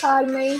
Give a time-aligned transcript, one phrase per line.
[0.00, 0.58] Carmen.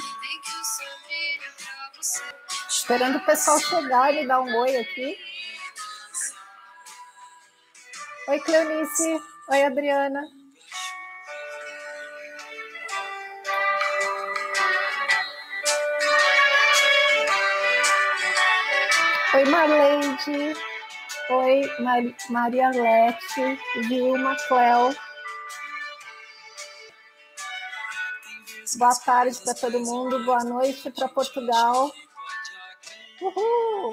[2.68, 5.16] Esperando o pessoal chegar e dar um oi aqui.
[8.28, 9.20] Oi, Cleonice.
[9.50, 10.22] Oi, Adriana.
[19.34, 20.54] Oi, Marleide.
[21.30, 24.94] Oi, Mar Maria Lete, Vilma, Cleo.
[28.76, 31.90] Boa tarde para todo mundo, boa noite para Portugal.
[33.20, 33.92] Uhul!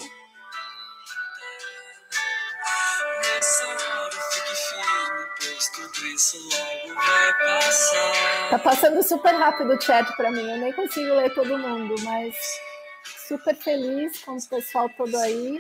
[8.52, 12.36] Tá passando super rápido o chat para mim, eu nem consigo ler todo mundo, mas
[13.28, 15.59] super feliz com o pessoal todo aí.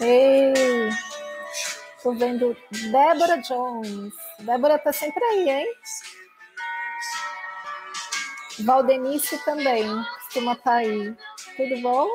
[0.00, 0.54] Ei!
[2.02, 2.56] Tô vendo
[2.90, 4.25] Débora Jones.
[4.40, 5.66] Débora tá sempre aí, hein?
[8.60, 11.14] Valdenice também, costuma estar aí.
[11.56, 12.08] Tudo bom?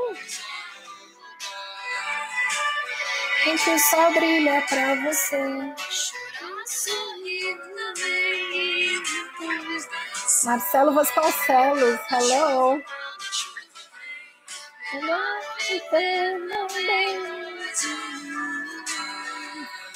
[3.44, 5.74] Gente, só brilha pra você.
[10.44, 12.82] Marcelo Vasconcelos, hello.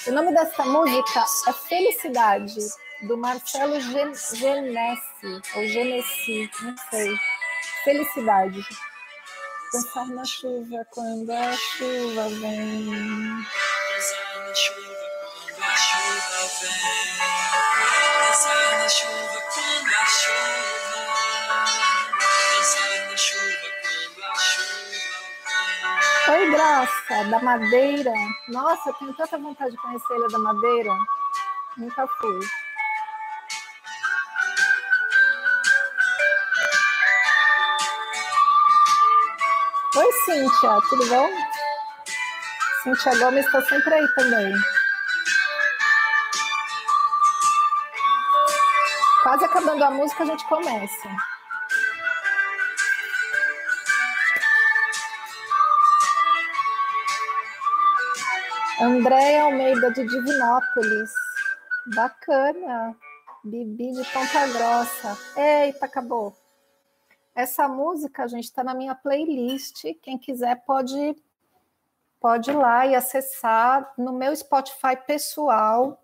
[0.08, 2.56] O nome dessa música é Felicidade,
[3.02, 7.16] do Marcelo Gen- Genesi, ou Genesi, não sei.
[7.84, 8.62] Felicidade.
[9.72, 13.46] Pensar na chuva quando a chuva vem.
[13.90, 18.28] Dançar na chuva quando a chuva vem.
[18.28, 19.35] Dançar na chuva
[26.28, 28.12] Oi, Graça, da Madeira.
[28.48, 30.92] Nossa, eu tenho tanta vontade de conhecer Ilha da Madeira.
[31.78, 32.40] Nunca fui.
[39.98, 41.30] Oi, Cíntia, tudo bom?
[42.82, 44.54] Cíntia Gomes está sempre aí também.
[49.22, 51.35] Quase acabando a música, a gente começa.
[58.82, 61.12] Andréia Almeida de Divinópolis.
[61.96, 62.96] Bacana.
[63.44, 65.18] Bibi de Ponta Grossa.
[65.38, 66.36] Eita, acabou.
[67.34, 69.84] Essa música, gente, está na minha playlist.
[70.02, 71.16] Quem quiser pode
[72.20, 76.04] pode ir lá e acessar no meu Spotify pessoal.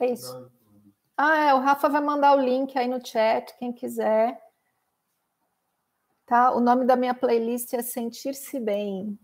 [0.00, 0.50] É isso.
[1.16, 4.40] Ah, é, o Rafa vai mandar o link aí no chat, quem quiser.
[6.26, 6.52] Tá?
[6.52, 9.16] O nome da minha playlist é Sentir-se Bem.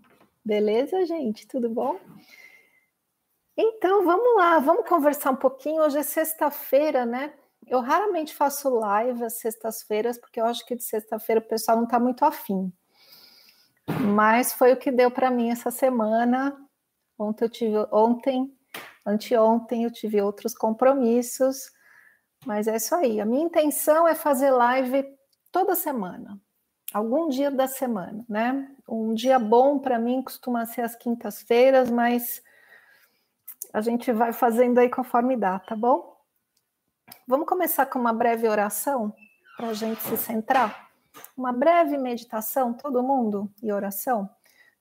[0.45, 1.47] Beleza, gente?
[1.47, 1.99] Tudo bom?
[3.57, 5.83] Então, vamos lá, vamos conversar um pouquinho.
[5.83, 7.35] Hoje é sexta-feira, né?
[7.67, 11.85] Eu raramente faço live às sextas-feiras, porque eu acho que de sexta-feira o pessoal não
[11.85, 12.73] está muito afim.
[14.15, 16.57] Mas foi o que deu para mim essa semana.
[17.19, 18.57] Ontem eu tive, ontem,
[19.07, 21.71] anteontem eu tive outros compromissos,
[22.47, 23.21] mas é isso aí.
[23.21, 25.05] A minha intenção é fazer live
[25.53, 26.41] toda semana,
[26.93, 28.71] algum dia da semana, né?
[28.89, 32.43] Um dia bom para mim costuma ser as quintas-feiras, mas
[33.73, 36.17] a gente vai fazendo aí conforme dá, tá bom?
[37.27, 39.15] Vamos começar com uma breve oração
[39.57, 40.91] para a gente se centrar.
[41.37, 44.29] Uma breve meditação, todo mundo, e oração.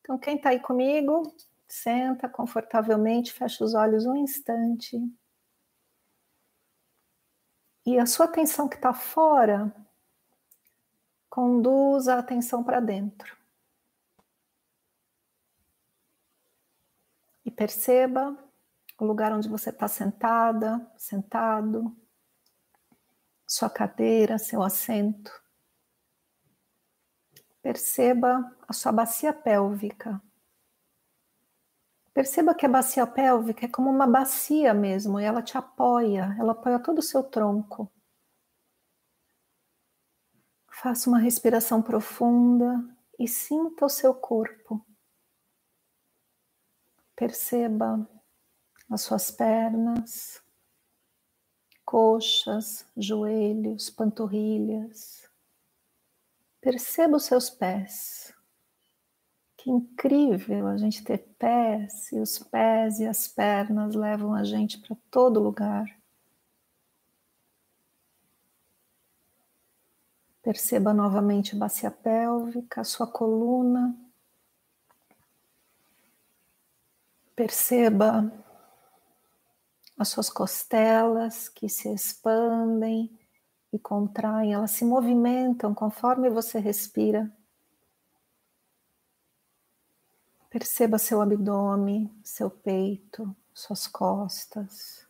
[0.01, 1.23] Então, quem está aí comigo,
[1.67, 4.97] senta confortavelmente, fecha os olhos um instante.
[7.85, 9.73] E a sua atenção que está fora,
[11.39, 13.37] conduz a atenção para dentro.
[17.45, 18.37] E perceba
[18.99, 21.95] o lugar onde você está sentada, sentado,
[23.47, 25.31] sua cadeira, seu assento.
[27.61, 30.21] Perceba a sua bacia pélvica.
[32.13, 36.51] Perceba que a bacia pélvica é como uma bacia mesmo, e ela te apoia, ela
[36.51, 37.89] apoia todo o seu tronco.
[40.81, 42.81] Faça uma respiração profunda
[43.19, 44.81] e sinta o seu corpo.
[47.13, 48.09] Perceba
[48.89, 50.41] as suas pernas,
[51.83, 55.29] coxas, joelhos, panturrilhas.
[56.61, 58.33] Perceba os seus pés.
[59.57, 64.79] Que incrível a gente ter pés, e os pés e as pernas levam a gente
[64.79, 65.98] para todo lugar.
[70.49, 73.95] Perceba novamente a bacia pélvica, a sua coluna.
[77.35, 78.33] Perceba
[79.95, 83.15] as suas costelas que se expandem
[83.71, 87.31] e contraem, elas se movimentam conforme você respira.
[90.49, 95.07] Perceba seu abdômen, seu peito, suas costas,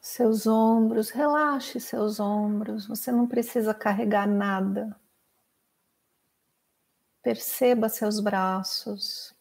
[0.00, 1.10] seus ombros.
[1.10, 4.96] Relaxe seus ombros, você não precisa carregar nada.
[7.22, 9.34] Perceba seus braços,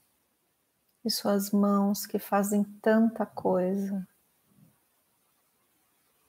[1.04, 4.08] e suas mãos que fazem tanta coisa.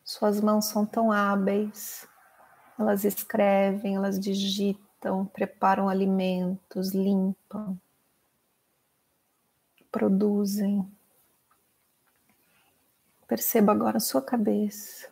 [0.05, 2.09] Suas mãos são tão hábeis,
[2.79, 7.79] elas escrevem, elas digitam, preparam alimentos, limpam,
[9.91, 10.91] produzem.
[13.31, 15.09] Perceba agora a sua cabeça.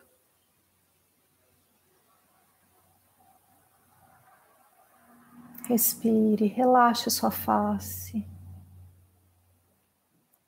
[5.69, 8.26] Respire, relaxe sua face.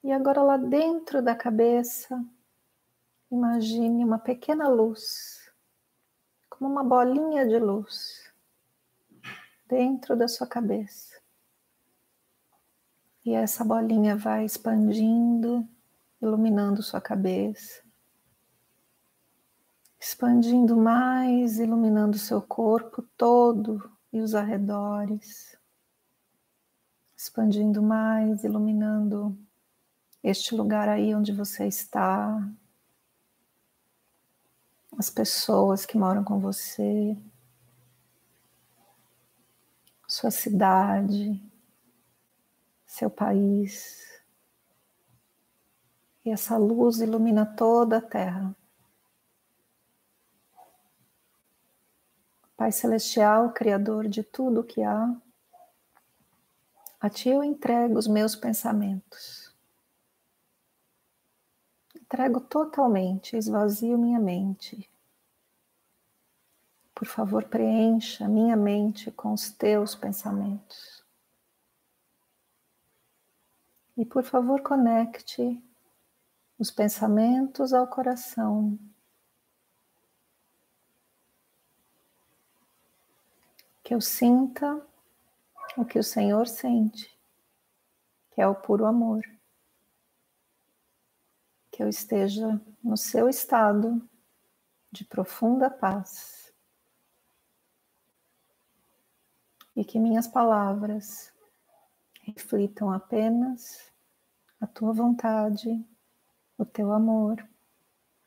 [0.03, 2.21] E agora, lá dentro da cabeça,
[3.31, 5.49] imagine uma pequena luz,
[6.49, 8.33] como uma bolinha de luz,
[9.69, 11.23] dentro da sua cabeça.
[13.25, 15.69] E essa bolinha vai expandindo,
[16.21, 17.83] iluminando sua cabeça,
[19.99, 25.57] expandindo mais, iluminando seu corpo todo e os arredores,
[27.17, 29.39] expandindo mais, iluminando
[30.23, 32.49] este lugar aí onde você está,
[34.99, 37.17] as pessoas que moram com você,
[40.07, 41.41] sua cidade,
[42.85, 44.10] seu país.
[46.25, 48.55] E essa luz ilumina toda a terra.
[52.57, 55.17] Pai Celestial, Criador de tudo o que há,
[57.01, 59.51] a Ti eu entrego os meus pensamentos
[62.11, 64.91] entrego totalmente, esvazio minha mente.
[66.93, 71.05] Por favor, preencha minha mente com os teus pensamentos.
[73.97, 75.63] E por favor, conecte
[76.61, 78.79] os pensamentos ao coração.
[83.83, 84.87] Que eu sinta
[85.77, 87.19] o que o Senhor sente,
[88.31, 89.25] que é o puro amor
[91.81, 94.07] que eu esteja no seu estado
[94.93, 96.53] de profunda paz
[99.75, 101.33] e que minhas palavras
[102.21, 103.91] reflitam apenas
[104.61, 105.83] a tua vontade,
[106.61, 107.43] o teu amor,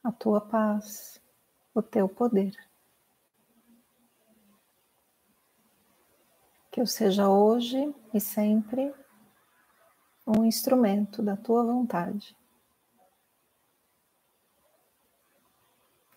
[0.03, 1.21] a tua paz,
[1.71, 2.55] o teu poder.
[6.71, 8.91] Que eu seja hoje e sempre
[10.25, 12.35] um instrumento da tua vontade.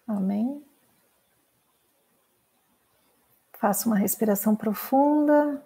[0.06, 0.64] Amém?
[3.58, 5.62] Faça uma respiração profunda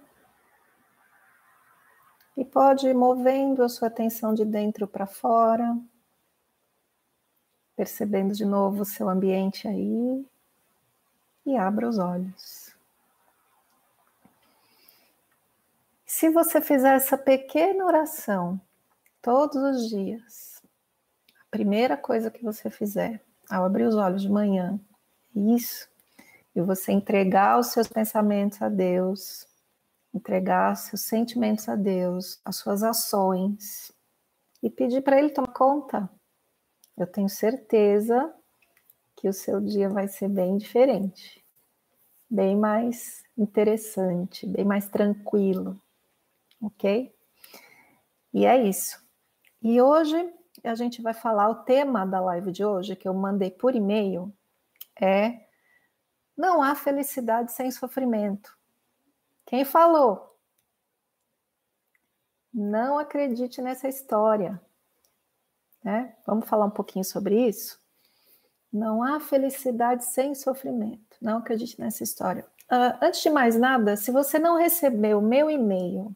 [2.37, 5.79] e pode ir movendo a sua atenção de dentro para fora,
[7.81, 10.29] percebendo de novo o seu ambiente aí
[11.47, 12.77] e abra os olhos.
[16.05, 18.61] Se você fizer essa pequena oração
[19.23, 20.63] todos os dias,
[21.41, 24.79] a primeira coisa que você fizer ao abrir os olhos de manhã,
[25.35, 25.89] isso,
[26.55, 29.49] e você entregar os seus pensamentos a Deus,
[30.13, 33.91] entregar seus sentimentos a Deus, as suas ações,
[34.63, 36.11] e pedir para Ele tomar conta.
[37.01, 38.31] Eu tenho certeza
[39.17, 41.43] que o seu dia vai ser bem diferente,
[42.29, 45.81] bem mais interessante, bem mais tranquilo,
[46.61, 47.11] ok?
[48.35, 49.03] E é isso.
[49.63, 50.15] E hoje
[50.63, 54.31] a gente vai falar o tema da live de hoje, que eu mandei por e-mail,
[55.01, 55.47] é
[56.37, 58.55] não há felicidade sem sofrimento.
[59.47, 60.39] Quem falou?
[62.53, 64.61] Não acredite nessa história.
[65.83, 66.15] Né?
[66.27, 67.81] Vamos falar um pouquinho sobre isso?
[68.73, 71.17] Não há felicidade sem sofrimento.
[71.21, 72.47] Não acredite nessa história.
[72.71, 76.15] Uh, antes de mais nada, se você não recebeu meu e-mail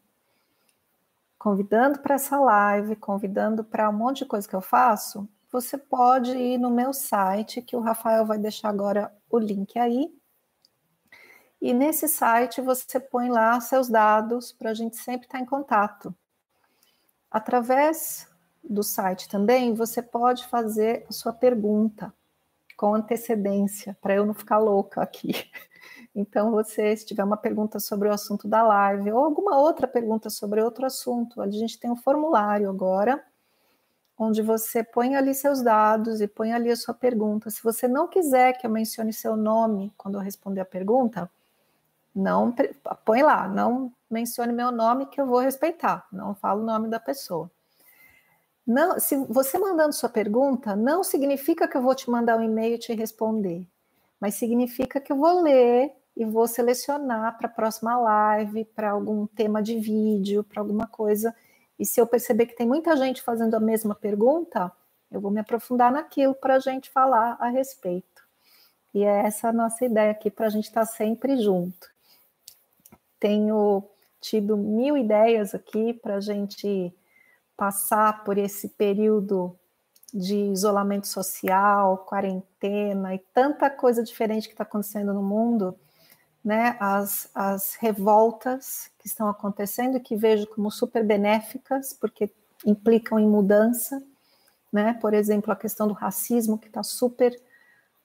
[1.37, 6.31] convidando para essa live, convidando para um monte de coisa que eu faço, você pode
[6.31, 10.11] ir no meu site, que o Rafael vai deixar agora o link aí.
[11.61, 15.45] E nesse site você põe lá seus dados para a gente sempre estar tá em
[15.45, 16.15] contato.
[17.29, 18.27] Através
[18.69, 22.13] do site também, você pode fazer a sua pergunta
[22.77, 25.33] com antecedência, para eu não ficar louca aqui.
[26.17, 30.29] Então, você, se tiver uma pergunta sobre o assunto da live ou alguma outra pergunta
[30.29, 33.21] sobre outro assunto, a gente tem um formulário agora,
[34.17, 37.49] onde você põe ali seus dados e põe ali a sua pergunta.
[37.49, 41.29] Se você não quiser que eu mencione seu nome quando eu responder a pergunta,
[42.15, 42.55] não
[43.03, 46.99] põe lá, não mencione meu nome que eu vou respeitar, não falo o nome da
[46.99, 47.51] pessoa.
[48.65, 52.75] Não, se você mandando sua pergunta, não significa que eu vou te mandar um e-mail
[52.75, 53.67] e te responder,
[54.19, 59.27] mas significa que eu vou ler e vou selecionar para a próxima live, para algum
[59.27, 61.35] tema de vídeo, para alguma coisa.
[61.77, 64.71] E se eu perceber que tem muita gente fazendo a mesma pergunta,
[65.11, 68.23] eu vou me aprofundar naquilo para a gente falar a respeito.
[68.93, 71.87] E é essa a nossa ideia aqui para a gente estar tá sempre junto.
[73.19, 73.83] Tenho
[74.21, 76.93] tido mil ideias aqui para a gente
[77.57, 79.57] passar por esse período
[80.13, 85.77] de isolamento social, quarentena e tanta coisa diferente que está acontecendo no mundo
[86.45, 92.31] né, as, as revoltas que estão acontecendo, que vejo como super benéficas, porque
[92.63, 94.01] implicam em mudança,
[94.71, 94.93] né?
[95.01, 97.35] Por exemplo, a questão do racismo que está super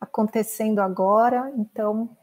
[0.01, 2.17] acontecendo agora, então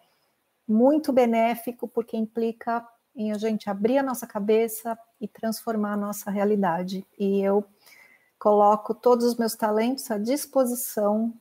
[0.67, 2.83] muito benéfico porque implica
[3.17, 7.05] em a gente abrir a nossa cabeça e transformar a nossa realidade.
[7.17, 7.65] E eu
[8.37, 11.33] coloco todos os meus talentos à disposição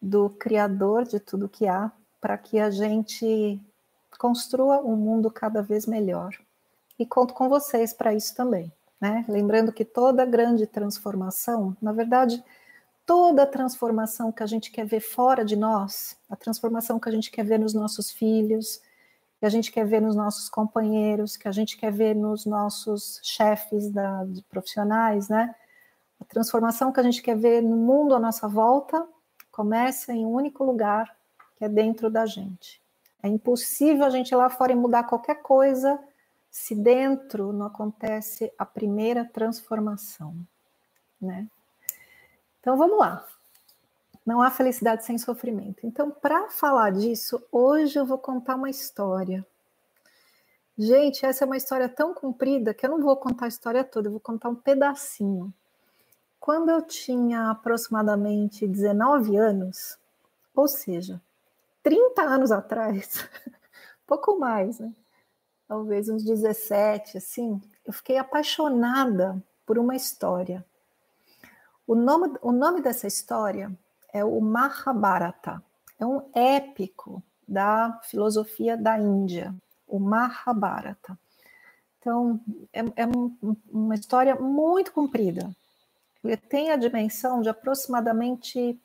[0.00, 1.90] do Criador de tudo que há
[2.20, 3.58] para que a gente
[4.18, 6.36] construa um mundo cada vez melhor.
[6.98, 8.70] E conto com vocês para isso também.
[9.00, 9.24] Né?
[9.28, 12.42] Lembrando que toda grande transformação, na verdade,
[13.04, 17.30] toda transformação que a gente quer ver fora de nós, a transformação que a gente
[17.30, 18.80] quer ver nos nossos filhos,
[19.38, 23.20] que a gente quer ver nos nossos companheiros, que a gente quer ver nos nossos
[23.22, 25.54] chefes da, de profissionais, né?
[26.20, 29.06] A transformação que a gente quer ver no mundo à nossa volta
[29.52, 31.14] começa em um único lugar,
[31.56, 32.80] que é dentro da gente.
[33.22, 35.98] É impossível a gente ir lá fora e mudar qualquer coisa
[36.50, 40.34] se dentro não acontece a primeira transformação,
[41.20, 41.46] né?
[42.60, 43.26] Então vamos lá.
[44.26, 45.86] Não há felicidade sem sofrimento.
[45.86, 49.46] Então, para falar disso, hoje eu vou contar uma história.
[50.76, 54.08] Gente, essa é uma história tão comprida que eu não vou contar a história toda,
[54.08, 55.54] eu vou contar um pedacinho.
[56.40, 59.96] Quando eu tinha aproximadamente 19 anos,
[60.54, 61.22] ou seja,
[61.84, 63.28] 30 anos atrás,
[64.06, 64.92] pouco mais, né?
[65.68, 70.64] Talvez uns 17, assim, eu fiquei apaixonada por uma história.
[71.86, 73.72] O nome, o nome dessa história
[74.12, 75.62] é o Mahabharata.
[75.98, 79.54] É um épico da filosofia da Índia,
[79.86, 81.18] o Mahabharata.
[81.98, 82.40] Então,
[82.72, 85.50] é, é um, uma história muito comprida.
[86.22, 88.78] Ele tem a dimensão de aproximadamente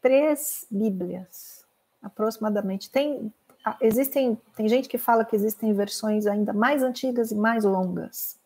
[0.00, 1.64] três Bíblias
[2.04, 2.90] aproximadamente.
[2.90, 3.32] Tem,
[3.80, 8.38] existem, tem gente que fala que existem versões ainda mais antigas e mais longas.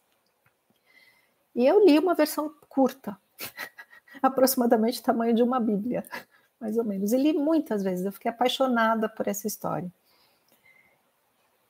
[1.55, 3.19] E eu li uma versão curta,
[4.23, 6.05] aproximadamente o tamanho de uma Bíblia,
[6.61, 7.13] mais ou menos.
[7.13, 9.91] E li muitas vezes, eu fiquei apaixonada por essa história.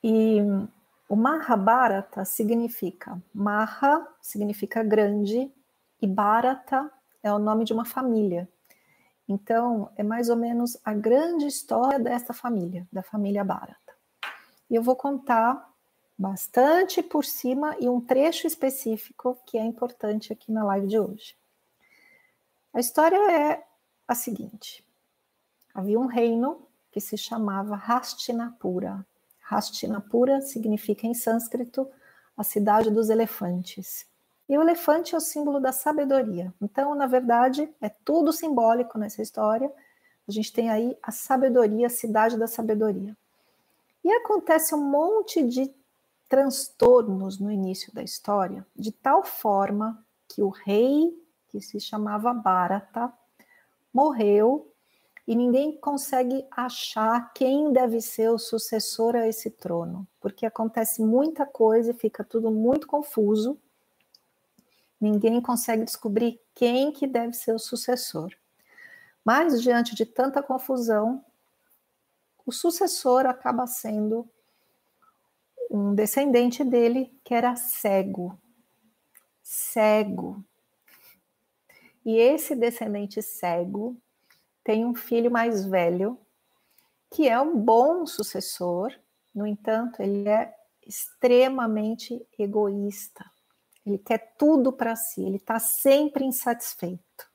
[0.03, 0.39] E
[1.09, 5.51] o Mahabharata significa, Maha significa grande,
[6.01, 6.91] e Bharata
[7.23, 8.49] é o nome de uma família.
[9.29, 13.77] Então, é mais ou menos a grande história dessa família, da família Barata.
[14.71, 15.69] E eu vou contar
[16.19, 21.37] bastante por cima e um trecho específico que é importante aqui na live de hoje.
[22.73, 23.65] A história é
[24.07, 24.85] a seguinte:
[25.75, 29.07] havia um reino que se chamava Hastinapura.
[29.51, 31.89] Hastinapura significa em sânscrito
[32.37, 34.07] a cidade dos elefantes.
[34.49, 36.55] E o elefante é o símbolo da sabedoria.
[36.61, 39.71] Então, na verdade, é tudo simbólico nessa história.
[40.27, 43.17] A gente tem aí a sabedoria, a cidade da sabedoria.
[44.03, 45.75] E acontece um monte de
[46.29, 51.15] transtornos no início da história, de tal forma que o rei
[51.59, 53.13] que se chamava Bharata,
[53.93, 54.73] morreu
[55.27, 61.45] e ninguém consegue achar quem deve ser o sucessor a esse trono, porque acontece muita
[61.45, 63.59] coisa e fica tudo muito confuso.
[65.01, 68.33] Ninguém consegue descobrir quem que deve ser o sucessor.
[69.25, 71.23] Mas diante de tanta confusão,
[72.47, 74.27] o sucessor acaba sendo
[75.71, 78.41] um descendente dele que era cego.
[79.43, 80.43] Cego.
[82.05, 83.97] E esse descendente cego
[84.65, 86.19] tem um filho mais velho,
[87.11, 88.93] que é um bom sucessor,
[89.35, 90.55] no entanto, ele é
[90.87, 93.25] extremamente egoísta.
[93.87, 97.31] Ele quer tudo para si, ele está sempre insatisfeito.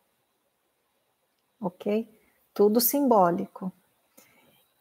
[1.60, 2.08] Ok?
[2.54, 3.72] Tudo simbólico.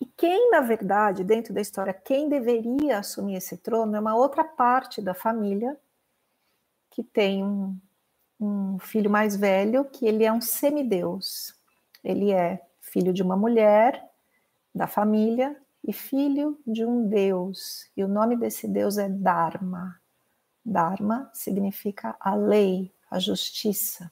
[0.01, 4.43] E quem, na verdade, dentro da história, quem deveria assumir esse trono é uma outra
[4.43, 5.79] parte da família
[6.91, 7.79] que tem um,
[8.43, 11.55] um filho mais velho, que ele é um semideus.
[12.03, 14.05] Ele é filho de uma mulher
[14.75, 17.89] da família e filho de um deus.
[17.97, 20.01] E o nome desse deus é Dharma.
[20.65, 24.11] Dharma significa a lei, a justiça,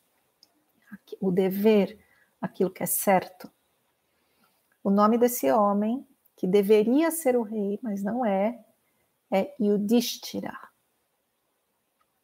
[1.21, 1.99] o dever,
[2.41, 3.51] aquilo que é certo.
[4.83, 6.07] O nome desse homem,
[6.37, 8.65] que deveria ser o rei, mas não é,
[9.31, 10.57] é Yudhishthira.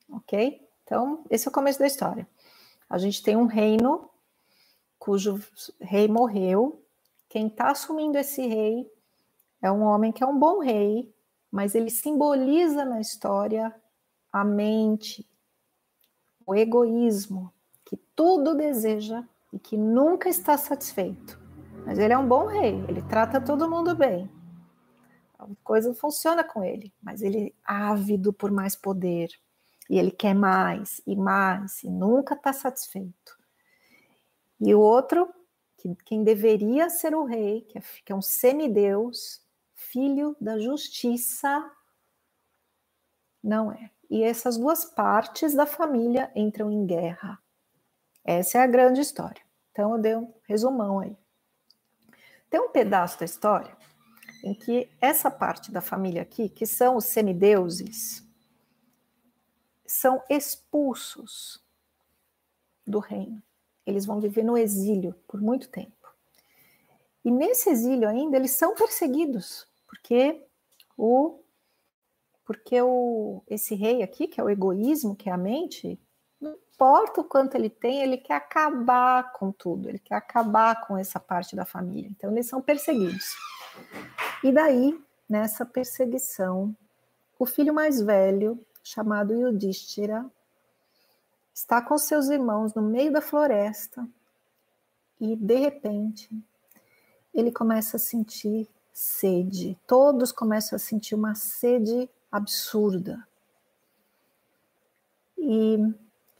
[0.09, 0.66] Ok?
[0.87, 2.27] Então, esse é o começo da história.
[2.89, 4.09] A gente tem um reino
[5.01, 5.43] cujo
[5.81, 6.81] rei morreu.
[7.29, 8.89] Quem está assumindo esse rei
[9.61, 11.13] é um homem que é um bom rei,
[11.51, 13.75] mas ele simboliza na história
[14.33, 15.29] a mente,
[16.47, 17.53] o egoísmo,
[17.85, 21.41] que tudo deseja e que nunca está satisfeito.
[21.85, 24.31] Mas ele é um bom rei, ele trata todo mundo bem.
[25.37, 29.31] A coisa funciona com ele, mas ele é ávido por mais poder.
[29.89, 33.37] E ele quer mais e mais e nunca está satisfeito.
[34.61, 35.33] E o outro,
[35.77, 39.41] que quem deveria ser o rei, que é, que é um semideus,
[39.75, 41.71] filho da justiça,
[43.43, 43.91] não é.
[44.11, 47.39] E essas duas partes da família entram em guerra.
[48.25, 49.43] Essa é a grande história.
[49.71, 51.17] Então eu dei um resumão aí.
[52.51, 53.77] Tem um pedaço da história
[54.43, 58.26] em que essa parte da família aqui, que são os semideuses,
[59.87, 61.63] são expulsos
[62.87, 63.43] do reino.
[63.85, 65.93] Eles vão viver no exílio por muito tempo.
[67.25, 70.45] E nesse exílio ainda eles são perseguidos, porque
[70.97, 71.41] o
[72.45, 76.01] porque o esse rei aqui, que é o egoísmo, que é a mente,
[76.41, 80.97] não importa o quanto ele tem, ele quer acabar com tudo, ele quer acabar com
[80.97, 82.09] essa parte da família.
[82.09, 83.35] Então eles são perseguidos.
[84.45, 84.97] E daí,
[85.29, 86.77] nessa perseguição,
[87.37, 90.25] o filho mais velho, chamado Yudhishthira,
[91.53, 94.09] está com seus irmãos no meio da floresta
[95.21, 96.31] e, de repente,
[97.35, 99.77] ele começa a sentir sede.
[99.89, 103.27] Todos começam a sentir uma sede absurda.
[105.37, 105.79] E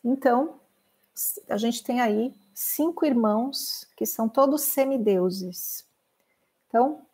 [0.05, 0.61] então,
[1.49, 5.85] a gente tem aí cinco irmãos que são todos semideuses.
[6.69, 7.05] Então,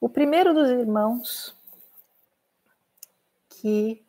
[0.00, 1.54] o primeiro dos irmãos,
[3.50, 4.03] que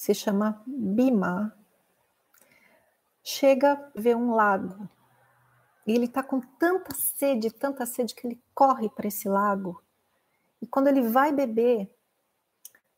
[0.00, 1.54] se chama Bima,
[3.22, 4.88] chega, vê um lago.
[5.86, 9.84] E ele está com tanta sede, tanta sede, que ele corre para esse lago.
[10.62, 11.94] E quando ele vai beber,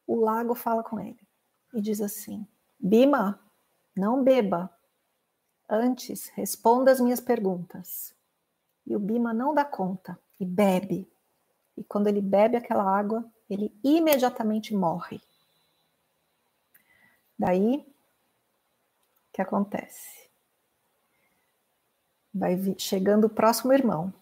[0.07, 1.19] o lago fala com ele
[1.75, 2.47] e diz assim:
[2.79, 3.41] Bima,
[3.97, 4.73] não beba.
[5.69, 8.15] Antes, responda as minhas perguntas.
[8.87, 11.11] E o Bima não dá conta e bebe.
[11.77, 15.21] E quando ele bebe aquela água, ele imediatamente morre.
[17.43, 20.31] Daí, o que acontece?
[22.33, 24.15] Vai chegando o próximo irmão.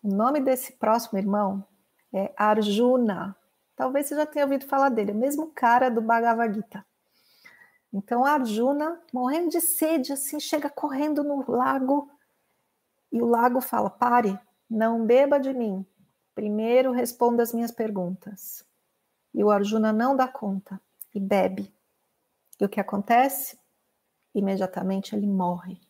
[0.00, 1.66] O nome desse próximo irmão
[2.14, 3.36] é Arjuna.
[3.74, 6.86] Talvez você já tenha ouvido falar dele, é o mesmo cara do Bhagavad Gita.
[7.92, 12.08] Então Arjuna, morrendo de sede, assim, chega correndo no lago
[13.10, 14.38] e o lago fala: pare,
[14.70, 15.84] não beba de mim.
[16.32, 18.64] Primeiro responda as minhas perguntas.
[19.34, 20.80] E o Arjuna não dá conta
[21.12, 21.75] e bebe.
[22.58, 23.58] E o que acontece?
[24.34, 25.80] Imediatamente ele morre.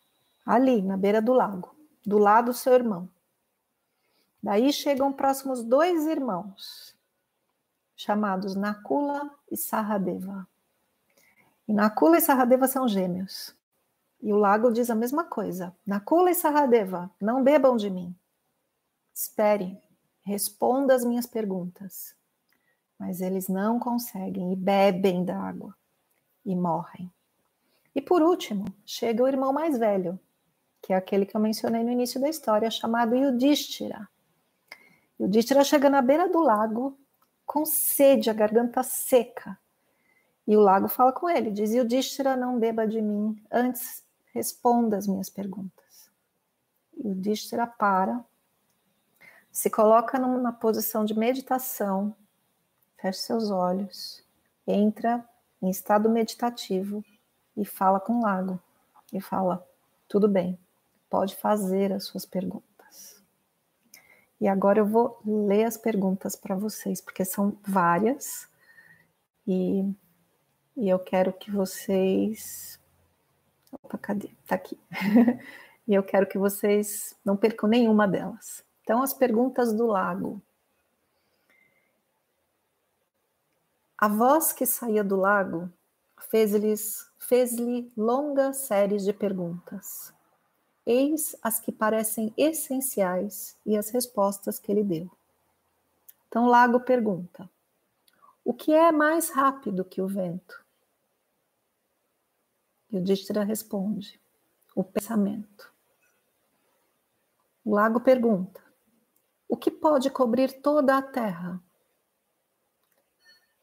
[0.45, 1.75] Ali, na beira do lago,
[2.05, 3.09] do lado do seu irmão.
[4.43, 6.95] Daí chegam próximos dois irmãos,
[7.97, 10.47] chamados Nakula e Saradeva.
[11.67, 13.55] E Nakula e Saradeva são gêmeos.
[14.23, 15.75] E o lago diz a mesma coisa.
[15.85, 18.15] Nakula e Saradeva, não bebam de mim.
[19.13, 19.77] Espere,
[20.23, 22.15] responda as minhas perguntas.
[22.99, 25.75] Mas eles não conseguem e bebem da água
[26.47, 27.13] e morrem.
[27.95, 30.19] E por último, chega o irmão mais velho,
[30.81, 34.09] que é aquele que eu mencionei no início da história, chamado Yudhishthira.
[35.21, 36.99] Yudhishthira chega na beira do lago
[37.45, 39.59] com sede, a garganta seca.
[40.47, 45.07] E o lago fala com ele, diz: Yudhishthira, não beba de mim, antes responda as
[45.07, 46.11] minhas perguntas.
[47.03, 48.25] Yudhishthira para,
[49.51, 52.15] se coloca numa posição de meditação,
[52.97, 54.23] fecha seus olhos,
[54.67, 55.27] entra
[55.67, 57.05] em estado meditativo
[57.57, 58.61] e fala com o lago.
[59.13, 59.67] E fala:
[60.09, 60.59] tudo bem,
[61.11, 63.23] pode fazer as suas perguntas.
[64.41, 68.49] E agora eu vou ler as perguntas para vocês, porque são várias.
[69.47, 69.83] E,
[70.77, 72.79] e eu quero que vocês.
[73.83, 74.31] Opa, cadê?
[74.47, 74.79] Tá aqui.
[75.89, 78.65] e eu quero que vocês não percam nenhuma delas.
[78.83, 80.41] Então, as perguntas do lago.
[83.99, 85.73] A voz que saía do lago
[86.29, 90.13] fez-lhe longas séries de perguntas.
[90.85, 95.11] Eis as que parecem essenciais e as respostas que ele deu.
[96.29, 97.49] Então, Lago pergunta:
[98.45, 100.63] O que é mais rápido que o vento?
[102.91, 104.21] E o Distra responde:
[104.75, 105.73] O pensamento.
[107.65, 108.63] O Lago pergunta:
[109.49, 111.61] O que pode cobrir toda a terra?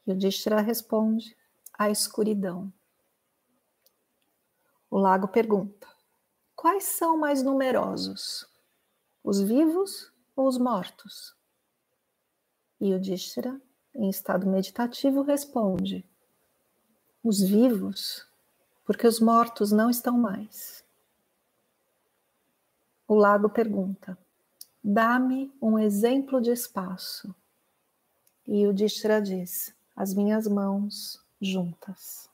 [0.06, 1.34] O Distra responde:
[1.72, 2.70] A escuridão.
[4.90, 5.88] O lago pergunta:
[6.54, 8.46] Quais são mais numerosos,
[9.22, 11.34] os vivos ou os mortos?
[12.78, 13.58] E o Dishra,
[13.94, 16.04] em estado meditativo, responde:
[17.22, 18.26] Os vivos,
[18.84, 20.84] porque os mortos não estão mais.
[23.08, 24.18] O lago pergunta:
[24.82, 27.34] Dá-me um exemplo de espaço.
[28.46, 32.28] E o Dishra diz: As minhas mãos juntas.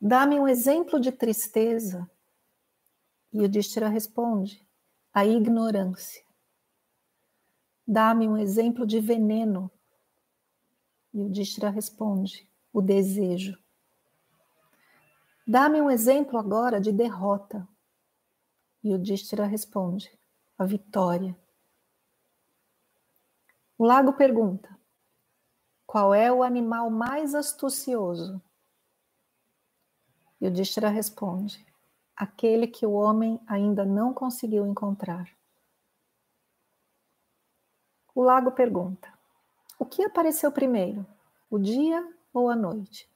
[0.00, 2.08] Dá-me um exemplo de tristeza.
[3.32, 4.64] E o Distira responde:
[5.12, 6.22] a ignorância.
[7.86, 9.70] Dá-me um exemplo de veneno.
[11.12, 13.58] E o Distira responde: o desejo.
[15.46, 17.66] Dá-me um exemplo agora de derrota.
[18.82, 20.10] E o Distira responde:
[20.58, 21.36] a vitória.
[23.78, 24.73] O lago pergunta:
[25.94, 28.42] qual é o animal mais astucioso?
[30.40, 31.64] E o Dishra responde:
[32.16, 35.30] aquele que o homem ainda não conseguiu encontrar.
[38.12, 39.08] O lago pergunta:
[39.78, 41.06] o que apareceu primeiro,
[41.48, 43.08] o dia ou a noite?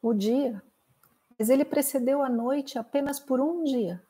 [0.00, 0.62] O dia,
[1.38, 4.02] mas ele precedeu a noite apenas por um dia.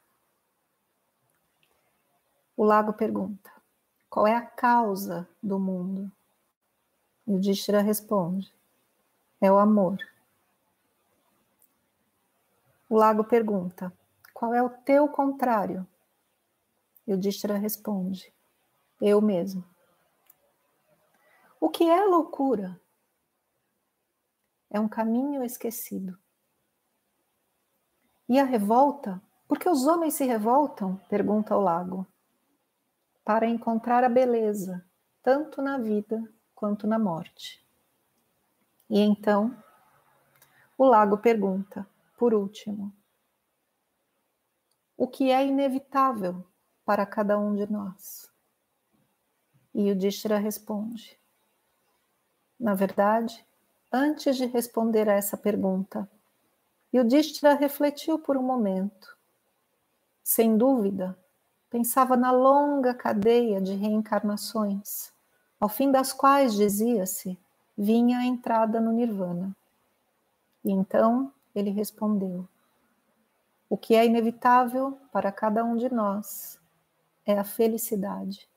[2.56, 3.50] O lago pergunta:
[4.08, 6.15] qual é a causa do mundo?
[7.26, 8.54] O Dishra responde:
[9.40, 9.98] é o amor.
[12.88, 13.92] O lago pergunta:
[14.32, 15.84] Qual é o teu contrário?
[17.04, 18.32] O Dishra responde:
[19.00, 19.64] Eu mesmo.
[21.60, 22.80] O que é loucura?
[24.70, 26.16] É um caminho esquecido.
[28.28, 29.20] E a revolta?
[29.48, 30.96] Por que os homens se revoltam?
[31.08, 32.06] pergunta o lago.
[33.24, 34.84] Para encontrar a beleza,
[35.22, 36.22] tanto na vida
[36.56, 37.64] quanto na morte.
[38.90, 39.56] E então,
[40.76, 41.86] o lago pergunta:
[42.18, 42.92] por último,
[44.96, 46.44] o que é inevitável
[46.84, 48.28] para cada um de nós?
[49.72, 51.16] E o Dishra responde:
[52.58, 53.46] Na verdade,
[53.92, 56.10] antes de responder a essa pergunta,
[56.94, 59.18] Yudhishthira refletiu por um momento.
[60.22, 61.18] Sem dúvida,
[61.68, 65.12] pensava na longa cadeia de reencarnações,
[65.58, 67.38] ao fim das quais, dizia-se,
[67.76, 69.56] vinha a entrada no Nirvana.
[70.64, 72.46] E então ele respondeu:
[73.68, 76.60] O que é inevitável para cada um de nós
[77.24, 78.48] é a felicidade.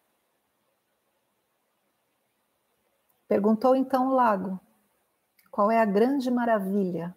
[3.27, 4.59] Perguntou então o lago:
[5.49, 7.15] Qual é a grande maravilha?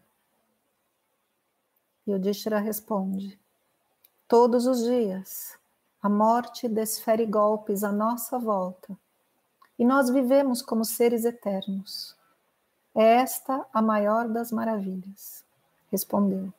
[2.06, 3.38] E o Dishra responde:
[4.28, 5.58] Todos os dias
[6.00, 8.98] a morte desfere golpes à nossa volta
[9.82, 12.16] e nós vivemos como seres eternos.
[12.94, 15.44] É esta a maior das maravilhas
[15.90, 16.54] respondeu.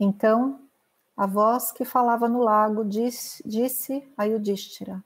[0.00, 0.58] Então,
[1.14, 5.04] a voz que falava no lago disse, disse a Yudhishthira: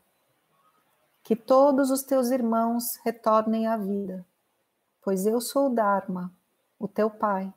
[1.25, 4.25] Que todos os teus irmãos retornem à vida,
[5.03, 6.33] pois eu sou o Dharma,
[6.79, 7.53] o teu pai.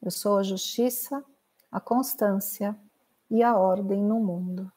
[0.00, 1.22] Eu sou a justiça,
[1.70, 2.74] a constância
[3.30, 4.72] e a ordem no mundo.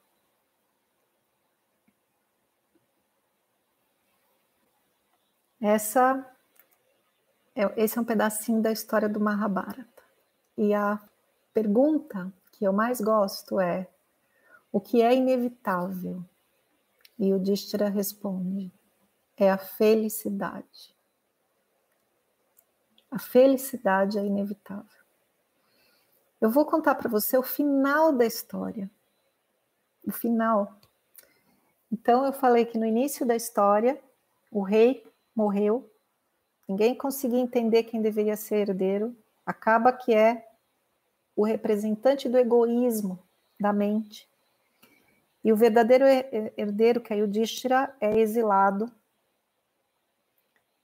[5.62, 6.26] Essa
[7.56, 10.04] é, esse é um pedacinho da história do Mahabharata.
[10.58, 10.98] E a
[11.54, 13.88] pergunta que eu mais gosto é:
[14.72, 16.24] o que é inevitável?
[17.18, 18.72] E o Distira responde:
[19.36, 20.96] é a felicidade.
[23.12, 25.00] A felicidade é inevitável.
[26.40, 28.90] Eu vou contar para você o final da história.
[30.08, 30.80] O final.
[31.92, 34.02] Então, eu falei que no início da história,
[34.50, 35.92] o rei morreu,
[36.68, 39.16] ninguém conseguia entender quem deveria ser herdeiro,
[39.46, 40.48] acaba que é
[41.36, 43.20] o representante do egoísmo
[43.60, 44.30] da mente.
[45.44, 46.06] E o verdadeiro
[46.58, 48.92] herdeiro, que é Yudhishthira, é exilado.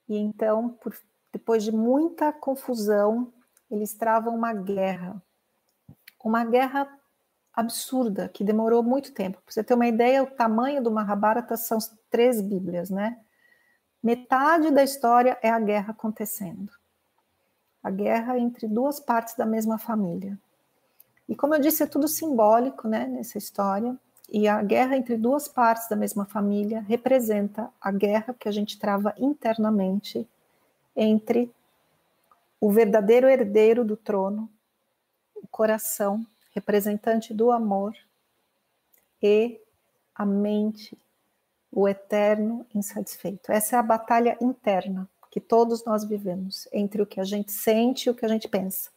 [0.07, 0.95] E então, por
[1.35, 3.33] depois de muita confusão,
[3.69, 5.21] eles travam uma guerra.
[6.23, 6.87] Uma guerra
[7.53, 9.41] absurda, que demorou muito tempo.
[9.41, 11.77] Para você ter uma ideia, o tamanho do Mahabharata são
[12.09, 13.19] três Bíblias, né?
[14.05, 16.71] Metade da história é a guerra acontecendo.
[17.81, 20.37] A guerra entre duas partes da mesma família.
[21.27, 23.97] E como eu disse, é tudo simbólico, né, nessa história.
[24.29, 28.77] E a guerra entre duas partes da mesma família representa a guerra que a gente
[28.77, 30.29] trava internamente
[30.95, 31.51] entre
[32.61, 34.47] o verdadeiro herdeiro do trono,
[35.35, 37.95] o coração, representante do amor,
[39.19, 39.59] e
[40.13, 40.95] a mente,
[41.75, 43.51] o eterno insatisfeito.
[43.51, 48.07] Essa é a batalha interna que todos nós vivemos entre o que a gente sente
[48.07, 48.89] e o que a gente pensa.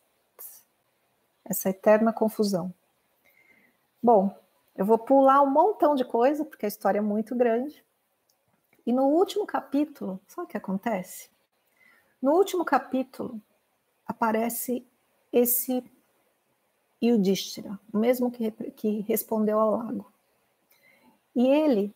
[1.44, 2.72] Essa eterna confusão.
[4.00, 4.32] Bom,
[4.76, 7.84] eu vou pular um montão de coisa, porque a história é muito grande.
[8.86, 11.28] E no último capítulo, sabe o que acontece?
[12.22, 13.42] No último capítulo,
[14.06, 14.86] aparece
[15.32, 15.82] esse
[17.02, 20.12] Yudhishthira, o mesmo que, que respondeu ao lago.
[21.34, 21.92] E ele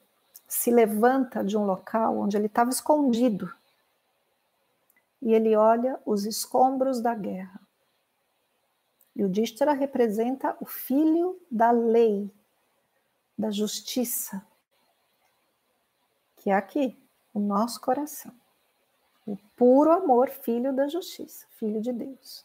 [0.52, 3.50] se levanta de um local onde ele estava escondido
[5.22, 7.58] e ele olha os escombros da guerra.
[9.16, 12.30] Yudhishthira representa o filho da lei,
[13.36, 14.44] da justiça,
[16.36, 16.98] que é aqui,
[17.32, 18.32] o nosso coração.
[19.26, 22.44] O puro amor, filho da justiça, filho de Deus.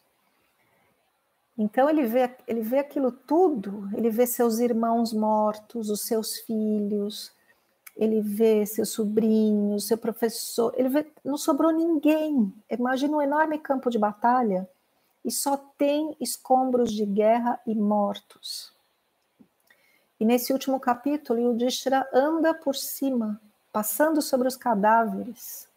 [1.58, 7.36] Então ele vê, ele vê aquilo tudo, ele vê seus irmãos mortos, os seus filhos,
[7.98, 12.54] ele vê seus sobrinhos, seu professor, ele vê, não sobrou ninguém.
[12.70, 14.70] Imagina um enorme campo de batalha
[15.26, 18.72] e só tem escombros de guerra e mortos.
[20.20, 25.68] E nesse último capítulo, Yudhishthira anda por cima, passando sobre os cadáveres,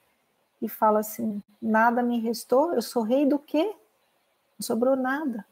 [0.63, 3.65] e fala assim: nada me restou, eu sou rei do quê?
[4.59, 5.45] Não sobrou nada.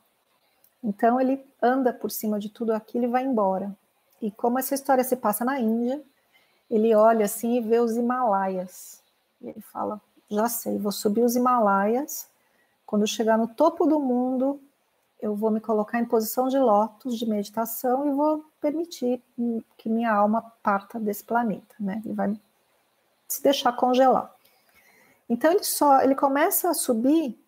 [0.82, 3.74] Então ele anda por cima de tudo aquilo e vai embora.
[4.20, 6.02] E como essa história se passa na Índia,
[6.70, 9.02] ele olha assim e vê os Himalaias.
[9.40, 10.00] E ele fala:
[10.30, 12.28] já sei, vou subir os Himalaias.
[12.86, 14.60] Quando chegar no topo do mundo,
[15.20, 19.22] eu vou me colocar em posição de lótus, de meditação, e vou permitir
[19.76, 22.00] que minha alma parta desse planeta, né?
[22.04, 22.40] Ele vai
[23.26, 24.32] se deixar congelar.
[25.28, 27.38] Então ele só, ele começa a subir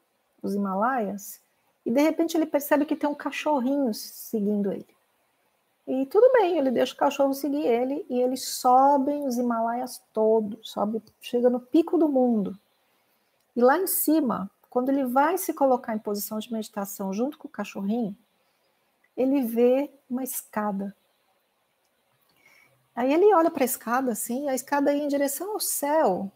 [0.43, 1.41] os Himalaias
[1.85, 4.87] e de repente ele percebe que tem um cachorrinho seguindo ele.
[5.91, 10.71] E tudo bem, ele deixa o cachorro seguir ele e eles sobem os Himalaias todos,
[10.71, 12.57] sobe, chega no pico do mundo.
[13.57, 17.49] E lá em cima, quando ele vai se colocar em posição de meditação junto com
[17.49, 18.17] o cachorrinho,
[19.17, 20.95] ele vê uma escada.
[22.95, 26.31] Aí ele olha para a escada assim, a escada ia em direção ao céu.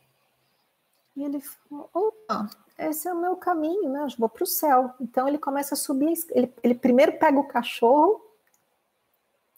[1.14, 4.02] E ele falou: opa, esse é o meu caminho, né?
[4.02, 4.92] Eu vou para o céu.
[5.00, 6.12] Então ele começa a subir.
[6.30, 8.23] Ele, ele primeiro pega o cachorro,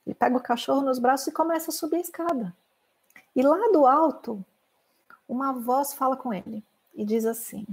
[0.06, 2.56] ele pega o cachorro nos braços e começa a subir a escada.
[3.34, 4.44] E lá do alto,
[5.28, 6.64] uma voz fala com ele
[6.94, 7.66] e diz assim: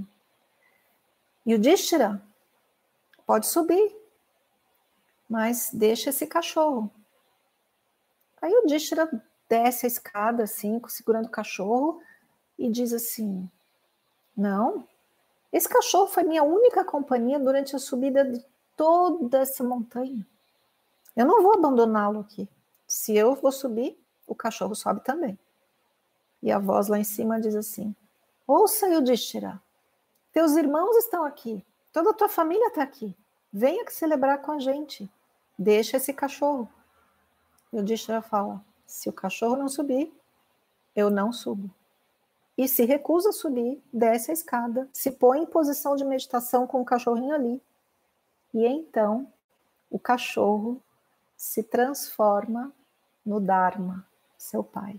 [1.46, 2.20] Yudhishthira,
[3.24, 3.96] pode subir,
[5.28, 6.90] mas deixa esse cachorro.
[8.42, 9.08] Aí o Yudhishthira
[9.48, 12.02] desce a escada assim, segurando o cachorro
[12.58, 13.48] e diz assim:
[14.36, 14.86] não.
[15.52, 18.44] Esse cachorro foi minha única companhia durante a subida de
[18.76, 20.26] toda essa montanha.
[21.16, 22.48] Eu não vou abandoná-lo aqui.
[22.86, 25.38] Se eu vou subir, o cachorro sobe também.
[26.42, 27.94] E a voz lá em cima diz assim:
[28.46, 29.60] Ouça, Yudhishthira,
[30.32, 33.16] teus irmãos estão aqui, toda a tua família está aqui.
[33.52, 35.10] Venha celebrar com a gente.
[35.58, 36.68] Deixa esse cachorro.
[37.72, 40.12] Yudhishthira fala: Se o cachorro não subir,
[40.94, 41.70] eu não subo
[42.56, 46.80] e se recusa a subir, desce a escada, se põe em posição de meditação com
[46.80, 47.60] o cachorrinho ali.
[48.52, 49.26] E então
[49.90, 50.80] o cachorro
[51.44, 52.72] se transforma
[53.24, 54.98] no Dharma, seu pai.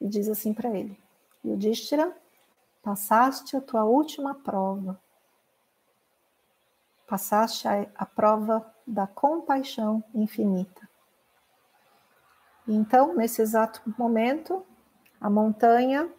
[0.00, 1.00] E diz assim para ele:
[1.44, 2.14] Yudhishthira,
[2.82, 5.00] passaste a tua última prova.
[7.06, 10.88] Passaste a, a prova da compaixão infinita.
[12.66, 14.66] Então, nesse exato momento,
[15.20, 16.12] a montanha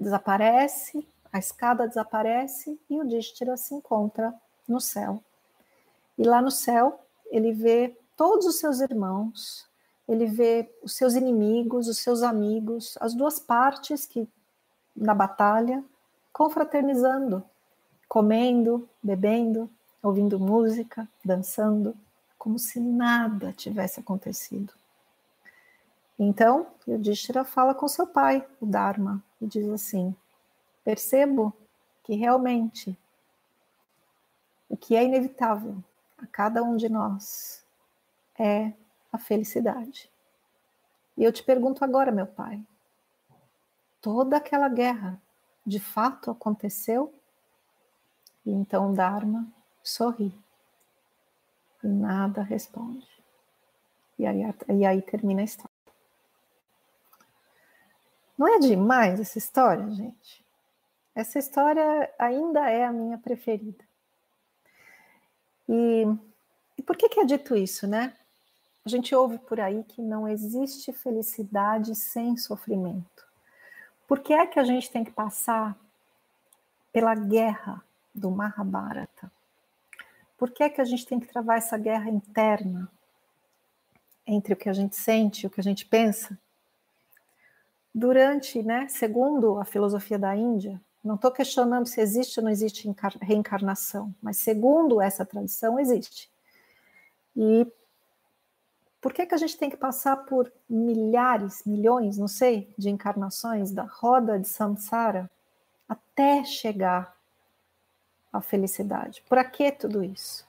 [0.00, 4.34] desaparece, a escada desaparece e o Distira se encontra
[4.66, 5.22] no céu.
[6.16, 9.68] E lá no céu, ele vê todos os seus irmãos,
[10.08, 14.28] ele vê os seus inimigos, os seus amigos, as duas partes que
[14.94, 15.84] na batalha,
[16.32, 17.42] confraternizando,
[18.08, 19.68] comendo, bebendo,
[20.02, 21.94] ouvindo música, dançando,
[22.38, 24.72] como se nada tivesse acontecido.
[26.18, 30.14] Então, Yudhishthira fala com seu pai, o Dharma, e diz assim:
[30.84, 31.52] Percebo
[32.04, 32.96] que realmente
[34.68, 35.76] o que é inevitável
[36.18, 37.64] a cada um de nós
[38.38, 38.72] é
[39.12, 40.10] a felicidade.
[41.16, 42.62] E eu te pergunto agora, meu pai,
[44.00, 45.20] toda aquela guerra
[45.64, 47.12] de fato aconteceu?
[48.44, 49.46] E então Dharma
[49.82, 50.32] sorri
[51.82, 53.06] e nada responde.
[54.18, 55.70] E aí, e aí termina a história.
[58.36, 60.44] Não é demais essa história, gente?
[61.14, 63.85] Essa história ainda é a minha preferida.
[65.68, 66.04] E,
[66.78, 68.14] e por que, que é dito isso, né?
[68.84, 73.26] A gente ouve por aí que não existe felicidade sem sofrimento.
[74.06, 75.76] Por que é que a gente tem que passar
[76.92, 77.82] pela guerra
[78.14, 79.30] do Mahabharata?
[80.38, 82.88] Por que é que a gente tem que travar essa guerra interna
[84.26, 86.38] entre o que a gente sente e o que a gente pensa?
[87.92, 92.92] Durante, né, segundo a filosofia da Índia, não estou questionando se existe ou não existe
[93.22, 96.30] reencarnação, mas segundo essa tradição, existe.
[97.36, 97.66] E
[99.00, 103.70] por que, que a gente tem que passar por milhares, milhões, não sei, de encarnações
[103.70, 105.30] da roda de samsara
[105.88, 107.16] até chegar
[108.32, 109.22] à felicidade?
[109.28, 110.44] Para que tudo isso?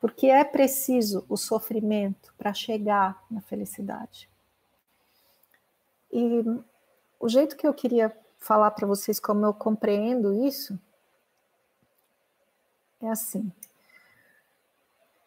[0.00, 4.28] Porque é preciso o sofrimento para chegar na felicidade.
[6.12, 6.44] E
[7.18, 10.78] o jeito que eu queria falar para vocês como eu compreendo isso
[13.00, 13.52] é assim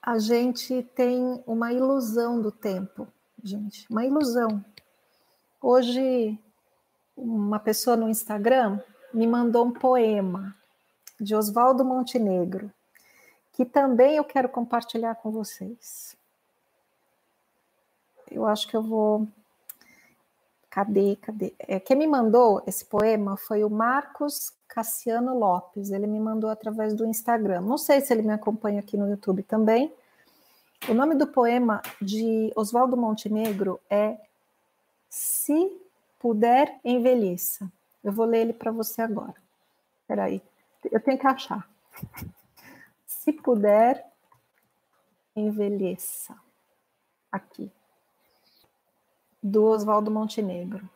[0.02, 3.08] a gente tem uma ilusão do tempo,
[3.43, 4.65] gente, uma ilusão.
[5.62, 6.39] Hoje,
[7.15, 8.80] uma pessoa no Instagram
[9.13, 10.56] me mandou um poema
[11.19, 12.71] de Oswaldo Montenegro,
[13.54, 16.17] que também eu quero compartilhar com vocês.
[18.32, 19.28] Eu acho que eu vou.
[20.72, 21.18] Cadê?
[21.18, 21.54] Cadê?
[21.60, 25.92] É, quem me mandou esse poema foi o Marcos Cassiano Lopes.
[25.92, 27.60] Ele me mandou através do Instagram.
[27.60, 29.94] Não sei se ele me acompanha aqui no YouTube também.
[30.88, 34.18] O nome do poema de Oswaldo Montenegro é
[35.10, 35.78] Se
[36.18, 37.70] Puder Envelheça.
[38.02, 39.36] Eu vou ler ele para você agora.
[40.02, 40.42] Espera aí,
[40.90, 41.70] eu tenho que achar.
[43.06, 44.04] Se puder,
[45.36, 46.36] envelheça.
[47.32, 47.72] Aqui.
[49.43, 50.88] Do Oswaldo Montenegro.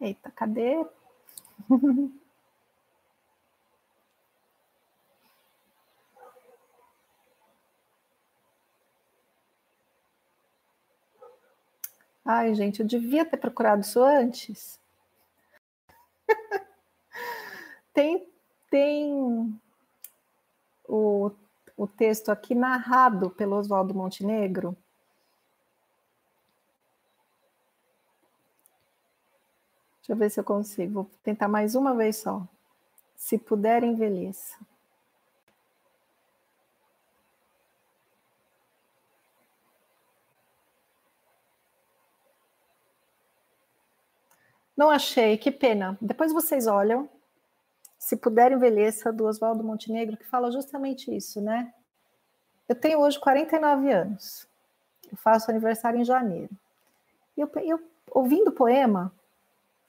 [0.00, 0.84] Eita, cadê?
[12.24, 14.80] Ai, gente, eu devia ter procurado isso antes.
[17.94, 18.26] tem
[18.70, 19.60] tem
[20.88, 21.30] o,
[21.82, 24.76] o texto aqui narrado pelo Oswaldo Montenegro
[30.10, 30.92] Deixa eu ver se eu consigo.
[30.92, 32.42] Vou tentar mais uma vez só.
[33.14, 34.58] Se puder, envelheça.
[44.76, 45.96] Não achei, que pena.
[46.00, 47.08] Depois vocês olham.
[48.00, 51.72] Se puder, envelheça, do Oswaldo Montenegro, que fala justamente isso, né?
[52.66, 54.48] Eu tenho hoje 49 anos.
[55.12, 56.50] Eu faço aniversário em janeiro.
[57.36, 57.78] E eu, eu
[58.10, 59.12] ouvindo o poema,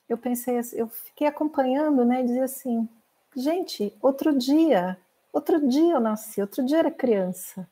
[0.10, 2.88] eu pensei, assim, eu fiquei acompanhando, né, e dizia assim,
[3.34, 5.00] gente, outro dia,
[5.32, 7.68] outro dia eu nasci, outro dia era criança,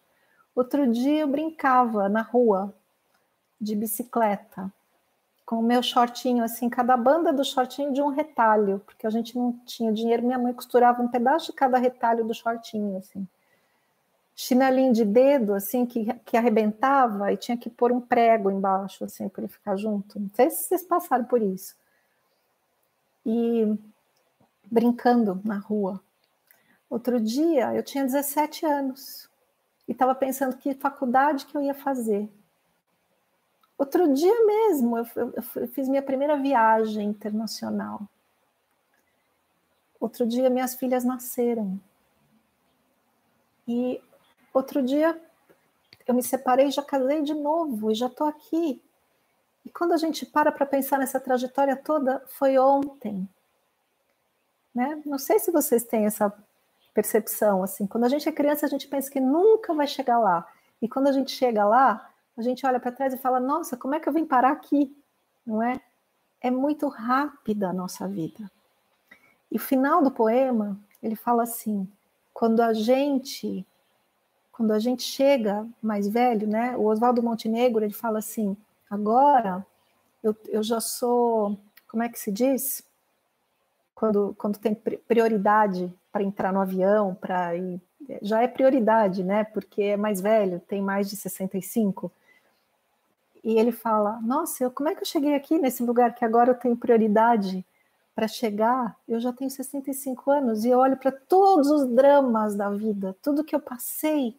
[0.55, 2.73] outro dia eu brincava na rua
[3.59, 4.71] de bicicleta,
[5.49, 9.35] com o meu shortinho, assim, cada banda do shortinho de um retalho, porque a gente
[9.35, 13.27] não tinha dinheiro, minha mãe costurava um pedaço de cada retalho do shortinho, assim.
[14.35, 19.27] Chinelinho de dedo, assim, que, que arrebentava e tinha que pôr um prego embaixo, assim,
[19.27, 20.19] para ele ficar junto.
[20.19, 21.75] Não sei se vocês passaram por isso
[23.25, 23.75] e
[24.69, 25.99] brincando na rua.
[26.87, 29.27] Outro dia eu tinha 17 anos
[29.87, 32.29] e estava pensando que faculdade que eu ia fazer.
[33.79, 38.01] Outro dia mesmo, eu, eu, eu fiz minha primeira viagem internacional.
[39.97, 41.79] Outro dia, minhas filhas nasceram.
[43.65, 44.03] E
[44.53, 45.17] outro dia,
[46.05, 48.83] eu me separei, já casei de novo e já estou aqui.
[49.65, 53.29] E quando a gente para para pensar nessa trajetória toda, foi ontem.
[54.75, 55.01] Né?
[55.05, 56.33] Não sei se vocês têm essa
[56.93, 57.87] percepção assim.
[57.87, 60.45] Quando a gente é criança, a gente pensa que nunca vai chegar lá.
[60.81, 62.08] E quando a gente chega lá,
[62.39, 64.95] a gente olha para trás e fala: "Nossa, como é que eu vim parar aqui?"
[65.45, 65.79] Não é?
[66.41, 68.49] É muito rápida a nossa vida.
[69.51, 71.87] E o final do poema, ele fala assim:
[72.33, 73.65] quando a gente
[74.59, 76.75] quando a gente chega mais velho, né?
[76.75, 78.57] O Oswaldo Montenegro, ele fala assim:
[78.89, 79.65] agora
[80.21, 82.83] eu, eu já sou, como é que se diz?
[83.95, 87.51] Quando, quando tem prioridade para entrar no avião, para
[88.21, 89.45] já é prioridade, né?
[89.45, 92.11] Porque é mais velho, tem mais de 65.
[93.49, 96.51] E ele fala: Nossa, eu, como é que eu cheguei aqui nesse lugar que agora
[96.51, 97.65] eu tenho prioridade
[98.13, 98.95] para chegar?
[99.07, 103.43] Eu já tenho 65 anos e eu olho para todos os dramas da vida, tudo
[103.43, 104.37] que eu passei.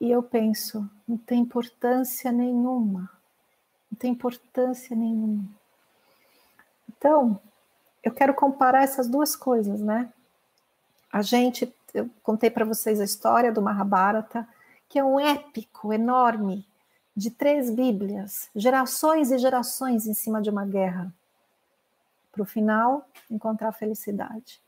[0.00, 3.08] E eu penso: não tem importância nenhuma.
[3.88, 5.44] Não tem importância nenhuma.
[6.88, 7.40] Então,
[8.02, 10.12] eu quero comparar essas duas coisas, né?
[11.12, 14.44] A gente, eu contei para vocês a história do Mahabharata,
[14.88, 16.66] que é um épico enorme
[17.18, 21.12] de três Bíblias, gerações e gerações em cima de uma guerra,
[22.30, 24.62] para o final encontrar felicidade.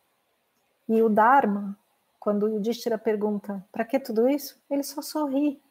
[0.89, 1.79] E o Dharma,
[2.19, 5.63] quando o Yudhishthira pergunta para que tudo isso, ele só sorri.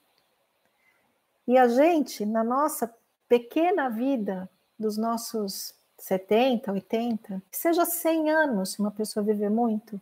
[1.46, 2.90] E a gente, na nossa
[3.28, 4.50] pequena vida,
[4.80, 10.02] dos nossos 70, 80, que seja 100 anos, se uma pessoa viver muito,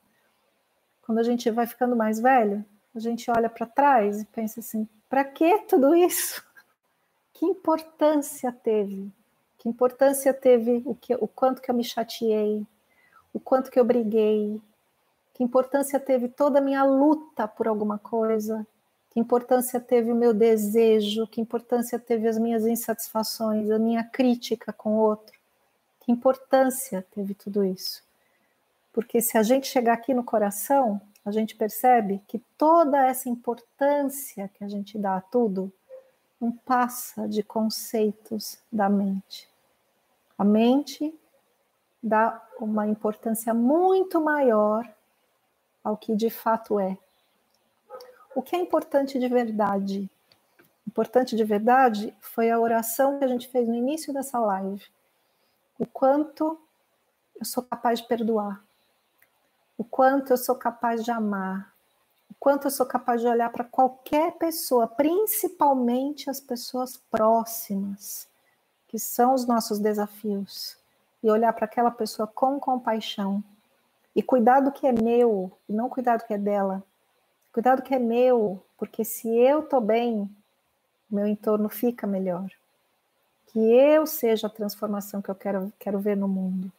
[1.02, 2.64] quando a gente vai ficando mais velho,
[2.94, 6.47] a gente olha para trás e pensa assim: para que tudo isso?
[7.38, 9.12] Que importância teve?
[9.60, 12.66] Que importância teve o, que, o quanto que eu me chateei,
[13.32, 14.60] o quanto que eu briguei,
[15.36, 18.66] que importância teve toda a minha luta por alguma coisa,
[19.12, 24.74] que importância teve o meu desejo, que importância teve as minhas insatisfações, a minha crítica
[24.74, 25.38] com o outro,
[26.00, 28.04] que importância teve tudo isso.
[28.92, 34.50] Porque se a gente chegar aqui no coração, a gente percebe que toda essa importância
[34.56, 35.72] que a gente dá a tudo
[36.40, 39.50] não passa de conceitos da mente.
[40.38, 41.14] A mente
[42.02, 44.88] dá uma importância muito maior
[45.84, 46.98] ao que de fato é.
[48.36, 50.10] O que é importante de verdade?
[50.88, 54.86] Importante de verdade foi a oração que a gente fez no início dessa live.
[55.80, 56.60] O quanto
[57.40, 58.64] eu sou capaz de perdoar.
[59.78, 61.74] O quanto eu sou capaz de amar
[62.40, 68.28] quanto eu sou capaz de olhar para qualquer pessoa, principalmente as pessoas próximas,
[68.88, 70.78] que são os nossos desafios,
[71.24, 73.44] e olhar para aquela pessoa com compaixão
[74.16, 76.84] e cuidar do que é meu, e não cuidar do que é dela.
[77.54, 80.28] Cuidar do que é meu, porque se eu estou bem,
[81.08, 82.50] meu entorno fica melhor.
[83.46, 86.72] Que eu seja a transformação que eu quero, quero ver no mundo.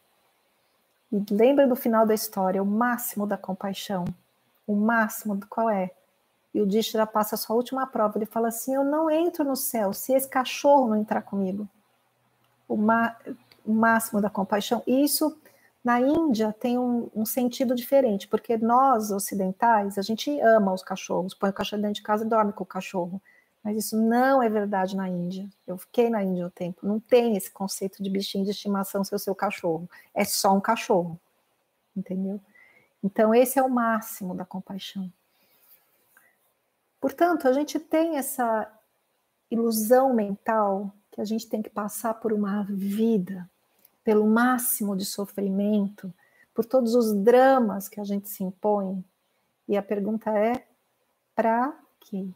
[1.11, 4.03] E lembra do final da história, o máximo da compaixão
[4.69, 5.89] o máximo do qual é.
[6.53, 8.17] E o Dishra passa a sua última prova.
[8.17, 11.67] Ele fala assim: Eu não entro no céu se esse cachorro não entrar comigo.
[12.67, 14.83] O, o máximo da compaixão.
[14.85, 15.35] E isso
[15.83, 21.33] na Índia tem um, um, sentido diferente, porque nós ocidentais a gente ama os cachorros,
[21.33, 23.19] põe o cachorro dentro de casa e dorme com o cachorro.
[23.63, 25.49] Mas isso não é verdade na Índia.
[25.65, 26.85] Eu fiquei na Índia um tempo.
[26.85, 29.89] Não tem esse conceito de bichinho de estimação ser o seu cachorro.
[30.13, 31.19] É só um cachorro.
[31.95, 32.39] Entendeu?
[33.03, 35.11] Então, esse é o máximo da compaixão.
[36.99, 38.69] Portanto, a gente tem essa
[39.49, 43.49] ilusão mental que a gente tem que passar por uma vida,
[44.03, 46.13] pelo máximo de sofrimento,
[46.53, 49.03] por todos os dramas que a gente se impõe.
[49.67, 50.67] E a pergunta é:
[51.33, 52.27] para quê?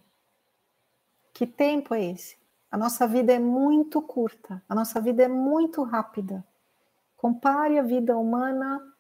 [1.34, 2.38] Que tempo é esse?
[2.72, 6.44] A nossa vida é muito curta, a nossa vida é muito rápida.
[7.18, 8.93] Compare a vida humana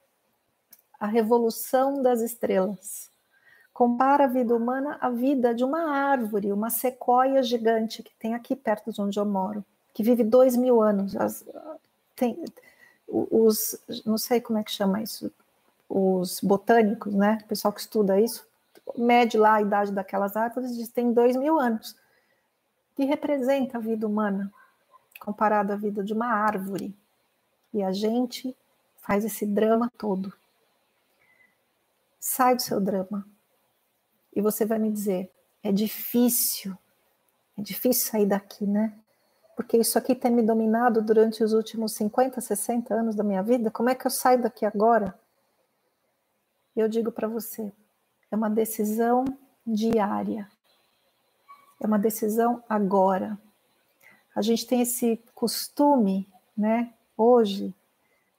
[1.04, 3.12] a revolução das estrelas.
[3.74, 8.56] Compara a vida humana à vida de uma árvore, uma sequoia gigante que tem aqui
[8.56, 11.14] perto de onde eu moro, que vive dois mil anos.
[11.18, 11.44] As,
[12.16, 12.42] tem,
[13.06, 15.30] os, não sei como é que chama isso,
[15.90, 17.40] os botânicos, né?
[17.44, 18.48] O pessoal que estuda isso,
[18.98, 21.98] mede lá a idade daquelas árvores e diz que tem dois mil anos.
[22.96, 24.50] Que representa a vida humana
[25.20, 26.96] comparado à vida de uma árvore.
[27.74, 28.56] E a gente
[29.02, 30.32] faz esse drama todo.
[32.26, 33.28] Sai do seu drama.
[34.34, 35.30] E você vai me dizer:
[35.62, 36.78] é difícil,
[37.58, 38.98] é difícil sair daqui, né?
[39.56, 43.70] porque isso aqui tem me dominado durante os últimos 50, 60 anos da minha vida,
[43.70, 45.18] como é que eu saio daqui agora?
[46.76, 47.72] E eu digo para você,
[48.32, 49.26] é uma decisão
[49.66, 50.50] diária.
[51.80, 53.38] É uma decisão agora.
[54.36, 57.76] A gente tem esse costume, né, hoje,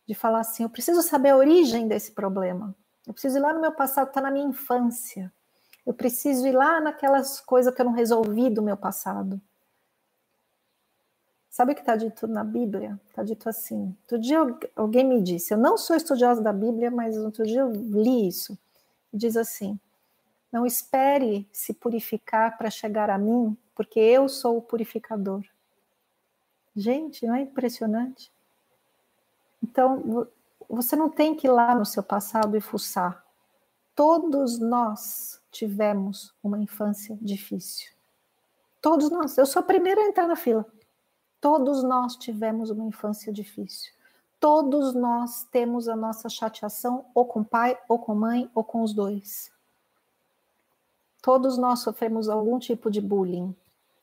[0.06, 2.74] de falar assim: eu preciso saber a origem desse problema.
[3.06, 5.32] Eu preciso ir lá no meu passado, está na minha infância.
[5.86, 9.40] Eu preciso ir lá naquelas coisas que eu não resolvi do meu passado.
[11.50, 12.98] Sabe o que está dito na Bíblia?
[13.08, 13.96] Está dito assim.
[14.02, 14.38] Outro dia
[14.74, 18.58] alguém me disse, eu não sou estudiosa da Bíblia, mas outro dia eu li isso.
[19.12, 19.78] Diz assim:
[20.54, 25.44] não espere se purificar para chegar a mim, porque eu sou o purificador.
[26.76, 28.32] Gente, não é impressionante?
[29.62, 30.28] Então,
[30.74, 33.24] você não tem que ir lá no seu passado e fuçar.
[33.94, 37.92] Todos nós tivemos uma infância difícil.
[38.82, 39.38] Todos nós.
[39.38, 40.66] Eu sou a primeira a entrar na fila.
[41.40, 43.92] Todos nós tivemos uma infância difícil.
[44.40, 48.92] Todos nós temos a nossa chateação ou com pai, ou com mãe, ou com os
[48.92, 49.50] dois.
[51.22, 53.56] Todos nós sofremos algum tipo de bullying.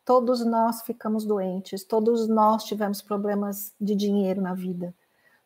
[0.03, 1.84] Todos nós ficamos doentes.
[1.84, 4.95] Todos nós tivemos problemas de dinheiro na vida.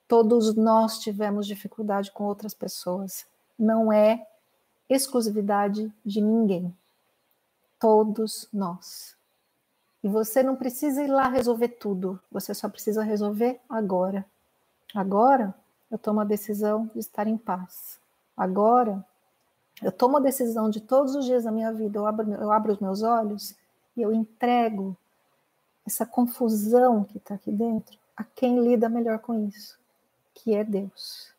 [0.08, 3.26] Todos nós tivemos dificuldade com outras pessoas.
[3.58, 4.28] Não é
[4.88, 6.76] exclusividade de ninguém.
[7.80, 9.16] Todos nós.
[10.04, 14.24] E você não precisa ir lá resolver tudo, você só precisa resolver agora.
[14.94, 15.54] Agora
[15.90, 18.00] eu tomo a decisão de estar em paz.
[18.38, 19.04] Agora
[19.82, 22.74] eu tomo a decisão de todos os dias da minha vida, eu abro, eu abro
[22.74, 23.56] os meus olhos
[23.98, 24.96] e eu entrego
[25.86, 29.78] essa confusão que está aqui dentro a quem lida melhor com isso
[30.36, 31.34] que é Deus.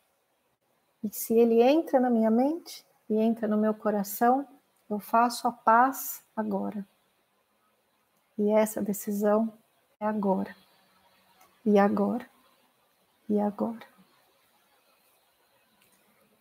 [1.04, 4.44] E se ele entra na minha mente e entra no meu coração,
[4.90, 6.84] eu faço a paz agora.
[8.36, 9.52] E essa decisão
[10.00, 10.56] é agora.
[11.64, 12.28] E agora.
[13.28, 13.86] E agora.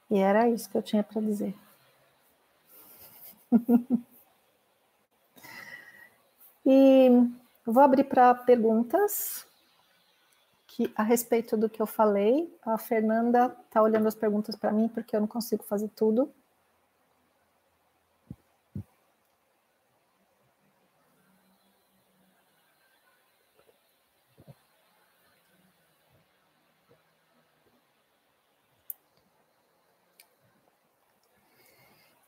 [0.10, 1.56] E era isso que eu tinha para dizer.
[6.66, 7.10] e
[7.66, 9.46] vou abrir para perguntas
[10.76, 14.90] que a respeito do que eu falei, a Fernanda está olhando as perguntas para mim
[14.90, 16.30] porque eu não consigo fazer tudo.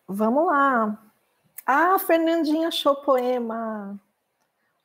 [0.07, 0.97] Vamos lá.
[1.65, 3.99] Ah, a Fernandinha achou poema.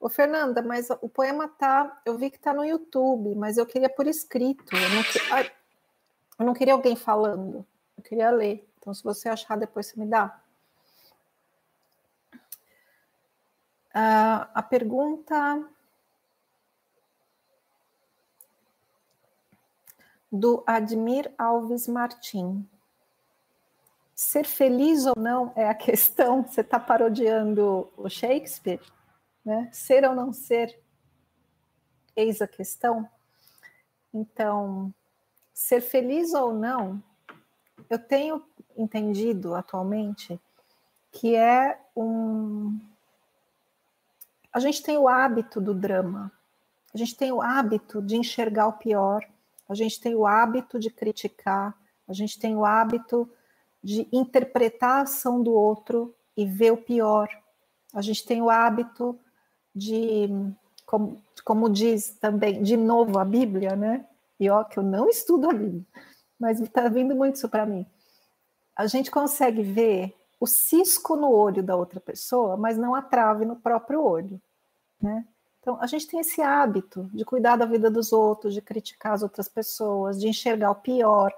[0.02, 2.02] Ô, Fernanda, mas o poema tá.
[2.04, 4.74] Eu vi que tá no YouTube, mas eu queria por escrito.
[4.74, 5.52] Eu não, ai,
[6.40, 7.64] eu não queria alguém falando.
[7.96, 8.68] Eu queria ler.
[8.78, 10.42] Então, se você achar, depois você me dá.
[13.94, 15.64] Uh, a pergunta
[20.32, 22.68] do Admir Alves Martim.
[24.16, 26.42] Ser feliz ou não é a questão?
[26.42, 28.80] Você está parodiando o Shakespeare?
[29.44, 29.68] Né?
[29.72, 30.78] Ser ou não ser,
[32.14, 33.08] eis a questão.
[34.12, 34.92] Então,
[35.52, 37.02] ser feliz ou não,
[37.88, 38.44] eu tenho
[38.76, 40.40] entendido atualmente
[41.10, 42.78] que é um.
[44.52, 46.32] A gente tem o hábito do drama,
[46.92, 49.26] a gente tem o hábito de enxergar o pior,
[49.68, 51.74] a gente tem o hábito de criticar,
[52.06, 53.30] a gente tem o hábito
[53.82, 57.28] de interpretar a ação do outro e ver o pior.
[57.92, 59.18] A gente tem o hábito
[59.74, 60.28] de,
[60.86, 64.06] como, como diz também, de novo a Bíblia, né?
[64.38, 65.84] E ó, que eu não estudo a Bíblia,
[66.38, 67.86] mas está vindo muito isso para mim.
[68.76, 73.44] A gente consegue ver o cisco no olho da outra pessoa, mas não a trave
[73.44, 74.40] no próprio olho,
[75.00, 75.24] né?
[75.60, 79.22] Então, a gente tem esse hábito de cuidar da vida dos outros, de criticar as
[79.22, 81.32] outras pessoas, de enxergar o pior,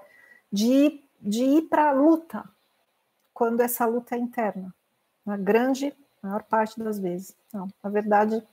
[0.51, 2.43] de, de ir para a luta,
[3.31, 4.73] quando essa luta é interna.
[5.23, 5.93] Na grande
[6.25, 7.35] maior parte das vezes.
[7.53, 8.43] Não, na verdade,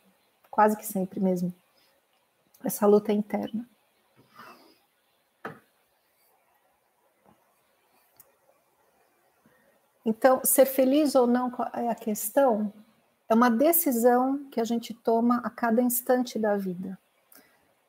[0.51, 1.53] quase que sempre mesmo.
[2.63, 3.67] Essa luta é interna.
[10.05, 12.73] Então, ser feliz ou não é a questão,
[13.29, 16.99] é uma decisão que a gente toma a cada instante da vida.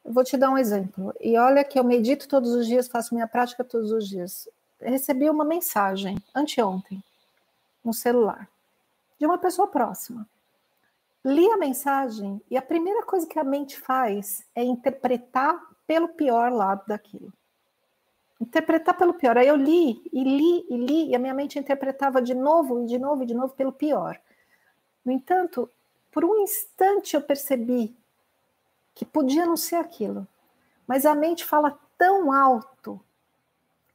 [0.05, 1.13] Eu vou te dar um exemplo.
[1.19, 4.47] E olha que eu medito todos os dias, faço minha prática todos os dias.
[4.79, 7.03] Recebi uma mensagem anteontem
[7.84, 8.53] no celular
[9.20, 10.28] de uma pessoa próxima.
[11.26, 15.57] Li a mensagem e a primeira coisa que a mente faz é interpretar
[15.88, 17.32] pelo pior lado daquilo.
[18.41, 19.38] Interpretar pelo pior.
[19.38, 22.86] Aí eu li e li e li e a minha mente interpretava de novo e
[22.88, 24.20] de novo e de novo pelo pior.
[25.05, 25.70] No entanto,
[26.11, 27.95] por um instante eu percebi
[28.93, 30.28] que podia não ser aquilo,
[30.86, 32.99] mas a mente fala tão alto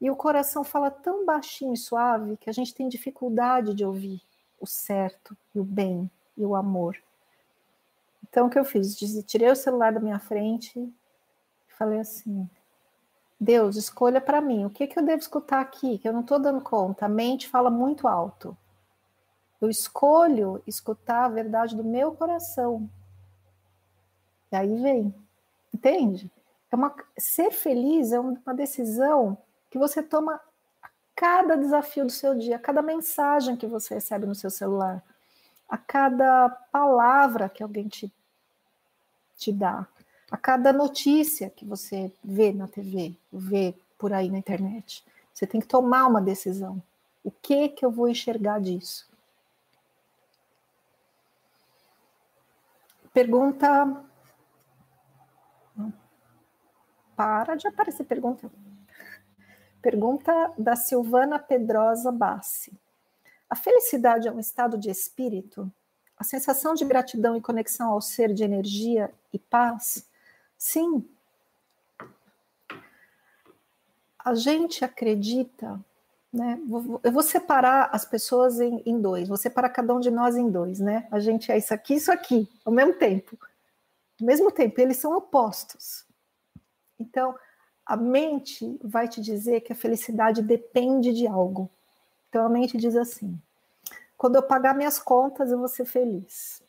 [0.00, 4.22] e o coração fala tão baixinho e suave que a gente tem dificuldade de ouvir
[4.60, 6.96] o certo e o bem e o amor.
[8.28, 8.96] Então, o que eu fiz?
[9.26, 10.92] Tirei o celular da minha frente e
[11.74, 12.48] falei assim:
[13.40, 16.38] Deus, escolha para mim, o que, que eu devo escutar aqui, que eu não estou
[16.38, 17.06] dando conta.
[17.06, 18.56] A mente fala muito alto.
[19.60, 22.88] Eu escolho escutar a verdade do meu coração.
[24.52, 25.14] E aí vem,
[25.74, 26.30] entende?
[26.70, 29.38] É uma, ser feliz é uma decisão
[29.70, 30.40] que você toma
[31.18, 35.02] cada desafio do seu dia, a cada mensagem que você recebe no seu celular,
[35.68, 38.08] a cada palavra que alguém te,
[39.36, 39.84] te dá,
[40.30, 45.04] a cada notícia que você vê na TV, vê por aí na internet.
[45.34, 46.80] Você tem que tomar uma decisão.
[47.24, 49.10] O que que eu vou enxergar disso?
[53.12, 54.04] Pergunta.
[57.16, 58.48] Para de aparecer pergunta.
[59.90, 62.70] Pergunta da Silvana Pedrosa Bassi.
[63.48, 65.72] A felicidade é um estado de espírito?
[66.14, 70.06] A sensação de gratidão e conexão ao ser de energia e paz?
[70.58, 71.08] Sim.
[74.18, 75.80] A gente acredita,
[76.30, 76.60] né?
[77.02, 80.50] Eu vou separar as pessoas em, em dois, vou separar cada um de nós em
[80.50, 81.08] dois, né?
[81.10, 83.38] A gente é isso aqui, isso aqui, ao mesmo tempo.
[84.20, 86.04] Ao mesmo tempo, eles são opostos.
[87.00, 87.34] Então,
[87.88, 91.70] a mente vai te dizer que a felicidade depende de algo.
[92.28, 93.40] Então a mente diz assim:
[94.14, 96.62] quando eu pagar minhas contas, eu vou ser feliz.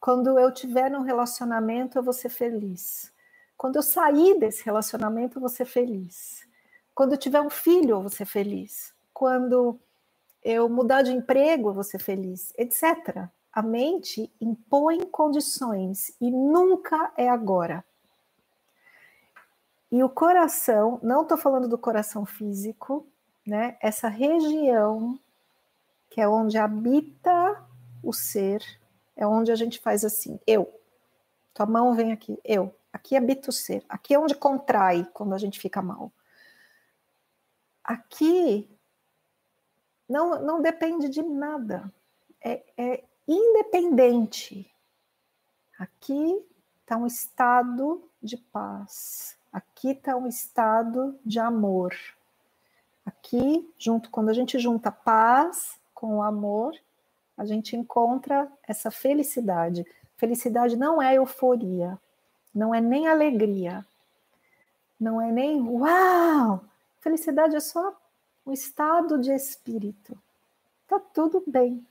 [0.00, 3.12] Quando eu tiver num relacionamento, eu vou ser feliz.
[3.56, 6.44] Quando eu sair desse relacionamento, eu vou ser feliz.
[6.94, 8.92] Quando eu tiver um filho, eu vou ser feliz.
[9.14, 9.78] Quando
[10.42, 13.28] eu mudar de emprego, eu vou ser feliz, etc.
[13.52, 17.84] A mente impõe condições e nunca é agora.
[19.90, 23.06] E o coração, não estou falando do coração físico,
[23.46, 23.76] né?
[23.80, 25.18] Essa região
[26.08, 27.64] que é onde habita
[28.02, 28.62] o ser,
[29.16, 30.72] é onde a gente faz assim, eu.
[31.54, 32.74] Tua mão vem aqui, eu.
[32.92, 33.84] Aqui habita o ser.
[33.88, 36.12] Aqui é onde contrai quando a gente fica mal.
[37.84, 38.68] Aqui
[40.08, 41.92] não, não depende de nada.
[42.42, 44.68] É, é independente.
[45.78, 46.44] Aqui
[46.80, 49.38] está um estado de paz.
[49.52, 51.94] Aqui está um estado de amor.
[53.04, 56.74] Aqui, junto, quando a gente junta paz com o amor,
[57.36, 59.84] a gente encontra essa felicidade.
[60.16, 61.98] Felicidade não é euforia,
[62.54, 63.84] não é nem alegria,
[64.98, 66.62] não é nem uau!
[67.00, 67.98] Felicidade é só
[68.46, 70.16] um estado de espírito.
[70.86, 71.84] Tá tudo bem.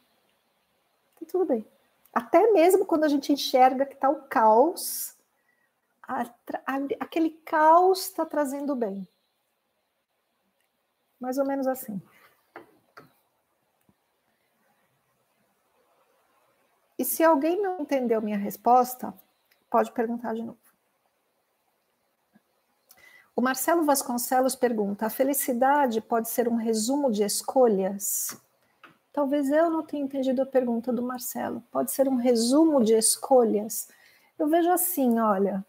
[1.20, 1.66] Tá tudo bem.
[2.14, 5.16] Até mesmo quando a gente enxerga que está o caos,
[6.10, 6.24] a,
[6.66, 9.08] a, aquele caos está trazendo bem.
[11.20, 12.02] Mais ou menos assim.
[16.98, 19.14] E se alguém não entendeu minha resposta,
[19.70, 20.58] pode perguntar de novo.
[23.36, 28.36] O Marcelo Vasconcelos pergunta: a felicidade pode ser um resumo de escolhas?
[29.14, 31.62] Talvez eu não tenha entendido a pergunta do Marcelo.
[31.72, 33.88] Pode ser um resumo de escolhas?
[34.38, 35.66] Eu vejo assim, olha,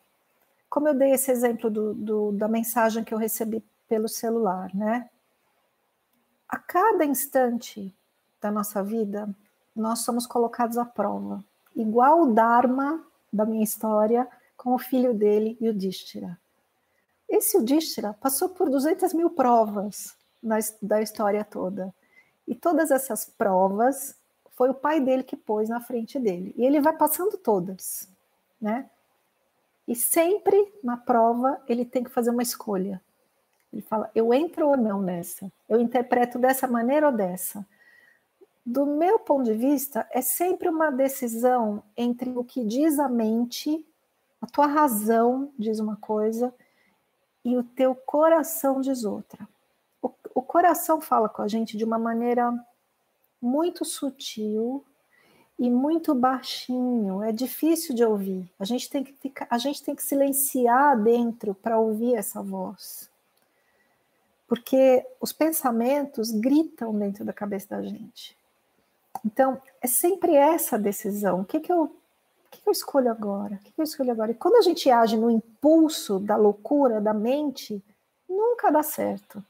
[0.70, 5.10] como eu dei esse exemplo do, do, da mensagem que eu recebi pelo celular, né?
[6.48, 7.94] A cada instante
[8.40, 9.28] da nossa vida,
[9.74, 11.44] nós somos colocados à prova,
[11.74, 16.38] igual o Dharma da minha história com o filho dele, Yudhishthira.
[17.28, 21.92] Esse Yudhishthira passou por 200 mil provas na, da história toda.
[22.46, 24.16] E todas essas provas
[24.52, 26.52] foi o pai dele que pôs na frente dele.
[26.56, 28.08] E ele vai passando todas,
[28.60, 28.88] né?
[29.90, 33.02] E sempre na prova ele tem que fazer uma escolha.
[33.72, 35.50] Ele fala: eu entro ou não nessa?
[35.68, 37.66] Eu interpreto dessa maneira ou dessa?
[38.64, 43.84] Do meu ponto de vista, é sempre uma decisão entre o que diz a mente,
[44.40, 46.54] a tua razão diz uma coisa,
[47.44, 49.48] e o teu coração diz outra.
[50.00, 52.54] O, o coração fala com a gente de uma maneira
[53.42, 54.84] muito sutil,
[55.60, 58.50] e muito baixinho, é difícil de ouvir.
[58.58, 63.10] A gente tem que ficar, a gente tem que silenciar dentro para ouvir essa voz.
[64.48, 68.34] Porque os pensamentos gritam dentro da cabeça da gente.
[69.22, 71.42] Então, é sempre essa decisão.
[71.42, 71.90] O que, que, eu, o
[72.50, 73.56] que, que eu escolho agora?
[73.56, 74.30] O que, que eu escolho agora?
[74.30, 77.84] E quando a gente age no impulso da loucura da mente,
[78.26, 79.44] nunca dá certo.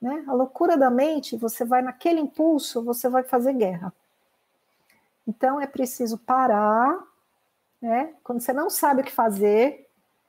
[0.00, 0.24] Né?
[0.28, 3.92] A loucura da mente, você vai naquele impulso, você vai fazer guerra.
[5.26, 7.02] Então é preciso parar
[7.80, 8.14] né?
[8.22, 9.88] Quando você não sabe o que fazer,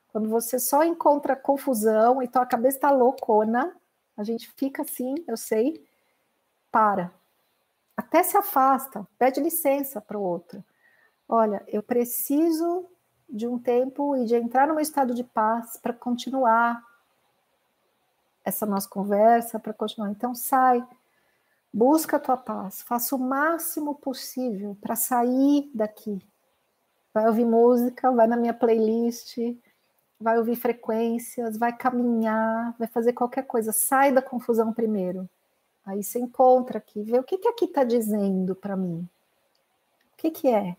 [0.10, 3.76] quando você só encontra confusão e tua cabeça está loucona,
[4.16, 5.86] a gente fica assim, eu sei,
[6.72, 7.12] para.
[7.95, 10.64] Até se afasta, pede licença para o outro.
[11.28, 12.86] Olha, eu preciso
[13.30, 16.82] de um tempo e de entrar num estado de paz para continuar
[18.45, 20.10] essa nossa conversa, para continuar.
[20.10, 20.86] Então, sai,
[21.78, 26.19] busca a tua paz, faça o máximo possível para sair daqui.
[27.13, 29.38] Vai ouvir música, vai na minha playlist,
[30.19, 33.71] vai ouvir frequências, vai caminhar, vai fazer qualquer coisa.
[33.71, 35.30] Sai da confusão primeiro.
[35.86, 39.07] Aí você encontra aqui, vê o que, que aqui está dizendo para mim.
[40.13, 40.75] O que, que é?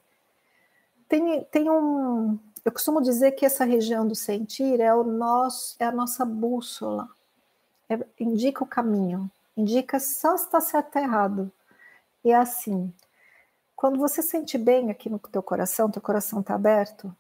[1.09, 2.37] Tem, tem um.
[2.65, 7.09] Eu costumo dizer que essa região do sentir é o nosso, é a nossa bússola.
[7.89, 11.53] É, indica o caminho, indica só se está certo ou errado.
[12.25, 12.95] E é assim,
[13.75, 17.15] quando você sente bem aqui no teu coração, teu coração está aberto,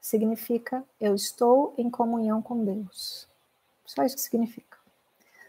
[0.00, 3.28] significa eu estou em comunhão com Deus.
[3.86, 4.76] Só isso que significa.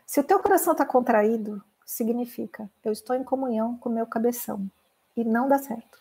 [0.06, 4.70] Se o teu coração está contraído, significa eu estou em comunhão com o meu cabeção
[5.18, 6.00] e não dá certo.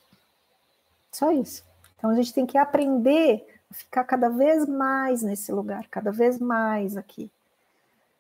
[1.11, 1.65] Só isso.
[1.97, 6.39] Então a gente tem que aprender a ficar cada vez mais nesse lugar, cada vez
[6.39, 7.31] mais aqui.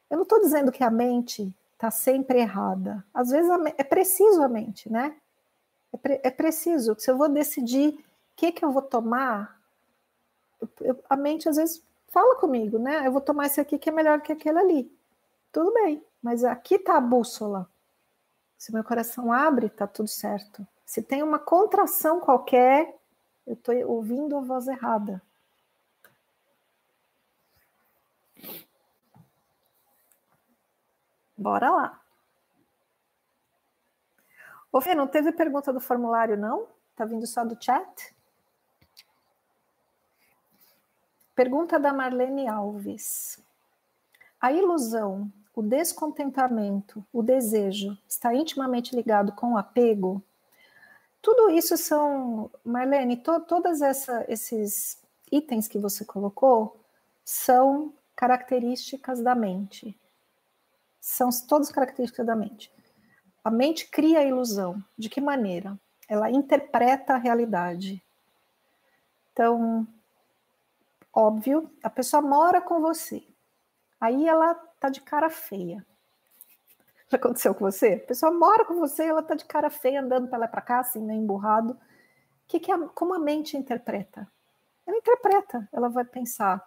[0.08, 1.52] Eu não estou dizendo que a mente
[1.84, 3.04] está sempre errada.
[3.12, 5.16] Às vezes é preciso a mente, né?
[5.92, 6.96] É, pre é preciso.
[6.98, 8.04] Se eu vou decidir o
[8.36, 9.60] que, que eu vou tomar,
[10.80, 13.06] eu, a mente às vezes fala comigo, né?
[13.06, 14.98] Eu vou tomar esse aqui que é melhor que aquele ali.
[15.52, 16.02] Tudo bem.
[16.22, 17.68] Mas aqui está a bússola.
[18.56, 20.66] Se meu coração abre, está tudo certo.
[20.86, 22.96] Se tem uma contração qualquer,
[23.46, 25.20] eu estou ouvindo a voz errada.
[31.36, 32.00] Bora lá.
[34.72, 36.66] Ô, Fê, não teve pergunta do formulário, não?
[36.96, 38.14] Tá vindo só do chat?
[41.34, 43.42] Pergunta da Marlene Alves.
[44.40, 50.20] A ilusão o descontentamento, o desejo está intimamente ligado com o apego,
[51.22, 53.80] tudo isso são, Marlene, to, todas
[54.28, 56.78] esses itens que você colocou
[57.24, 59.98] são características da mente.
[61.04, 62.72] São todas características da mente.
[63.44, 64.82] A mente cria a ilusão.
[64.96, 65.78] De que maneira?
[66.08, 68.02] Ela interpreta a realidade.
[69.30, 69.86] Então,
[71.12, 73.22] óbvio, a pessoa mora com você.
[74.00, 75.84] Aí ela tá de cara feia.
[77.10, 78.00] Já aconteceu com você?
[78.02, 80.80] A pessoa mora com você, ela tá de cara feia, andando para lá para cá,
[80.80, 81.78] assim, né, emburrado.
[82.48, 84.26] Que que a, como a mente interpreta?
[84.86, 86.66] Ela interpreta, ela vai pensar: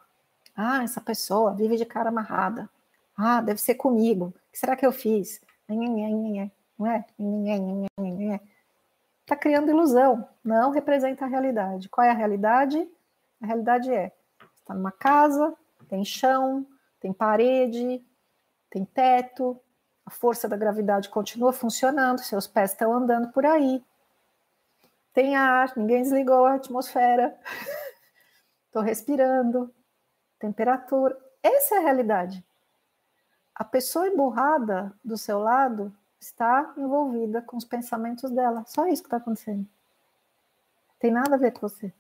[0.56, 2.70] ah, essa pessoa vive de cara amarrada.
[3.18, 4.28] Ah, deve ser comigo.
[4.28, 5.42] O que será que eu fiz?
[6.78, 7.04] Não é?
[9.22, 10.30] Está criando ilusão.
[10.44, 11.90] Não representa a realidade.
[11.90, 12.88] Qual é a realidade?
[13.42, 14.12] A realidade é:
[14.56, 15.54] está numa casa,
[15.90, 16.66] tem chão,
[17.00, 18.06] tem parede,
[18.70, 19.60] tem teto,
[20.06, 23.84] a força da gravidade continua funcionando, seus pés estão andando por aí.
[25.14, 27.38] Tem ar, ninguém desligou a atmosfera.
[28.68, 29.74] Estou respirando,
[30.40, 31.18] temperatura.
[31.44, 32.46] Essa é a realidade.
[33.58, 38.64] A pessoa emburrada do seu lado está envolvida com os pensamentos dela.
[38.68, 39.68] Só isso que está acontecendo.
[41.00, 41.92] Tem nada a ver com você.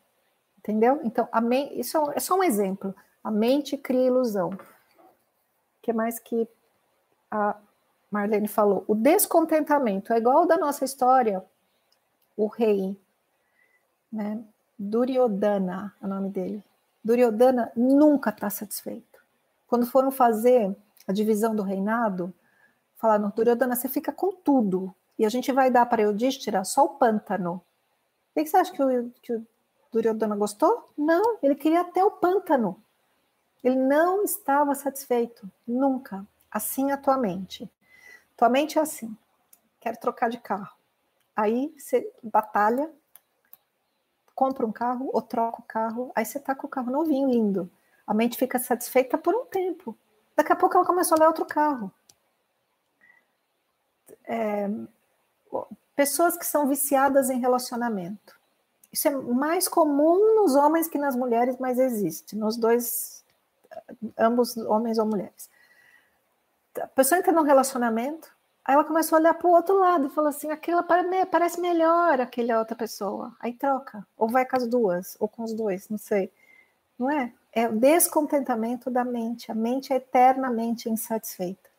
[0.60, 1.01] Entendeu?
[1.03, 1.41] Então, a
[1.74, 2.95] isso é só um exemplo.
[3.24, 4.51] A mente cria ilusão
[5.88, 6.45] que mais que
[7.32, 7.55] a
[8.12, 8.84] Marlene falou?
[8.89, 11.41] O descontentamento é igual da nossa história,
[12.36, 12.99] o rei,
[14.12, 14.43] né?
[14.78, 16.62] Duryodhana, é o nome dele.
[17.01, 19.18] Duryodhana nunca está satisfeito.
[19.66, 20.76] Quando foram fazer
[21.08, 22.34] a divisão do reinado,
[22.97, 26.89] falaram, Duryodhana, você fica com tudo, e a gente vai dar para Yudhishthira só o
[26.89, 27.62] pântano.
[28.36, 29.47] O que você acha que o, que o
[29.91, 30.91] Duryodhana gostou?
[30.97, 32.82] Não, ele queria até o pântano.
[33.64, 36.26] Ele não estava satisfeito, nunca.
[36.51, 37.70] Assim é a tua mente.
[38.36, 39.18] Tua mente é assim:
[39.80, 40.76] quero trocar de carro.
[41.36, 42.91] Aí você batalha,
[44.36, 47.70] compra um carro ou troca o carro, aí você tá com o carro novinho, lindo.
[48.05, 49.97] A mente fica satisfeita por um tempo.
[50.38, 51.91] Daqui a pouco ela começa a olhar outro carro.
[54.23, 54.69] É,
[55.95, 58.38] pessoas que são viciadas em relacionamento.
[58.93, 62.35] Isso é mais comum nos homens que nas mulheres, mas existe.
[62.35, 63.25] Nos dois
[64.17, 65.49] ambos homens ou mulheres.
[66.79, 68.31] A pessoa entra num relacionamento,
[68.63, 72.21] aí ela começa a olhar para o outro lado e fala assim: aquela parece melhor
[72.21, 73.35] aquela outra pessoa.
[73.39, 76.31] Aí troca, ou vai com as duas, ou com os dois, não sei.
[76.97, 77.33] Não é?
[77.53, 79.51] É o descontentamento da mente.
[79.51, 81.69] A mente é eternamente insatisfeita.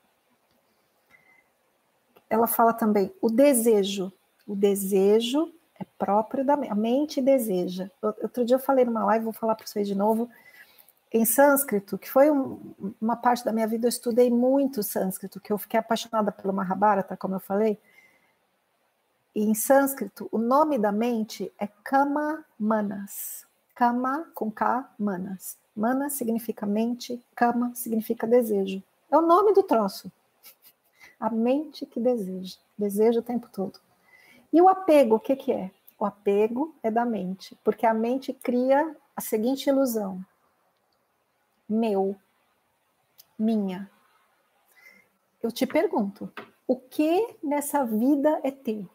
[2.28, 4.12] Ela fala também o desejo.
[4.46, 6.72] O desejo é próprio da mente.
[6.72, 7.90] A mente deseja.
[8.02, 10.28] Outro dia eu falei numa live, vou falar para vocês de novo,
[11.12, 15.50] em sânscrito, que foi um, uma parte da minha vida, eu estudei muito sânscrito, que
[15.50, 17.78] eu fiquei apaixonada pelo Mahabharata, como eu falei.
[19.34, 23.47] E em sânscrito, o nome da mente é Kama Manas.
[23.79, 25.57] Kama com K, Manas.
[25.76, 28.83] Mana significa mente, Kama significa desejo.
[29.09, 30.11] É o nome do troço.
[31.20, 33.79] A mente que deseja, deseja o tempo todo.
[34.53, 35.70] E o apego, o que, que é?
[35.97, 40.26] O apego é da mente, porque a mente cria a seguinte ilusão:
[41.68, 42.16] meu,
[43.39, 43.89] minha.
[45.41, 46.33] Eu te pergunto,
[46.66, 48.91] o que nessa vida é teu?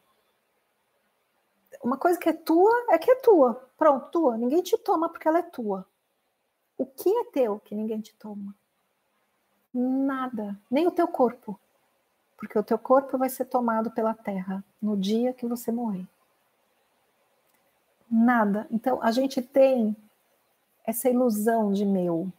[1.83, 3.69] Uma coisa que é tua é que é tua.
[3.77, 4.37] Pronto, tua.
[4.37, 5.85] Ninguém te toma porque ela é tua.
[6.77, 8.55] O que é teu que ninguém te toma?
[9.73, 10.57] Nada.
[10.71, 11.59] Nem o teu corpo.
[12.37, 16.07] Porque o teu corpo vai ser tomado pela terra no dia que você morrer.
[18.09, 18.65] Nada.
[18.71, 19.95] Então, a gente tem
[20.85, 22.31] essa ilusão de meu.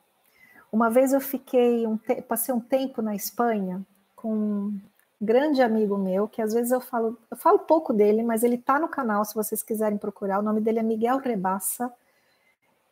[0.72, 3.84] Uma vez eu fiquei, um passei um tempo na Espanha
[4.16, 4.78] com
[5.20, 8.78] grande amigo meu, que às vezes eu falo, eu falo pouco dele, mas ele está
[8.78, 10.38] no canal, se vocês quiserem procurar.
[10.38, 11.92] O nome dele é Miguel Rebassa.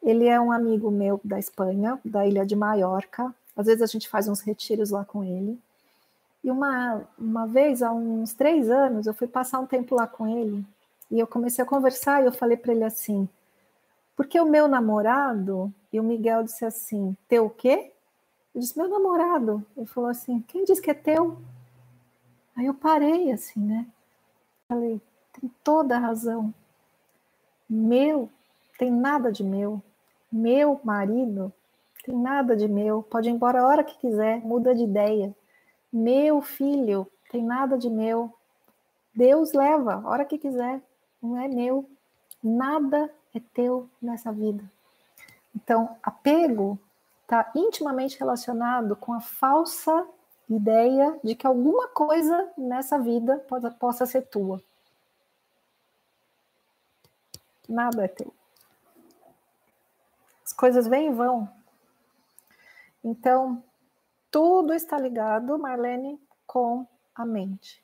[0.02, 3.34] Ele é um amigo meu da Espanha, da ilha de Maiorca.
[3.56, 5.58] Às vezes a gente faz uns retiros lá com ele.
[6.42, 10.26] E uma, uma vez, há uns três anos, eu fui passar um tempo lá com
[10.26, 10.64] ele
[11.12, 13.28] e eu comecei a conversar e eu falei para ele assim:
[14.16, 17.92] porque o meu namorado, e o Miguel disse assim: teu o quê?
[18.54, 19.64] Eu disse: meu namorado.
[19.76, 21.36] Ele falou assim: quem disse que é teu?
[22.56, 23.86] Aí eu parei assim, né?
[24.68, 25.00] Falei,
[25.32, 26.52] tem toda a razão.
[27.68, 28.28] Meu,
[28.78, 29.82] tem nada de meu.
[30.30, 31.52] Meu marido,
[32.04, 33.02] tem nada de meu.
[33.02, 35.34] Pode ir embora a hora que quiser, muda de ideia.
[35.92, 38.32] Meu filho, tem nada de meu.
[39.14, 40.82] Deus leva a hora que quiser,
[41.22, 41.88] não é meu.
[42.42, 44.64] Nada é teu nessa vida.
[45.54, 46.78] Então, apego
[47.22, 50.06] está intimamente relacionado com a falsa
[50.56, 54.62] ideia de que alguma coisa nessa vida pode, possa ser tua.
[57.68, 58.32] Nada é teu.
[60.44, 61.48] As coisas vêm e vão.
[63.02, 63.62] Então,
[64.30, 67.82] tudo está ligado, Marlene, com a mente.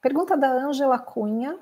[0.00, 1.58] Pergunta da Ângela Cunha.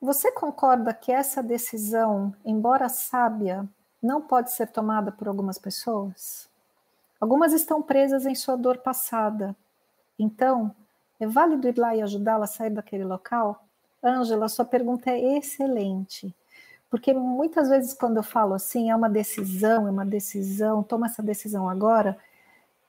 [0.00, 3.68] Você concorda que essa decisão, embora sábia,
[4.02, 6.48] não pode ser tomada por algumas pessoas?
[7.20, 9.54] Algumas estão presas em sua dor passada.
[10.18, 10.74] Então,
[11.20, 13.64] é válido ir lá e ajudá-la a sair daquele local?
[14.02, 16.34] Ângela, sua pergunta é excelente.
[16.90, 21.22] Porque muitas vezes, quando eu falo assim, é uma decisão, é uma decisão, toma essa
[21.22, 22.18] decisão agora,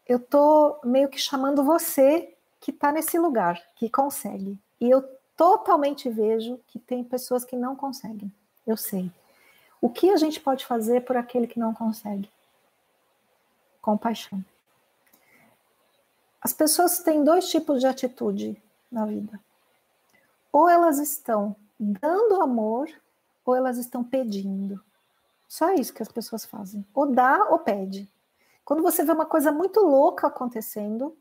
[0.08, 4.58] eu estou meio que chamando você que está nesse lugar, que consegue.
[4.82, 5.04] E eu
[5.38, 8.32] totalmente vejo que tem pessoas que não conseguem.
[8.66, 9.12] Eu sei.
[9.84, 12.32] O que a gente pode fazer por aquele que não consegue?
[13.82, 14.42] Compaixão.
[16.42, 19.38] As pessoas têm dois tipos de atitude na vida.
[20.54, 22.90] Ou elas estão dando amor,
[23.46, 24.82] ou elas estão pedindo.
[25.50, 26.86] Só isso que as pessoas fazem.
[26.94, 28.10] Ou dá ou pede.
[28.64, 31.14] Quando você vê uma coisa muito louca acontecendo,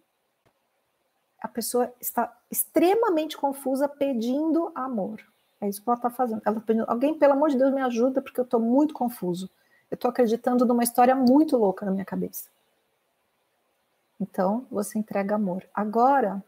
[1.40, 5.20] a pessoa está extremamente confusa pedindo amor.
[5.62, 6.42] É isso que ela está fazendo.
[6.44, 9.48] Ela pedindo, alguém, pelo amor de Deus, me ajuda, porque eu estou muito confuso.
[9.88, 12.50] Eu estou acreditando numa história muito louca na minha cabeça.
[14.20, 15.64] Então, você entrega amor.
[15.72, 16.42] Agora,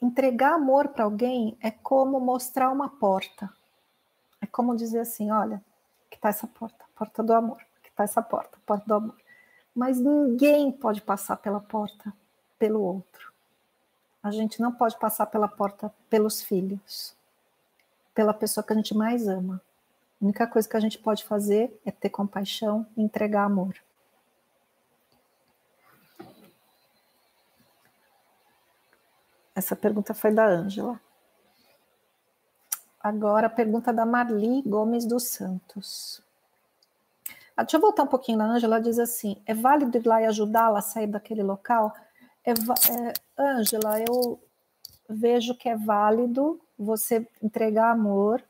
[0.00, 3.52] entregar amor para alguém é como mostrar uma porta.
[4.40, 5.60] É como dizer assim: olha,
[6.08, 9.16] que está essa porta, porta do amor, que está essa porta, porta do amor.
[9.74, 12.12] Mas ninguém pode passar pela porta
[12.60, 13.27] pelo outro.
[14.22, 17.16] A gente não pode passar pela porta pelos filhos,
[18.14, 19.62] pela pessoa que a gente mais ama.
[20.20, 23.74] A única coisa que a gente pode fazer é ter compaixão e entregar amor.
[29.54, 31.00] Essa pergunta foi da Ângela.
[33.00, 36.22] Agora a pergunta da Marli Gomes dos Santos.
[37.56, 38.76] Ah, deixa eu voltar um pouquinho na Ângela.
[38.76, 41.92] Ela diz assim: é válido ir lá e ajudá-la a sair daquele local?
[42.44, 44.40] É, é, Ângela, eu
[45.08, 48.42] vejo que é válido você entregar amor,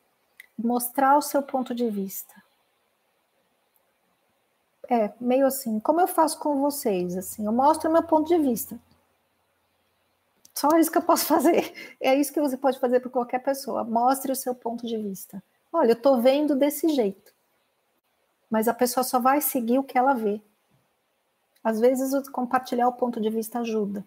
[0.58, 2.34] mostrar o seu ponto de vista.
[4.90, 8.38] É, meio assim, como eu faço com vocês, assim, eu mostro o meu ponto de
[8.38, 8.78] vista.
[10.54, 11.72] Só isso que eu posso fazer.
[12.00, 13.84] É isso que você pode fazer para qualquer pessoa.
[13.84, 15.42] Mostre o seu ponto de vista.
[15.72, 17.32] Olha, eu estou vendo desse jeito.
[18.50, 20.40] Mas a pessoa só vai seguir o que ela vê.
[21.68, 24.02] Às vezes, compartilhar o ponto de vista ajuda.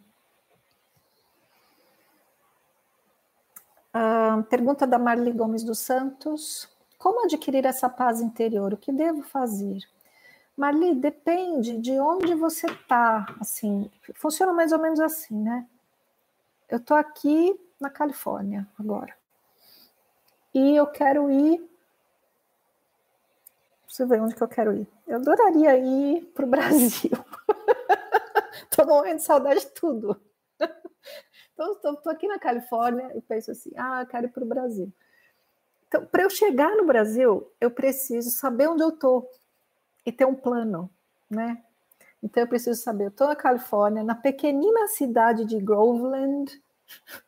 [3.93, 8.73] Ah, pergunta da Marli Gomes dos Santos: Como adquirir essa paz interior?
[8.73, 9.77] O que devo fazer?
[10.57, 13.27] Marli, depende de onde você está.
[13.39, 15.67] Assim, funciona mais ou menos assim, né?
[16.67, 19.15] Eu estou aqui na Califórnia agora.
[20.51, 21.63] E eu quero ir
[23.91, 24.87] você vê onde que eu quero ir.
[25.05, 27.11] Eu adoraria ir para o Brasil.
[28.71, 30.19] Estou morrendo de saudade de tudo.
[31.53, 34.91] Então, estou aqui na Califórnia e penso assim: ah, eu quero ir para o Brasil.
[35.87, 39.29] Então, para eu chegar no Brasil, eu preciso saber onde eu estou
[40.03, 40.89] e ter um plano,
[41.29, 41.63] né?
[42.23, 46.59] Então, eu preciso saber: eu estou na Califórnia, na pequenina cidade de Groveland,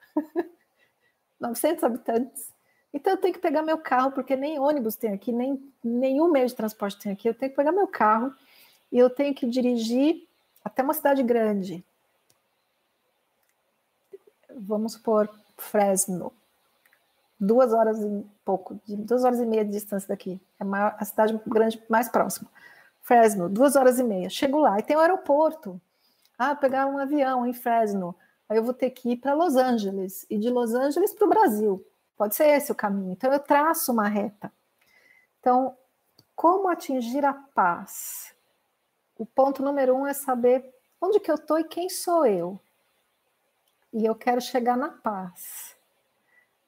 [1.39, 2.52] 900 habitantes.
[2.93, 6.47] Então, eu tenho que pegar meu carro, porque nem ônibus tem aqui, nem nenhum meio
[6.47, 7.27] de transporte tem aqui.
[7.27, 8.33] Eu tenho que pegar meu carro
[8.91, 10.27] e eu tenho que dirigir
[10.63, 11.83] até uma cidade grande.
[14.55, 15.27] Vamos supor
[15.57, 16.31] Fresno.
[17.39, 20.39] Duas horas e pouco, duas horas e meia de distância daqui.
[20.59, 22.49] É a, cidade grande mais próxima.
[23.01, 24.29] Fresno, duas horas e meia.
[24.29, 25.81] Chego lá e tem um aeroporto.
[26.37, 28.15] Ah, pegar um avião em Fresno.
[28.47, 31.29] Aí eu vou ter que ir para Los Angeles e de Los Angeles para o
[31.29, 31.85] Brasil.
[32.17, 33.11] Pode ser esse o caminho.
[33.11, 34.51] Então eu traço uma reta.
[35.39, 35.77] Então,
[36.35, 38.33] como atingir a paz?
[39.17, 42.59] O ponto número um é saber onde que eu estou e quem sou eu.
[43.91, 45.75] E eu quero chegar na paz.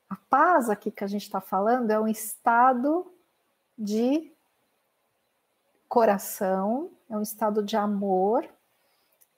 [0.10, 3.12] A paz aqui que a gente está falando é um estado
[3.78, 4.32] de
[5.88, 8.48] coração, é um estado de amor,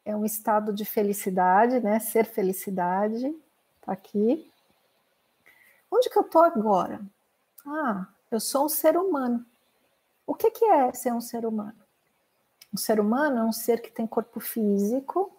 [0.03, 1.99] é um estado de felicidade, né?
[1.99, 3.33] Ser felicidade,
[3.81, 4.51] tá aqui.
[5.91, 7.01] Onde que eu tô agora?
[7.65, 9.45] Ah, eu sou um ser humano.
[10.25, 11.77] O que, que é ser um ser humano?
[12.73, 15.31] Um ser humano é um ser que tem corpo físico,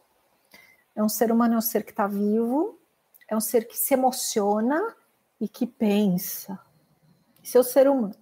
[0.96, 2.78] é um ser humano, é um ser que está vivo,
[3.28, 4.96] é um ser que se emociona
[5.40, 6.59] e que pensa.
[7.44, 8.14] Esse é o ser humano.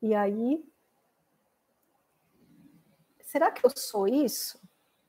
[0.00, 0.64] E aí,
[3.22, 4.58] será que eu sou isso?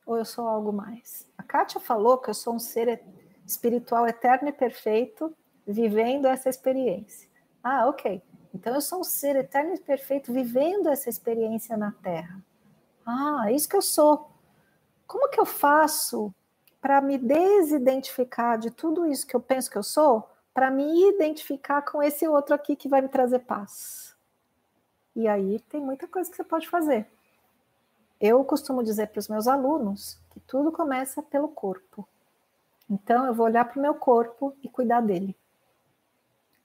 [0.05, 1.27] Ou eu sou algo mais?
[1.37, 3.01] A Kátia falou que eu sou um ser
[3.45, 5.35] espiritual eterno e perfeito,
[5.67, 7.29] vivendo essa experiência.
[7.63, 8.21] Ah, ok.
[8.53, 12.41] Então eu sou um ser eterno e perfeito, vivendo essa experiência na Terra.
[13.05, 14.31] Ah, é isso que eu sou.
[15.05, 16.33] Como que eu faço
[16.81, 21.81] para me desidentificar de tudo isso que eu penso que eu sou, para me identificar
[21.83, 24.15] com esse outro aqui que vai me trazer paz?
[25.15, 27.07] E aí tem muita coisa que você pode fazer.
[28.19, 32.07] Eu costumo dizer para os meus alunos que tudo começa pelo corpo.
[32.89, 35.36] Então eu vou olhar para o meu corpo e cuidar dele.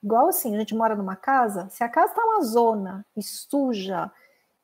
[0.02, 4.10] Igual assim, a gente mora numa casa, se a casa está uma zona e suja,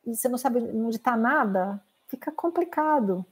[0.05, 3.25] e você não sabe onde está nada, fica complicado.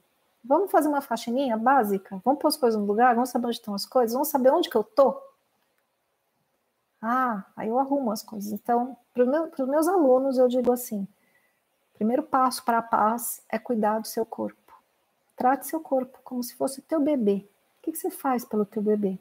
[0.43, 2.21] Vamos fazer uma faxininha básica?
[2.23, 3.15] Vamos pôr as coisas no lugar?
[3.15, 4.13] Vamos saber onde estão as coisas?
[4.13, 5.21] Vamos saber onde que eu tô?
[7.01, 8.51] Ah, aí eu arrumo as coisas.
[8.51, 9.23] Então, para
[9.63, 11.05] os meus alunos, eu digo assim:
[11.93, 14.73] primeiro passo para a paz é cuidar do seu corpo.
[15.35, 17.45] Trate seu corpo como se fosse o teu bebê.
[17.79, 19.19] O que, que você faz pelo teu bebê?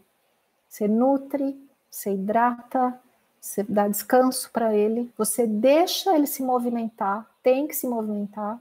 [0.69, 1.66] Você nutre,
[1.97, 3.01] você hidrata,
[3.41, 8.61] você dá descanso para ele, você deixa ele se movimentar, tem que se movimentar,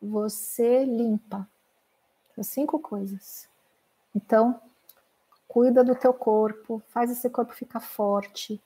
[0.00, 1.48] você limpa.
[2.34, 3.48] São cinco coisas.
[4.14, 4.60] Então,
[5.48, 8.60] cuida do teu corpo, faz esse corpo ficar forte,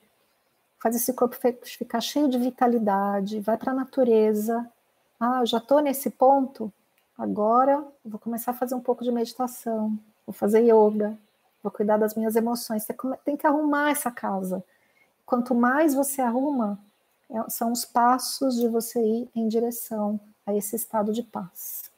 [0.77, 4.69] faz esse corpo ficar cheio de vitalidade, vai para a natureza.
[5.17, 6.71] Ah, já estou nesse ponto,
[7.17, 11.17] agora vou começar a fazer um pouco de meditação, vou fazer yoga,
[11.61, 12.83] vou cuidar das minhas emoções.
[12.83, 14.63] Você tem que arrumar essa casa.
[15.25, 16.79] Quanto mais você arruma,
[17.29, 21.91] é, são os passos de você ir em direção a esse estado de paz.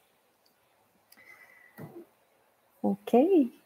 [2.83, 3.61] Ok?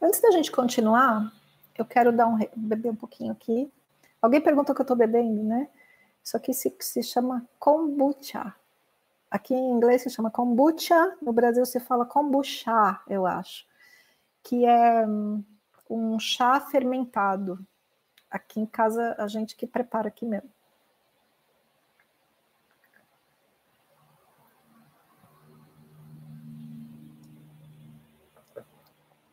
[0.00, 1.32] Antes da gente continuar,
[1.78, 3.72] eu quero dar um beber um pouquinho aqui.
[4.20, 5.68] Alguém perguntou o que eu estou bebendo, né?
[6.24, 8.54] Isso aqui se, se chama kombucha.
[9.30, 13.66] Aqui em inglês se chama kombucha, no Brasil se fala kombucha, eu acho,
[14.42, 15.44] que é hum,
[15.90, 17.58] um chá fermentado.
[18.30, 20.50] Aqui em casa a gente que prepara aqui mesmo.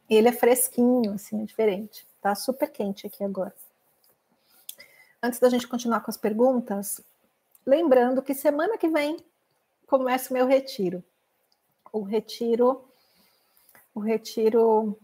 [0.10, 2.06] Ele é fresquinho, assim, é diferente.
[2.22, 3.54] Tá super quente aqui agora
[5.22, 7.02] antes da gente continuar com as perguntas,
[7.66, 9.24] lembrando que semana que vem
[9.86, 11.04] começa o meu retiro.
[11.92, 12.84] O retiro,
[13.94, 14.98] o retiro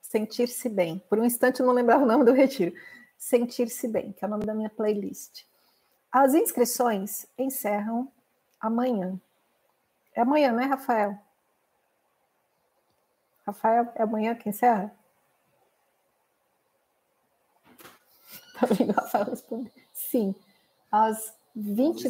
[0.00, 0.98] Sentir-se Bem.
[1.08, 2.74] Por um instante eu não lembrava o nome do retiro.
[3.16, 5.44] Sentir-se Bem, que é o nome da minha playlist.
[6.10, 8.12] As inscrições encerram
[8.60, 9.18] amanhã.
[10.14, 11.18] É amanhã, né, Rafael?
[13.46, 14.94] Rafael, é amanhã que encerra?
[18.96, 19.72] Rafael responder?
[19.92, 20.34] Sim,
[20.90, 22.08] às 20,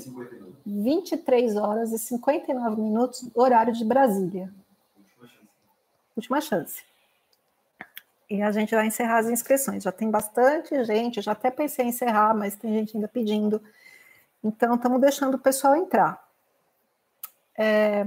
[0.64, 4.52] 23 horas e 59 minutos, horário de Brasília.
[6.16, 6.82] Última chance.
[8.30, 9.82] E a gente vai encerrar as inscrições.
[9.82, 13.62] Já tem bastante gente, já até pensei em encerrar, mas tem gente ainda pedindo.
[14.42, 16.22] Então, estamos deixando o pessoal entrar.
[17.56, 18.06] É,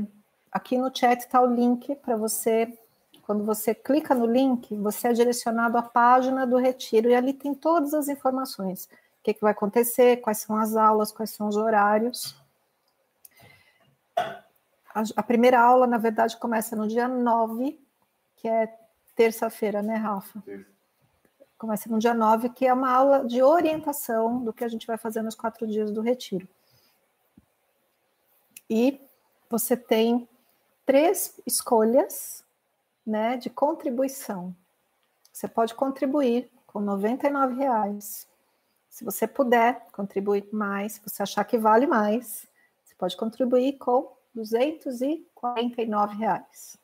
[0.51, 2.77] aqui no chat está o link para você.
[3.25, 7.55] Quando você clica no link, você é direcionado à página do retiro e ali tem
[7.55, 8.85] todas as informações.
[8.85, 12.39] O que, que vai acontecer, quais são as aulas, quais são os horários.
[14.15, 17.83] A, a primeira aula, na verdade, começa no dia 9,
[18.35, 18.71] que é
[19.15, 20.39] terça-feira, né, Rafa?
[20.41, 20.69] Terça.
[21.57, 24.99] Começa no dia 9, que é uma aula de orientação do que a gente vai
[24.99, 26.47] fazer nos quatro dias do retiro.
[28.69, 29.01] E
[29.49, 30.29] você tem
[30.85, 32.44] três escolhas
[33.05, 34.55] né, de contribuição.
[35.31, 38.27] Você pode contribuir com R$ reais.
[38.89, 42.47] Se você puder contribuir mais, se você achar que vale mais,
[42.83, 46.77] você pode contribuir com 249 reais.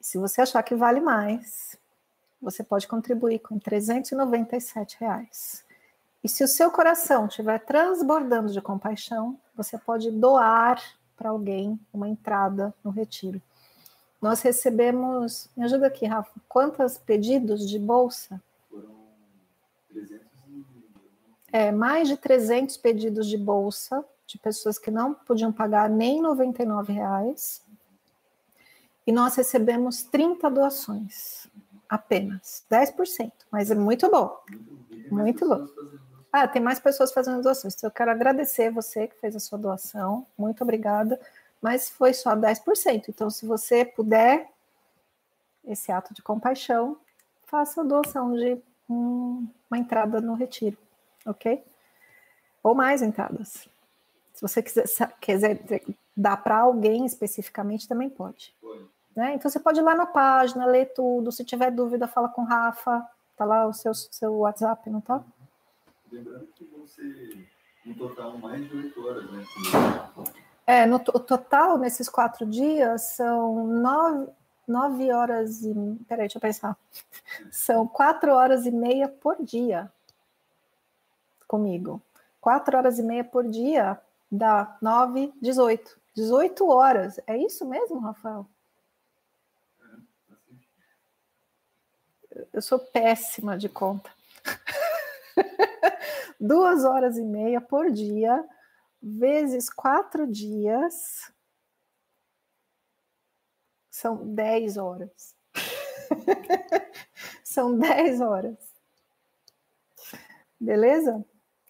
[0.00, 1.76] E se você achar que vale mais,
[2.40, 5.64] você pode contribuir com 397 reais.
[6.24, 10.82] E se o seu coração estiver transbordando de compaixão, você pode doar
[11.16, 13.40] para alguém uma entrada no retiro.
[14.22, 18.40] Nós recebemos, me ajuda aqui, Rafa, quantos pedidos de bolsa?
[18.70, 18.94] Foram
[19.90, 20.26] 300
[21.52, 26.28] É, mais de 300 pedidos de bolsa de pessoas que não podiam pagar nem R$
[26.86, 27.62] reais.
[29.04, 31.48] E nós recebemos 30 doações,
[31.88, 34.38] apenas, 10%, mas é muito bom.
[35.10, 35.66] Muito bom.
[36.32, 37.74] Ah, tem mais pessoas fazendo doações.
[37.74, 40.24] Então, eu quero agradecer você que fez a sua doação.
[40.38, 41.20] Muito obrigada.
[41.62, 43.04] Mas foi só 10%.
[43.08, 44.50] Então, se você puder,
[45.64, 46.98] esse ato de compaixão,
[47.44, 48.60] faça a doação de
[48.90, 50.76] um, uma entrada no retiro,
[51.24, 51.64] ok?
[52.62, 53.68] Ou mais entradas.
[54.34, 54.86] Se você quiser,
[55.20, 55.60] quiser
[56.16, 58.52] dar para alguém especificamente, também pode.
[59.14, 59.34] Né?
[59.34, 61.30] Então, você pode ir lá na página, ler tudo.
[61.30, 63.06] Se tiver dúvida, fala com o Rafa.
[63.36, 65.22] Tá lá o seu, seu WhatsApp, não tá?
[66.10, 67.48] Lembrando que ser,
[67.84, 69.44] no total, mais de oito horas, né?
[70.66, 74.30] É, no o total, nesses quatro dias, são nove,
[74.66, 75.74] nove horas e...
[76.08, 76.76] Peraí, deixa eu pensar.
[77.50, 79.90] São quatro horas e meia por dia
[81.52, 82.00] comigo.
[82.40, 84.00] Quatro horas e meia por dia
[84.30, 85.98] dá nove, dezoito.
[86.14, 87.20] Dezoito horas.
[87.26, 88.46] É isso mesmo, Rafael?
[92.52, 94.10] Eu sou péssima de conta.
[96.40, 98.44] duas horas e meia por dia,
[99.02, 101.32] vezes quatro dias,
[103.90, 105.34] são dez horas.
[107.42, 108.56] são dez horas.
[110.60, 111.24] Beleza?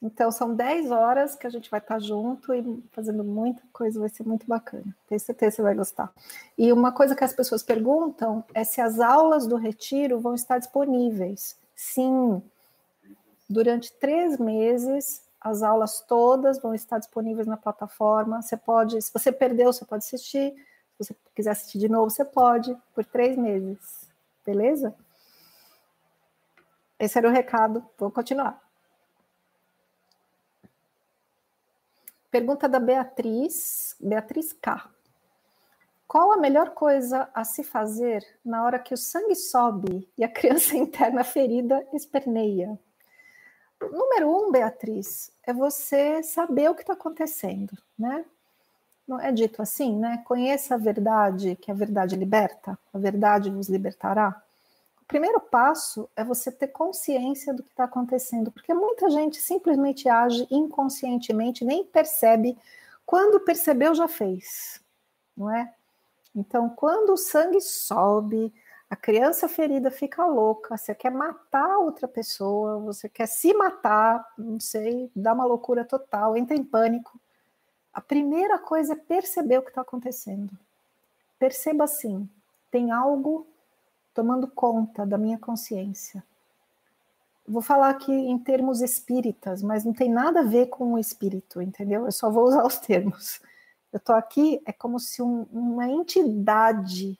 [0.05, 4.09] Então, são 10 horas que a gente vai estar junto e fazendo muita coisa, vai
[4.09, 4.97] ser muito bacana.
[5.09, 6.13] Tenho certeza que você vai gostar.
[6.59, 10.59] E uma coisa que as pessoas perguntam é se as aulas do retiro vão estar
[10.59, 11.57] disponíveis.
[11.77, 12.43] Sim,
[13.53, 18.41] Durante três meses, as aulas todas vão estar disponíveis na plataforma.
[18.41, 20.53] Você pode, se você perdeu, você pode assistir.
[20.53, 24.09] Se você quiser assistir de novo, você pode, por três meses.
[24.47, 24.95] Beleza?
[26.99, 27.85] Esse era o recado.
[27.99, 28.63] Vou continuar.
[32.31, 34.89] Pergunta da Beatriz, Beatriz K.
[36.07, 40.29] Qual a melhor coisa a se fazer na hora que o sangue sobe e a
[40.33, 42.79] criança interna ferida esperneia?
[43.91, 48.25] Número um, Beatriz, é você saber o que está acontecendo, né?
[49.07, 50.23] Não é dito assim, né?
[50.25, 54.43] Conheça a verdade, que a verdade liberta, a verdade vos libertará.
[55.01, 60.09] O primeiro passo é você ter consciência do que está acontecendo, porque muita gente simplesmente
[60.09, 62.57] age inconscientemente, nem percebe.
[63.05, 64.81] Quando percebeu, já fez,
[65.37, 65.73] não é?
[66.35, 68.53] Então, quando o sangue sobe,
[68.93, 74.61] a criança ferida fica louca, você quer matar outra pessoa, você quer se matar, não
[74.61, 77.19] sei, dá uma loucura total, entra em pânico.
[77.91, 80.53] A primeira coisa é perceber o que está acontecendo.
[81.39, 82.29] Perceba assim:
[82.71, 83.47] tem algo
[84.13, 86.23] tomando conta da minha consciência.
[87.49, 91.63] Vou falar aqui em termos espíritas, mas não tem nada a ver com o espírito,
[91.63, 92.05] entendeu?
[92.05, 93.41] Eu só vou usar os termos.
[93.91, 97.19] Eu estou aqui, é como se um, uma entidade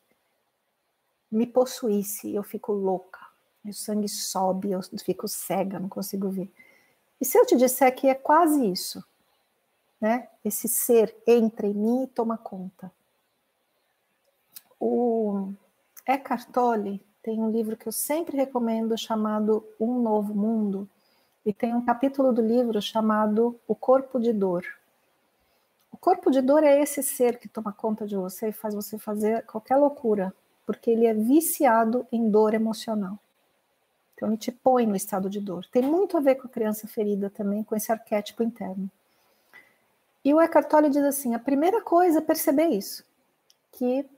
[1.33, 3.21] me possuísse, eu fico louca,
[3.65, 6.53] meu sangue sobe, eu fico cega, não consigo ver.
[7.21, 9.03] E se eu te disser que é quase isso,
[10.01, 10.29] né?
[10.45, 12.93] Esse ser entra em mim e toma conta.
[14.79, 15.53] O
[16.07, 20.89] Eckhart Tolle tem um livro que eu sempre recomendo chamado Um Novo Mundo,
[21.45, 24.65] e tem um capítulo do livro chamado O Corpo de Dor.
[25.91, 28.99] O corpo de dor é esse ser que toma conta de você e faz você
[28.99, 30.35] fazer qualquer loucura,
[30.67, 33.19] porque ele é viciado em dor emocional.
[34.15, 35.67] Então ele te põe no estado de dor.
[35.73, 38.91] Tem muito a ver com a criança ferida também, com esse arquétipo interno.
[40.25, 43.05] E o Eckhart Tolle diz assim: a primeira coisa é perceber isso,
[43.73, 44.09] que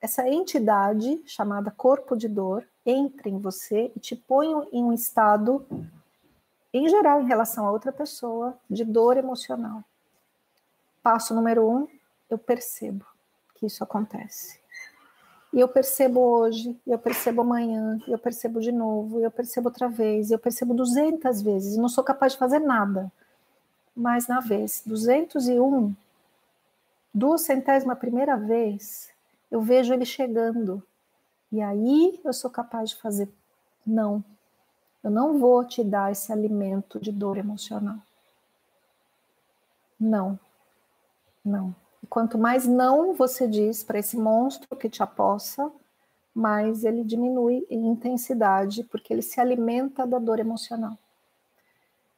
[0.00, 5.66] essa entidade chamada corpo de dor entra em você e te põe em um estado,
[6.72, 9.82] em geral, em relação a outra pessoa, de dor emocional.
[11.02, 11.88] Passo número um,
[12.28, 13.06] eu percebo
[13.54, 14.60] que isso acontece.
[15.56, 20.30] E eu percebo hoje, eu percebo amanhã, eu percebo de novo, eu percebo outra vez,
[20.30, 23.10] eu percebo 200 vezes, e não sou capaz de fazer nada.
[23.96, 25.94] Mas na vez 201,
[27.14, 29.08] duas centésima primeira vez,
[29.50, 30.82] eu vejo ele chegando.
[31.50, 33.26] E aí eu sou capaz de fazer
[33.86, 34.22] não.
[35.02, 37.96] Eu não vou te dar esse alimento de dor emocional.
[39.98, 40.38] Não.
[41.42, 41.74] Não.
[42.06, 45.72] E quanto mais não você diz para esse monstro que te apossa,
[46.32, 50.96] mais ele diminui em intensidade, porque ele se alimenta da dor emocional.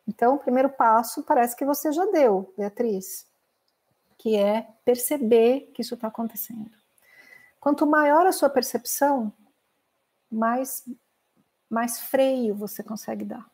[0.07, 3.27] Então, o primeiro passo parece que você já deu, Beatriz,
[4.19, 6.71] que é perceber que isso está acontecendo.
[7.59, 9.33] Quanto maior a sua percepção,
[10.31, 10.87] mais,
[11.71, 13.49] mais freio você consegue dar.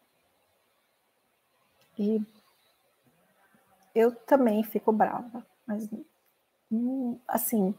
[1.97, 2.21] E
[3.95, 5.89] eu também fico brava mas
[7.27, 7.75] assim,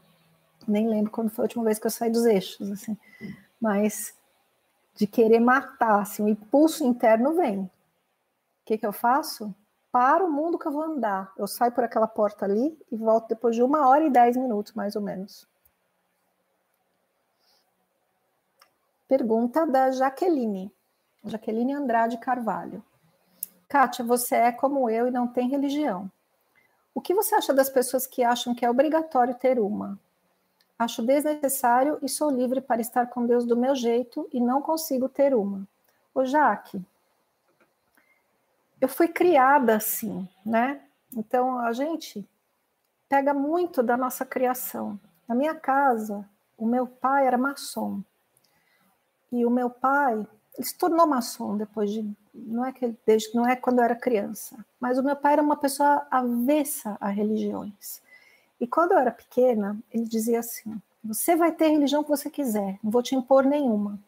[0.66, 2.96] nem lembro quando foi a última vez que eu saí dos eixos, assim,
[3.60, 4.14] mas
[4.94, 7.60] de querer matar, assim, o impulso interno vem.
[7.60, 7.70] O
[8.64, 9.54] que, que eu faço?
[9.92, 11.32] Para o mundo que eu vou andar.
[11.36, 14.72] Eu saio por aquela porta ali e volto depois de uma hora e dez minutos,
[14.72, 15.46] mais ou menos.
[19.08, 20.72] Pergunta da Jaqueline.
[21.24, 22.82] Jaqueline Andrade Carvalho.
[23.68, 26.10] Kátia, você é como eu e não tem religião.
[26.96, 30.00] O que você acha das pessoas que acham que é obrigatório ter uma?
[30.78, 35.06] Acho desnecessário e sou livre para estar com Deus do meu jeito e não consigo
[35.06, 35.68] ter uma.
[36.14, 36.82] Ô Jaque,
[38.80, 40.80] eu fui criada assim, né?
[41.14, 42.26] Então a gente
[43.10, 44.98] pega muito da nossa criação.
[45.28, 48.02] Na minha casa, o meu pai era maçom.
[49.30, 53.46] E o meu pai, ele se tornou maçom depois de não é que desde não
[53.46, 58.00] é quando eu era criança, mas o meu pai era uma pessoa avessa a religiões.
[58.60, 62.30] E quando eu era pequena, ele dizia assim: "Você vai ter a religião que você
[62.30, 63.98] quiser, não vou te impor nenhuma".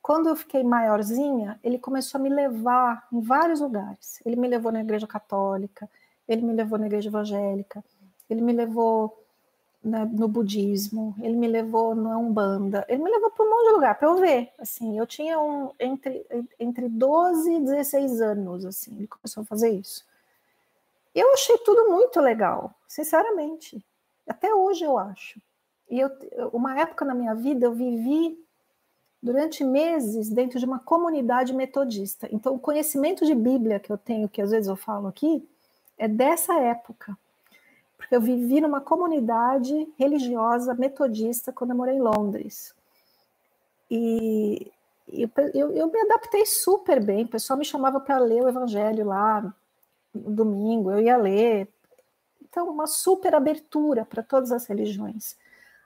[0.00, 4.20] Quando eu fiquei maiorzinha, ele começou a me levar em vários lugares.
[4.24, 5.90] Ele me levou na igreja católica,
[6.28, 7.84] ele me levou na igreja evangélica,
[8.30, 9.25] ele me levou
[9.86, 13.72] na, no budismo, ele me levou na Umbanda, ele me levou para um monte de
[13.72, 14.52] lugar para eu ver.
[14.58, 16.26] Assim, eu tinha um entre,
[16.58, 20.04] entre 12 e 16 anos, assim, ele começou a fazer isso.
[21.14, 23.82] Eu achei tudo muito legal, sinceramente.
[24.28, 25.40] Até hoje eu acho.
[25.88, 26.10] E eu,
[26.52, 28.36] uma época na minha vida eu vivi
[29.22, 32.28] durante meses dentro de uma comunidade metodista.
[32.32, 35.48] Então, o conhecimento de Bíblia que eu tenho, que às vezes eu falo aqui,
[35.96, 37.16] é dessa época
[38.06, 42.72] porque eu vivi numa comunidade religiosa metodista quando eu morei em Londres.
[43.90, 44.70] E,
[45.08, 47.24] e eu, eu, me adaptei super bem.
[47.24, 49.52] O pessoal me chamava para ler o Evangelho lá
[50.14, 51.68] no domingo, eu ia ler.
[52.40, 55.36] Então, uma super abertura para todas as religiões.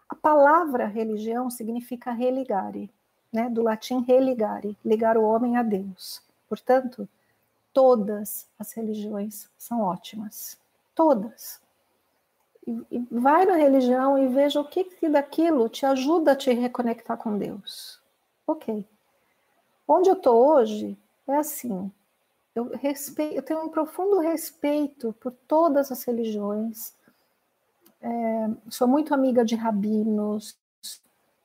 [0.07, 2.91] A palavra religião significa religare,
[3.33, 3.49] né?
[3.49, 6.23] do latim religare, ligar o homem a Deus.
[6.51, 7.09] Portanto,
[7.73, 10.59] todas as religiões são ótimas.
[10.95, 11.61] Todas
[12.91, 17.17] e, vai na religião e veja o que, que daquilo te ajuda a te reconectar
[17.17, 18.01] com Deus.
[18.47, 18.87] Ok.
[19.87, 21.91] Onde eu estou hoje é assim.
[22.55, 26.95] Eu, respeito, eu tenho um profundo respeito por todas as religiões.
[28.01, 30.57] É, sou muito amiga de rabinos.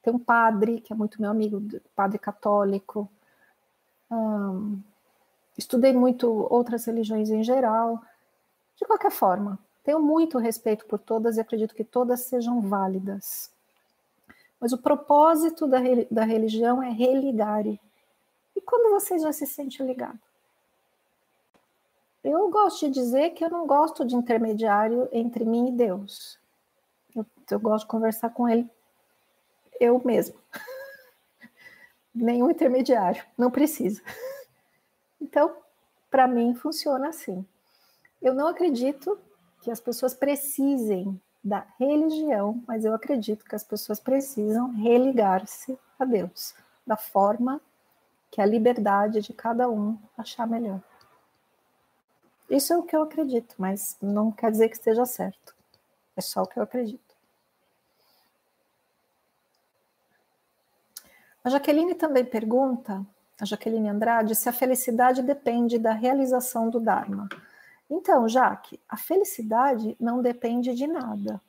[0.02, 1.62] Tem um padre que é muito meu amigo,
[1.96, 3.10] padre católico.
[5.58, 8.02] Estudei muito outras religiões em geral.
[8.76, 13.52] De qualquer forma, tenho muito respeito por todas e acredito que todas sejam válidas.
[14.60, 15.78] Mas o propósito da,
[16.10, 17.80] da religião é religare.
[18.56, 20.20] E quando você já se sente ligado?
[22.24, 26.40] Eu gosto de dizer que eu não gosto de intermediário entre mim e Deus.
[27.16, 28.68] Eu, eu gosto de conversar com ele
[29.80, 30.36] eu mesmo.
[32.14, 34.02] Nenhum intermediário, não precisa.
[35.22, 35.58] Então,
[36.12, 37.44] para mim funciona assim.
[38.22, 39.18] Eu não acredito
[39.66, 46.06] que as pessoas precisem da religião, mas eu acredito que as pessoas precisam religar-se a
[46.06, 46.54] Deus
[46.86, 47.60] da forma
[48.30, 50.80] que a liberdade de cada um achar melhor.
[52.48, 55.56] Isso é o que eu acredito, mas não quer dizer que esteja certo.
[56.16, 57.16] É só o que eu acredito.
[61.44, 63.04] A Jaqueline também pergunta,
[63.42, 67.28] a Jaqueline Andrade, se a felicidade depende da realização do Dharma.
[67.96, 71.42] Então, Jaque, a felicidade não depende de nada.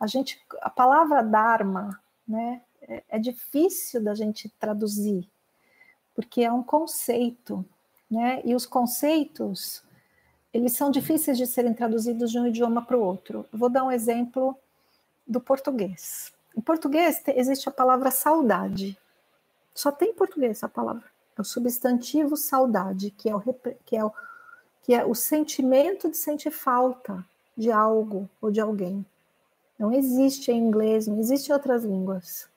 [0.00, 5.28] A gente, a palavra Dharma, né, é, é difícil da gente traduzir,
[6.16, 7.64] porque é um conceito,
[8.10, 8.42] né?
[8.44, 9.84] E os conceitos,
[10.52, 13.46] eles são difíceis de serem traduzidos de um idioma para o outro.
[13.52, 14.58] Vou dar um exemplo
[15.24, 16.32] do português.
[16.56, 18.98] Em português existe a palavra saudade.
[19.72, 21.04] Só tem em português a palavra.
[21.36, 23.40] É o substantivo saudade, que é o,
[23.86, 24.12] que é o,
[24.88, 27.22] que é o sentimento de sentir falta
[27.54, 29.04] de algo ou de alguém.
[29.78, 32.48] Não existe em inglês, não existe em outras línguas.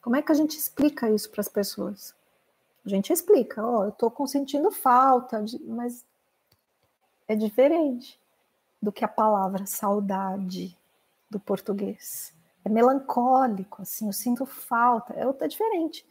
[0.00, 2.16] Como é que a gente explica isso para as pessoas?
[2.84, 6.04] A gente explica, ó, oh, eu estou sentindo falta, mas
[7.28, 8.20] é diferente
[8.82, 10.76] do que a palavra saudade
[11.30, 12.34] do português.
[12.64, 16.04] É melancólico, assim, eu sinto falta, é, é diferente.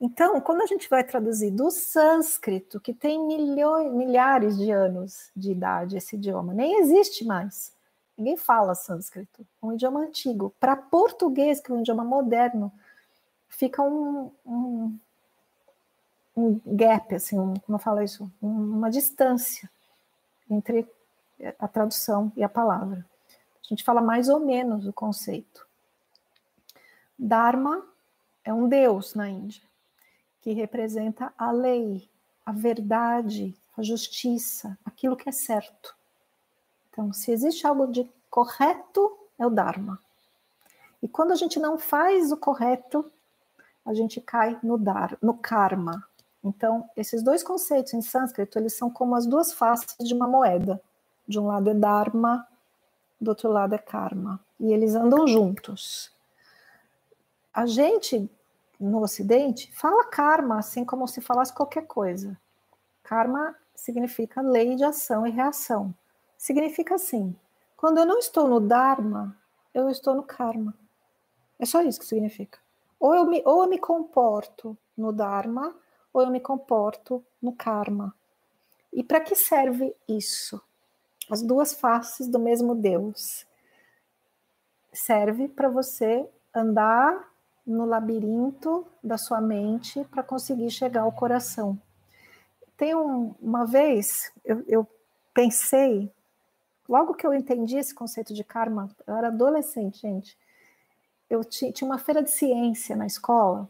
[0.00, 5.50] Então, quando a gente vai traduzir do sânscrito, que tem milhões, milhares de anos de
[5.50, 7.74] idade esse idioma, nem existe mais.
[8.16, 10.54] Ninguém fala sânscrito, é um idioma antigo.
[10.60, 12.72] Para português, que é um idioma moderno,
[13.48, 14.98] fica um, um,
[16.36, 19.68] um gap, assim, um, como eu falo isso, uma distância
[20.48, 20.88] entre
[21.58, 23.04] a tradução e a palavra.
[23.64, 25.66] A gente fala mais ou menos o conceito.
[27.18, 27.84] Dharma
[28.44, 29.67] é um deus na Índia
[30.40, 32.08] que representa a lei,
[32.44, 35.96] a verdade, a justiça, aquilo que é certo.
[36.90, 40.00] Então, se existe algo de correto, é o Dharma.
[41.02, 43.10] E quando a gente não faz o correto,
[43.84, 46.04] a gente cai no dar, no karma.
[46.42, 50.80] Então, esses dois conceitos em sânscrito, eles são como as duas faces de uma moeda.
[51.26, 52.46] De um lado é dharma,
[53.20, 54.40] do outro lado é karma.
[54.58, 56.12] E eles andam juntos.
[57.52, 58.30] A gente
[58.78, 62.38] no Ocidente, fala karma, assim como se falasse qualquer coisa.
[63.02, 65.94] Karma significa lei de ação e reação.
[66.36, 67.34] Significa assim:
[67.76, 69.36] quando eu não estou no Dharma,
[69.74, 70.74] eu estou no karma.
[71.58, 72.58] É só isso que significa.
[73.00, 75.74] Ou eu me, ou eu me comporto no Dharma,
[76.12, 78.14] ou eu me comporto no karma.
[78.92, 80.60] E para que serve isso?
[81.30, 83.46] As duas faces do mesmo Deus.
[84.92, 87.28] Serve para você andar
[87.68, 91.78] no labirinto da sua mente para conseguir chegar ao coração.
[92.78, 94.86] Tem um, uma vez, eu, eu
[95.34, 96.10] pensei,
[96.88, 100.38] logo que eu entendi esse conceito de karma, eu era adolescente, gente,
[101.28, 103.68] eu tinha uma feira de ciência na escola,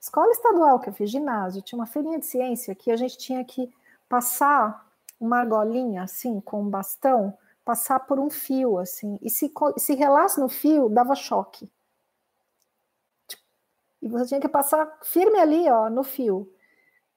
[0.00, 3.44] escola estadual que eu fiz ginásio, tinha uma feirinha de ciência que a gente tinha
[3.44, 3.72] que
[4.08, 7.32] passar uma argolinha assim com um bastão,
[7.64, 11.70] passar por um fio assim, e se, se relasse no fio dava choque.
[14.04, 16.52] E você tinha que passar firme ali, ó, no fio.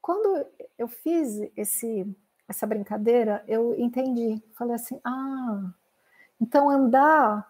[0.02, 0.48] Quando
[0.78, 2.08] eu fiz esse
[2.48, 4.42] essa brincadeira, eu entendi.
[4.54, 5.74] Falei assim: "Ah,
[6.40, 7.46] então andar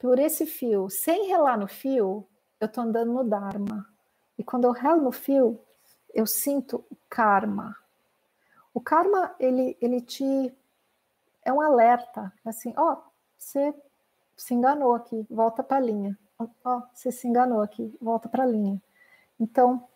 [0.00, 2.26] por esse fio, sem relar no fio,
[2.60, 3.88] eu estou andando no Dharma.
[4.36, 5.60] E quando eu relo no fio,
[6.12, 7.76] eu sinto o karma.
[8.74, 10.52] O karma, ele, ele te.
[11.44, 12.32] É um alerta.
[12.44, 13.02] Assim, ó, oh,
[13.38, 13.72] você
[14.36, 16.18] se enganou aqui, volta para a linha
[16.94, 18.80] você se enganou aqui, volta para a linha.
[19.40, 19.86] Então,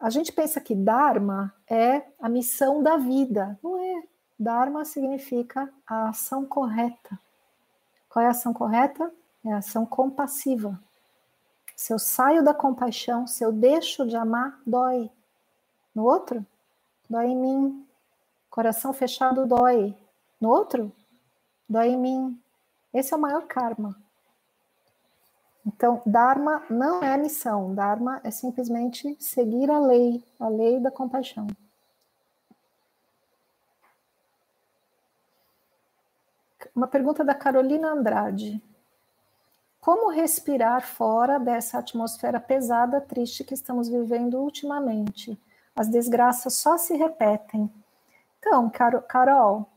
[0.00, 3.58] a gente pensa que Dharma é a missão da vida.
[3.62, 4.02] Não é.
[4.38, 7.18] Dharma significa a ação correta.
[8.08, 9.12] Qual é a ação correta?
[9.44, 10.80] É a ação compassiva.
[11.76, 15.10] Se eu saio da compaixão, se eu deixo de amar, dói.
[15.94, 16.44] No outro,
[17.08, 17.86] dói em mim.
[18.50, 19.96] Coração fechado dói.
[20.40, 20.92] No outro,
[21.68, 22.42] dói em mim.
[22.92, 23.96] Esse é o maior karma.
[25.64, 31.46] Então, Dharma não é missão, Dharma é simplesmente seguir a lei, a lei da compaixão.
[36.74, 38.60] Uma pergunta da Carolina Andrade.
[39.80, 45.38] Como respirar fora dessa atmosfera pesada, triste que estamos vivendo ultimamente?
[45.76, 47.72] As desgraças só se repetem.
[48.38, 49.68] Então, Carol,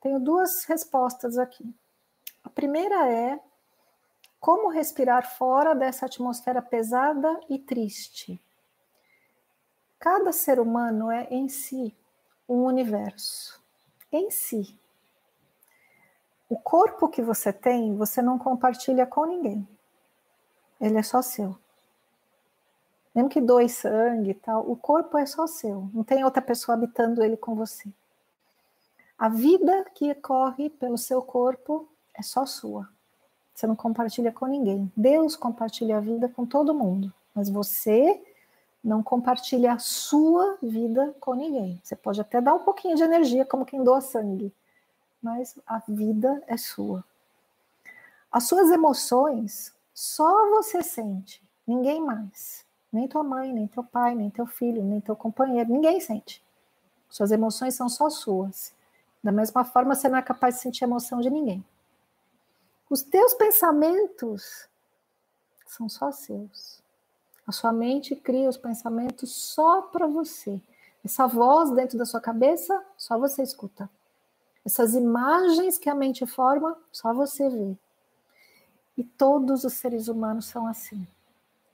[0.00, 1.64] tenho duas respostas aqui.
[2.42, 3.40] A primeira é
[4.44, 8.38] como respirar fora dessa atmosfera pesada e triste?
[9.98, 11.96] Cada ser humano é em si
[12.46, 13.58] um universo.
[14.12, 14.78] Em si.
[16.46, 19.66] O corpo que você tem, você não compartilha com ninguém.
[20.78, 21.56] Ele é só seu.
[23.14, 25.88] Mesmo que doe sangue e tal, o corpo é só seu.
[25.94, 27.88] Não tem outra pessoa habitando ele com você.
[29.16, 32.92] A vida que corre pelo seu corpo é só sua.
[33.54, 34.90] Você não compartilha com ninguém.
[34.96, 38.20] Deus compartilha a vida com todo mundo, mas você
[38.82, 41.80] não compartilha a sua vida com ninguém.
[41.82, 44.52] Você pode até dar um pouquinho de energia, como quem doa sangue,
[45.22, 47.04] mas a vida é sua.
[48.30, 52.64] As suas emoções só você sente, ninguém mais.
[52.92, 56.44] Nem tua mãe, nem teu pai, nem teu filho, nem teu companheiro, ninguém sente.
[57.08, 58.74] Suas emoções são só suas.
[59.22, 61.64] Da mesma forma, você não é capaz de sentir emoção de ninguém.
[62.88, 64.68] Os teus pensamentos
[65.66, 66.82] são só seus.
[67.46, 70.60] A sua mente cria os pensamentos só para você.
[71.04, 73.88] Essa voz dentro da sua cabeça, só você escuta.
[74.64, 77.76] Essas imagens que a mente forma, só você vê.
[78.96, 81.06] E todos os seres humanos são assim.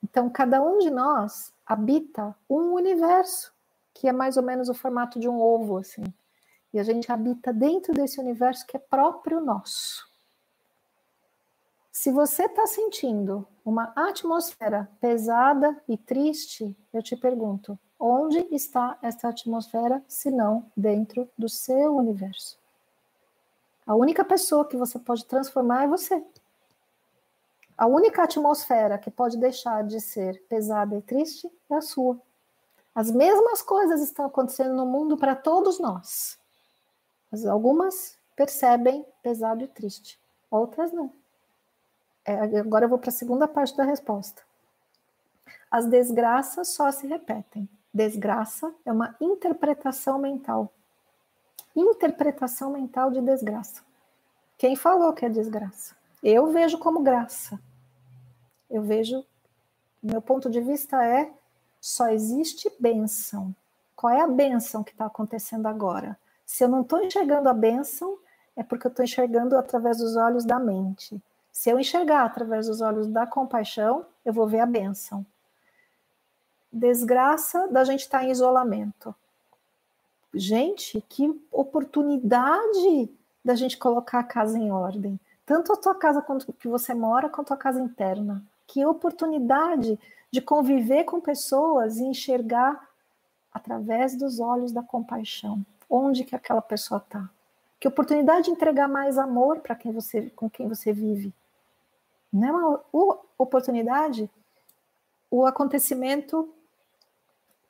[0.02, 3.52] Então, cada um de nós habita um universo,
[3.94, 6.02] que é mais ou menos o formato de um ovo, assim.
[6.72, 10.09] E a gente habita dentro desse universo que é próprio nosso.
[11.92, 19.28] Se você está sentindo uma atmosfera pesada e triste, eu te pergunto: onde está essa
[19.28, 22.58] atmosfera, se não dentro do seu universo?
[23.86, 26.24] A única pessoa que você pode transformar é você.
[27.76, 32.20] A única atmosfera que pode deixar de ser pesada e triste é a sua.
[32.94, 36.38] As mesmas coisas estão acontecendo no mundo para todos nós.
[37.30, 41.19] Mas algumas percebem pesado e triste, outras não.
[42.24, 44.42] É, agora eu vou para a segunda parte da resposta.
[45.70, 47.68] As desgraças só se repetem.
[47.92, 50.72] Desgraça é uma interpretação mental.
[51.74, 53.82] Interpretação mental de desgraça.
[54.58, 55.96] Quem falou que é desgraça?
[56.22, 57.58] Eu vejo como graça.
[58.68, 59.24] Eu vejo,
[60.02, 61.32] meu ponto de vista é
[61.80, 63.54] só existe bênção.
[63.96, 66.18] Qual é a bênção que está acontecendo agora?
[66.44, 68.18] Se eu não estou enxergando a bênção,
[68.56, 71.20] é porque eu estou enxergando através dos olhos da mente.
[71.52, 75.24] Se eu enxergar através dos olhos da compaixão, eu vou ver a bênção.
[76.72, 79.14] Desgraça da gente estar tá em isolamento.
[80.32, 83.10] Gente, que oportunidade
[83.44, 85.18] da gente colocar a casa em ordem.
[85.44, 86.24] Tanto a tua casa
[86.58, 88.42] que você mora, quanto a casa interna.
[88.66, 89.98] Que oportunidade
[90.30, 92.88] de conviver com pessoas e enxergar
[93.52, 97.28] através dos olhos da compaixão onde que aquela pessoa está.
[97.80, 101.34] Que oportunidade de entregar mais amor para quem você, com quem você vive.
[102.32, 102.52] Não é
[102.92, 104.30] uma oportunidade,
[105.30, 106.52] o acontecimento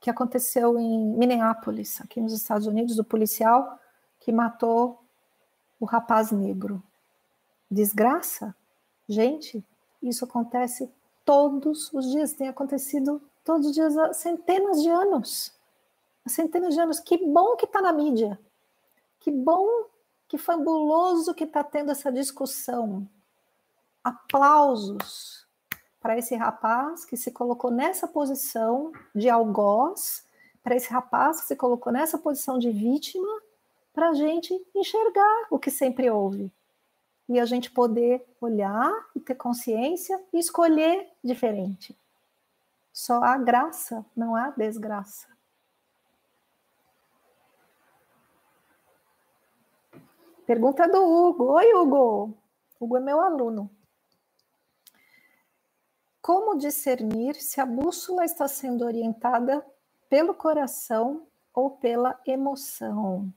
[0.01, 3.79] que aconteceu em Minneapolis, aqui nos Estados Unidos, do policial
[4.19, 5.03] que matou
[5.79, 6.83] o rapaz negro.
[7.71, 8.55] Desgraça?
[9.09, 9.65] Gente,
[10.03, 10.91] isso acontece
[11.25, 15.59] todos os dias, tem acontecido todos os dias há centenas de anos
[16.25, 17.01] há centenas de anos.
[17.01, 18.39] Que bom que está na mídia.
[19.19, 19.67] Que bom,
[20.29, 23.09] que fabuloso que está tendo essa discussão.
[24.03, 25.47] Aplausos
[26.01, 30.27] para esse rapaz que se colocou nessa posição de algoz,
[30.63, 33.29] para esse rapaz que se colocou nessa posição de vítima,
[33.93, 36.51] para a gente enxergar o que sempre houve.
[37.29, 41.97] E a gente poder olhar e ter consciência e escolher diferente.
[42.93, 45.29] Só há graça, não há desgraça.
[50.45, 51.53] Pergunta do Hugo.
[51.53, 52.35] Oi, Hugo.
[52.81, 53.71] Hugo é meu aluno.
[56.33, 59.67] Como discernir se a bússola está sendo orientada
[60.09, 63.35] pelo coração ou pela emoção?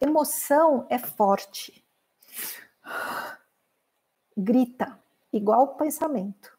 [0.00, 1.84] Emoção é forte.
[4.34, 4.98] Grita,
[5.30, 6.58] igual o pensamento.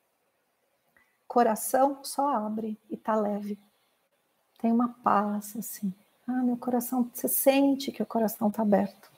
[1.27, 3.57] Coração só abre e tá leve.
[4.59, 5.91] Tem uma paz assim.
[6.27, 9.11] Ah, meu coração, você sente que o coração está aberto.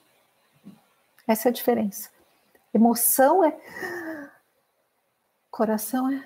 [1.28, 2.08] Essa é a diferença.
[2.72, 3.54] Emoção é.
[5.54, 6.20] Coração é.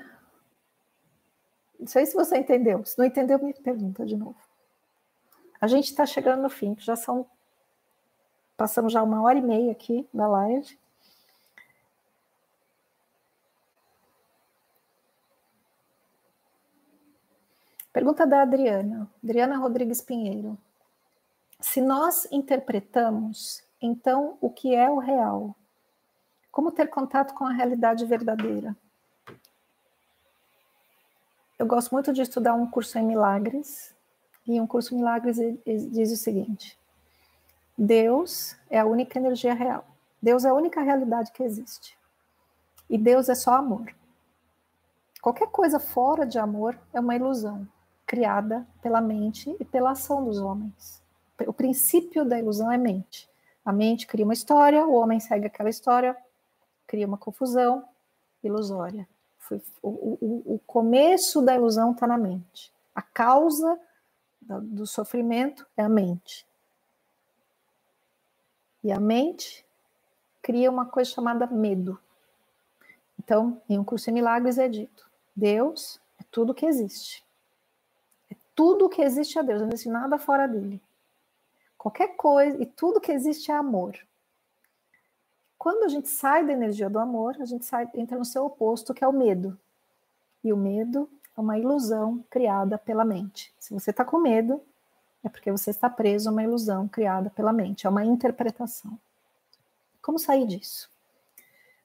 [1.79, 2.83] Não sei se você entendeu.
[2.87, 4.41] Se não entendeu, me pergunta de novo.
[5.61, 7.27] A gente está chegando no fim, já são.
[8.57, 10.79] Passamos já uma hora e meia aqui da live.
[17.93, 20.57] Pergunta da Adriana, Adriana Rodrigues Pinheiro.
[21.61, 25.55] Se nós interpretamos então, o que é o real?
[26.51, 28.75] Como ter contato com a realidade verdadeira?
[31.59, 33.95] Eu gosto muito de estudar um curso em milagres,
[34.47, 35.37] e um curso em milagres
[35.67, 36.79] diz o seguinte:
[37.77, 39.85] Deus é a única energia real.
[40.23, 41.99] Deus é a única realidade que existe.
[42.89, 43.93] E Deus é só amor.
[45.21, 47.67] Qualquer coisa fora de amor é uma ilusão
[48.07, 51.03] criada pela mente e pela ação dos homens.
[51.47, 53.29] O princípio da ilusão é mente.
[53.65, 56.17] A mente cria uma história, o homem segue aquela história,
[56.87, 57.85] cria uma confusão
[58.43, 59.07] ilusória.
[59.51, 62.73] O, o, o começo da ilusão está na mente.
[62.95, 63.79] A causa
[64.41, 66.47] do sofrimento é a mente.
[68.83, 69.67] E a mente
[70.41, 71.99] cria uma coisa chamada medo.
[73.19, 77.25] Então, em um curso em milagres é dito: Deus é tudo que existe.
[78.31, 80.81] É tudo que existe a Deus, não existe nada fora dele.
[81.77, 83.97] Qualquer coisa, e tudo que existe é amor.
[85.59, 88.95] Quando a gente sai da energia do amor, a gente sai, entra no seu oposto,
[88.95, 89.59] que é o medo.
[90.45, 93.53] E o medo é uma ilusão criada pela mente.
[93.59, 94.63] Se você está com medo,
[95.25, 98.97] é porque você está preso a uma ilusão criada pela mente, é uma interpretação.
[100.01, 100.89] Como sair disso?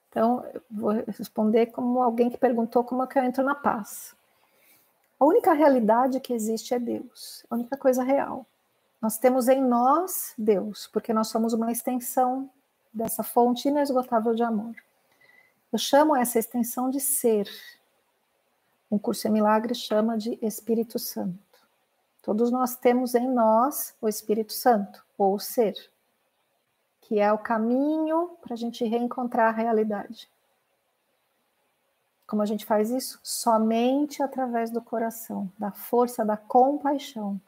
[0.08, 4.14] Então, eu vou responder como alguém que perguntou como é que eu entro na paz.
[5.18, 8.46] A única realidade que existe é Deus, a única coisa real.
[9.02, 12.48] Nós temos em nós Deus, porque nós somos uma extensão
[12.94, 14.74] dessa fonte inesgotável de amor.
[15.72, 17.48] Eu chamo essa extensão de ser.
[18.90, 21.38] Um curso em milagres chama de Espírito Santo.
[22.22, 25.74] Todos nós temos em nós o Espírito Santo, ou o ser
[27.04, 30.28] que é o caminho para a gente reencontrar a realidade.
[32.26, 33.20] Como a gente faz isso?
[33.22, 37.38] Somente através do coração, da força da compaixão.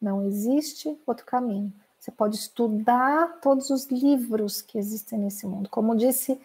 [0.00, 1.70] Não existe outro caminho.
[2.04, 5.70] Você pode estudar todos os livros que existem nesse mundo.
[5.70, 6.38] Como disse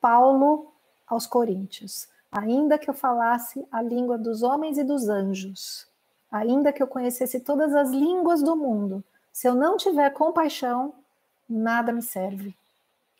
[0.00, 0.72] Paulo
[1.04, 5.88] aos Coríntios: ainda que eu falasse a língua dos homens e dos anjos,
[6.30, 10.94] ainda que eu conhecesse todas as línguas do mundo, se eu não tiver compaixão,
[11.48, 12.56] nada me serve,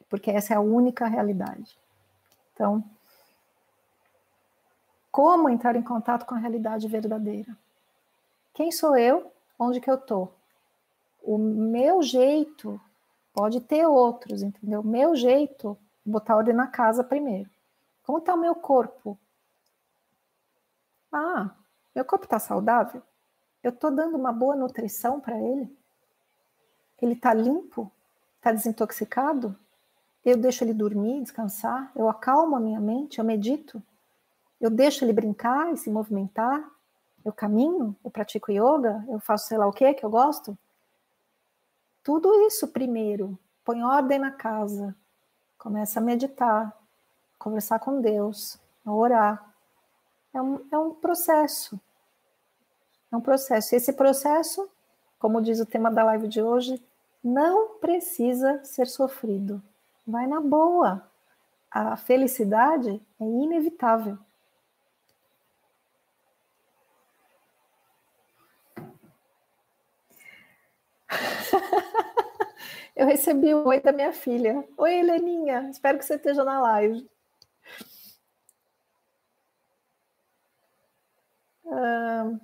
[0.08, 1.76] porque essa é a única realidade.
[2.54, 2.84] Então,
[5.10, 7.58] como entrar em contato com a realidade verdadeira?
[8.54, 9.32] Quem sou eu?
[9.58, 10.28] Onde que eu tô?
[11.22, 12.80] O meu jeito
[13.32, 14.80] pode ter outros, entendeu?
[14.80, 17.50] O meu jeito, botar ordem na casa primeiro.
[18.02, 19.18] Como está o meu corpo?
[21.12, 21.50] Ah,
[21.94, 23.02] meu corpo está saudável?
[23.62, 25.76] Eu estou dando uma boa nutrição para ele?
[27.00, 27.90] Ele está limpo?
[28.40, 29.54] está desintoxicado,
[30.24, 33.82] eu deixo ele dormir, descansar, eu acalmo a minha mente, eu medito,
[34.60, 36.66] eu deixo ele brincar e se movimentar,
[37.24, 40.56] eu caminho, eu pratico yoga, eu faço sei lá o que que eu gosto.
[42.02, 44.96] Tudo isso primeiro, põe ordem na casa,
[45.58, 46.74] começa a meditar,
[47.38, 49.54] conversar com Deus, orar.
[50.32, 51.80] É um, é um processo.
[53.12, 53.74] É um processo.
[53.74, 54.68] E esse processo,
[55.18, 56.82] como diz o tema da live de hoje,
[57.22, 59.62] não precisa ser sofrido.
[60.06, 61.06] Vai na boa.
[61.70, 64.18] A felicidade é inevitável.
[72.96, 74.66] Eu recebi o oi da minha filha.
[74.76, 75.68] Oi, Heleninha.
[75.70, 77.08] Espero que você esteja na live.
[81.64, 82.40] Uh,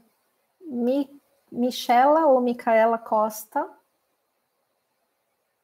[0.61, 1.21] Mi,
[1.51, 3.69] Michela ou Micaela Costa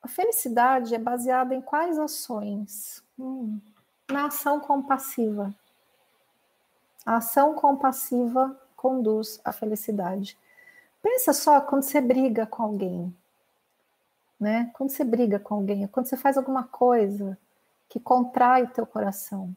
[0.03, 3.05] a felicidade é baseada em quais ações?
[3.17, 3.61] Hum,
[4.11, 5.55] na ação compassiva.
[7.07, 10.37] A ação compassiva conduz à felicidade.
[11.01, 13.17] Pensa só quando você briga com alguém,
[14.43, 14.71] né?
[14.75, 17.39] Quando você briga com alguém, quando você faz alguma coisa
[17.89, 19.55] que contrai o teu coração.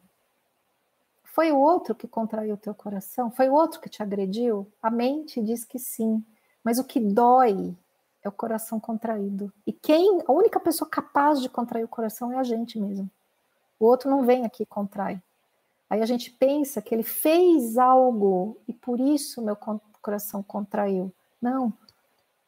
[1.24, 3.30] Foi o outro que contraiu o teu coração?
[3.30, 4.70] Foi o outro que te agrediu?
[4.80, 6.24] A mente diz que sim,
[6.62, 7.76] mas o que dói
[8.22, 9.52] é o coração contraído.
[9.66, 13.10] E quem, a única pessoa capaz de contrair o coração é a gente mesmo.
[13.80, 15.20] O outro não vem aqui e contrai.
[15.90, 19.56] Aí a gente pensa que ele fez algo e por isso meu
[20.00, 21.12] coração contraiu.
[21.42, 21.72] Não,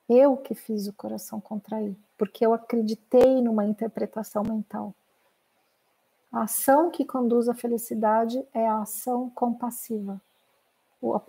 [0.09, 4.95] eu que fiz o coração contrair, porque eu acreditei numa interpretação mental.
[6.33, 10.21] A ação que conduz à felicidade é a ação compassiva.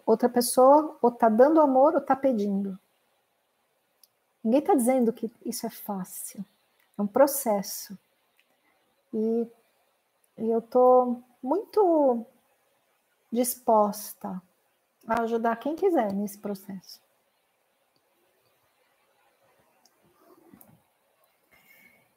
[0.05, 2.77] Outra pessoa ou está dando amor ou está pedindo.
[4.43, 6.43] Ninguém está dizendo que isso é fácil.
[6.97, 7.97] É um processo.
[9.13, 9.47] E,
[10.37, 12.25] e eu estou muito
[13.31, 14.41] disposta
[15.07, 16.99] a ajudar quem quiser nesse processo.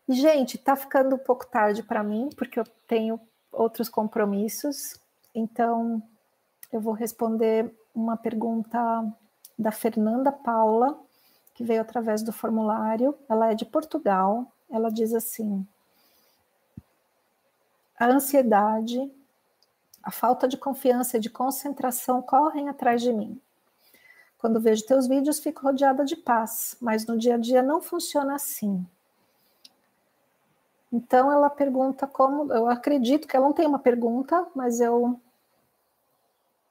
[0.08, 3.20] Gente, tá ficando um pouco tarde para mim, porque eu tenho
[3.50, 4.98] outros compromissos.
[5.34, 6.02] Então,
[6.72, 8.78] eu vou responder uma pergunta
[9.58, 10.98] da Fernanda Paula,
[11.54, 13.16] que veio através do formulário.
[13.28, 14.50] Ela é de Portugal.
[14.70, 15.66] Ela diz assim:
[17.98, 19.10] a ansiedade,
[20.02, 23.40] a falta de confiança e de concentração correm atrás de mim.
[24.38, 28.34] Quando vejo teus vídeos, fico rodeada de paz, mas no dia a dia não funciona
[28.34, 28.84] assim.
[30.92, 35.18] Então ela pergunta como, eu acredito que ela não tem uma pergunta, mas eu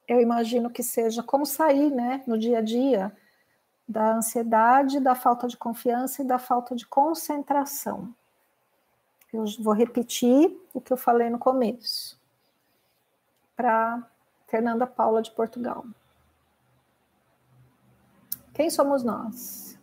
[0.06, 3.16] eu imagino que seja como sair, né, no dia a dia
[3.88, 8.14] da ansiedade, da falta de confiança e da falta de concentração.
[9.32, 12.20] Eu vou repetir o que eu falei no começo.
[13.56, 14.06] Para
[14.46, 15.84] Fernanda Paula de Portugal.
[18.52, 19.78] Quem somos nós?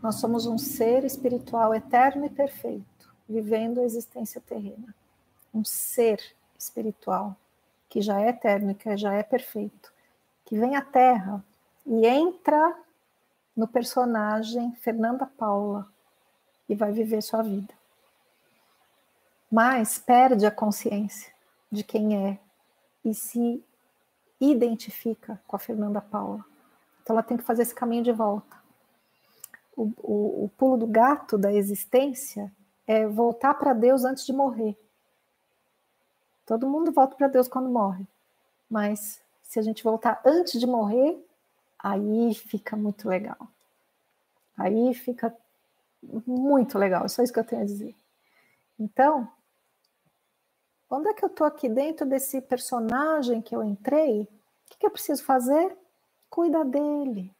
[0.00, 2.86] Nós somos um ser espiritual eterno e perfeito,
[3.30, 4.94] vivendo a existência terrena.
[5.54, 6.20] Um ser
[6.58, 7.36] espiritual
[7.88, 9.92] que já é eterno, que já é perfeito,
[10.44, 11.44] que vem à Terra
[11.86, 12.76] e entra
[13.56, 15.88] no personagem Fernanda Paula
[16.68, 17.72] e vai viver sua vida.
[19.50, 21.32] Mas perde a consciência
[21.70, 22.38] de quem é
[23.04, 23.62] e se
[24.40, 26.44] identifica com a Fernanda Paula.
[27.02, 28.56] Então ela tem que fazer esse caminho de volta.
[29.76, 32.52] O, o, o pulo do gato da existência
[32.90, 34.76] é voltar para Deus antes de morrer.
[36.44, 38.04] Todo mundo volta para Deus quando morre.
[38.68, 41.24] Mas se a gente voltar antes de morrer,
[41.78, 43.38] aí fica muito legal.
[44.58, 45.32] Aí fica
[46.02, 47.04] muito legal.
[47.04, 47.94] É só isso que eu tenho a dizer.
[48.76, 49.30] Então,
[50.90, 54.22] onde é que eu estou aqui dentro desse personagem que eu entrei?
[54.22, 54.28] O
[54.68, 55.78] que, que eu preciso fazer?
[56.28, 57.32] Cuida dele.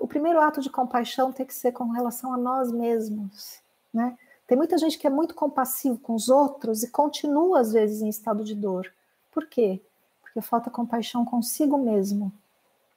[0.00, 3.62] O primeiro ato de compaixão tem que ser com relação a nós mesmos,
[3.94, 4.18] né?
[4.46, 8.08] Tem muita gente que é muito compassivo com os outros e continua às vezes em
[8.08, 8.92] estado de dor.
[9.32, 9.80] Por quê?
[10.22, 12.32] Porque falta compaixão consigo mesmo.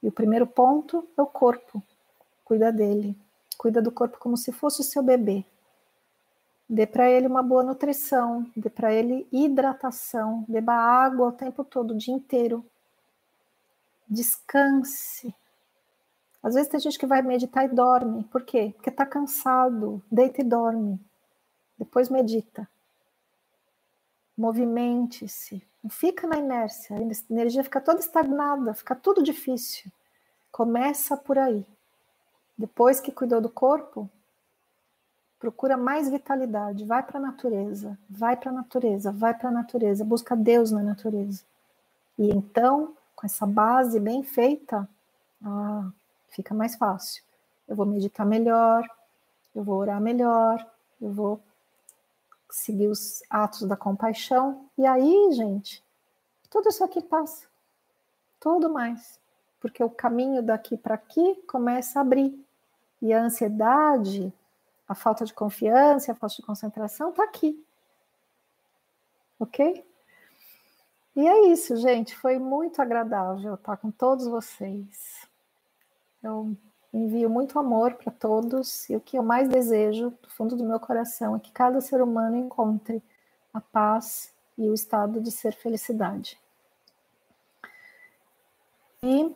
[0.02, 1.82] E o primeiro ponto é o corpo.
[2.44, 3.16] Cuida dele.
[3.58, 5.44] Cuida do corpo como se fosse o seu bebê.
[6.68, 11.90] Dê para ele uma boa nutrição, dê para ele hidratação, beba água o tempo todo,
[11.90, 12.64] o dia inteiro.
[14.08, 15.34] Descanse.
[16.40, 18.22] Às vezes tem gente que vai meditar e dorme.
[18.24, 18.72] Por quê?
[18.76, 20.00] Porque está cansado.
[20.10, 20.98] Deita e dorme.
[21.80, 22.68] Depois medita.
[24.36, 25.66] Movimente-se.
[25.82, 26.94] Não fica na inércia.
[26.94, 29.90] A energia fica toda estagnada, fica tudo difícil.
[30.52, 31.66] Começa por aí.
[32.56, 34.10] Depois que cuidou do corpo,
[35.38, 40.04] procura mais vitalidade, vai para a natureza, vai para a natureza, vai para a natureza,
[40.04, 41.42] busca Deus na natureza.
[42.18, 44.86] E então, com essa base bem feita,
[45.42, 45.90] ah,
[46.28, 47.22] fica mais fácil.
[47.66, 48.86] Eu vou meditar melhor,
[49.54, 50.66] eu vou orar melhor,
[51.00, 51.40] eu vou
[52.50, 54.68] seguir os atos da compaixão.
[54.76, 55.84] E aí, gente,
[56.48, 57.46] tudo isso aqui passa.
[58.38, 59.18] Tudo mais.
[59.60, 62.38] Porque o caminho daqui para aqui começa a abrir.
[63.00, 64.32] E a ansiedade,
[64.88, 67.64] a falta de confiança, a falta de concentração está aqui.
[69.38, 69.86] Ok?
[71.16, 72.16] E é isso, gente.
[72.16, 75.26] Foi muito agradável estar com todos vocês.
[76.22, 76.56] Eu
[76.92, 80.80] envio muito amor para todos e o que eu mais desejo, do fundo do meu
[80.80, 83.02] coração, é que cada ser humano encontre
[83.52, 86.38] a paz e o estado de ser felicidade.
[89.02, 89.34] E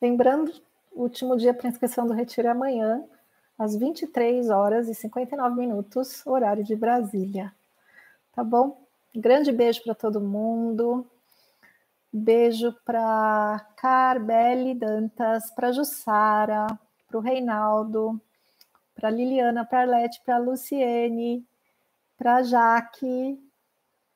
[0.00, 0.52] lembrando
[0.92, 3.04] o último dia para inscrição do retiro é amanhã,
[3.58, 7.54] às 23 horas e 59 minutos, horário de Brasília.
[8.34, 8.84] Tá bom?
[9.14, 11.06] grande beijo para todo mundo.
[12.16, 16.64] Beijo para Carbele Dantas, para Jussara,
[17.08, 18.20] para o Reinaldo,
[18.94, 21.44] para Liliana, para Arlete, para Luciene,
[22.16, 23.36] para Jaque,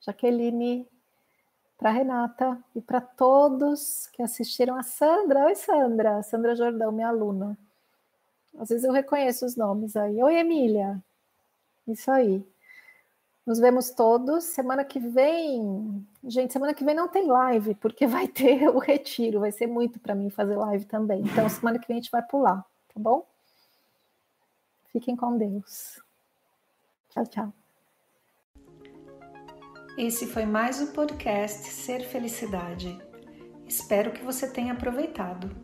[0.00, 0.86] Jaqueline,
[1.76, 5.46] para Renata e para todos que assistiram a Sandra.
[5.46, 6.22] Oi, Sandra.
[6.22, 7.58] Sandra Jordão, minha aluna.
[8.56, 10.22] Às vezes eu reconheço os nomes aí.
[10.22, 11.02] Oi, Emília.
[11.84, 12.46] Isso aí.
[13.48, 14.44] Nos vemos todos.
[14.44, 19.40] Semana que vem, gente, semana que vem não tem live, porque vai ter o retiro.
[19.40, 21.22] Vai ser muito para mim fazer live também.
[21.22, 23.26] Então, semana que vem a gente vai pular, tá bom?
[24.92, 25.98] Fiquem com Deus.
[27.08, 27.52] Tchau, tchau.
[29.96, 32.98] Esse foi mais o podcast Ser Felicidade.
[33.66, 35.56] Espero que você tenha aproveitado.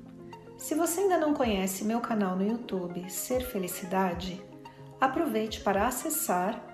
[0.56, 4.42] Se você ainda não conhece meu canal no YouTube Ser Felicidade,
[4.98, 6.73] aproveite para acessar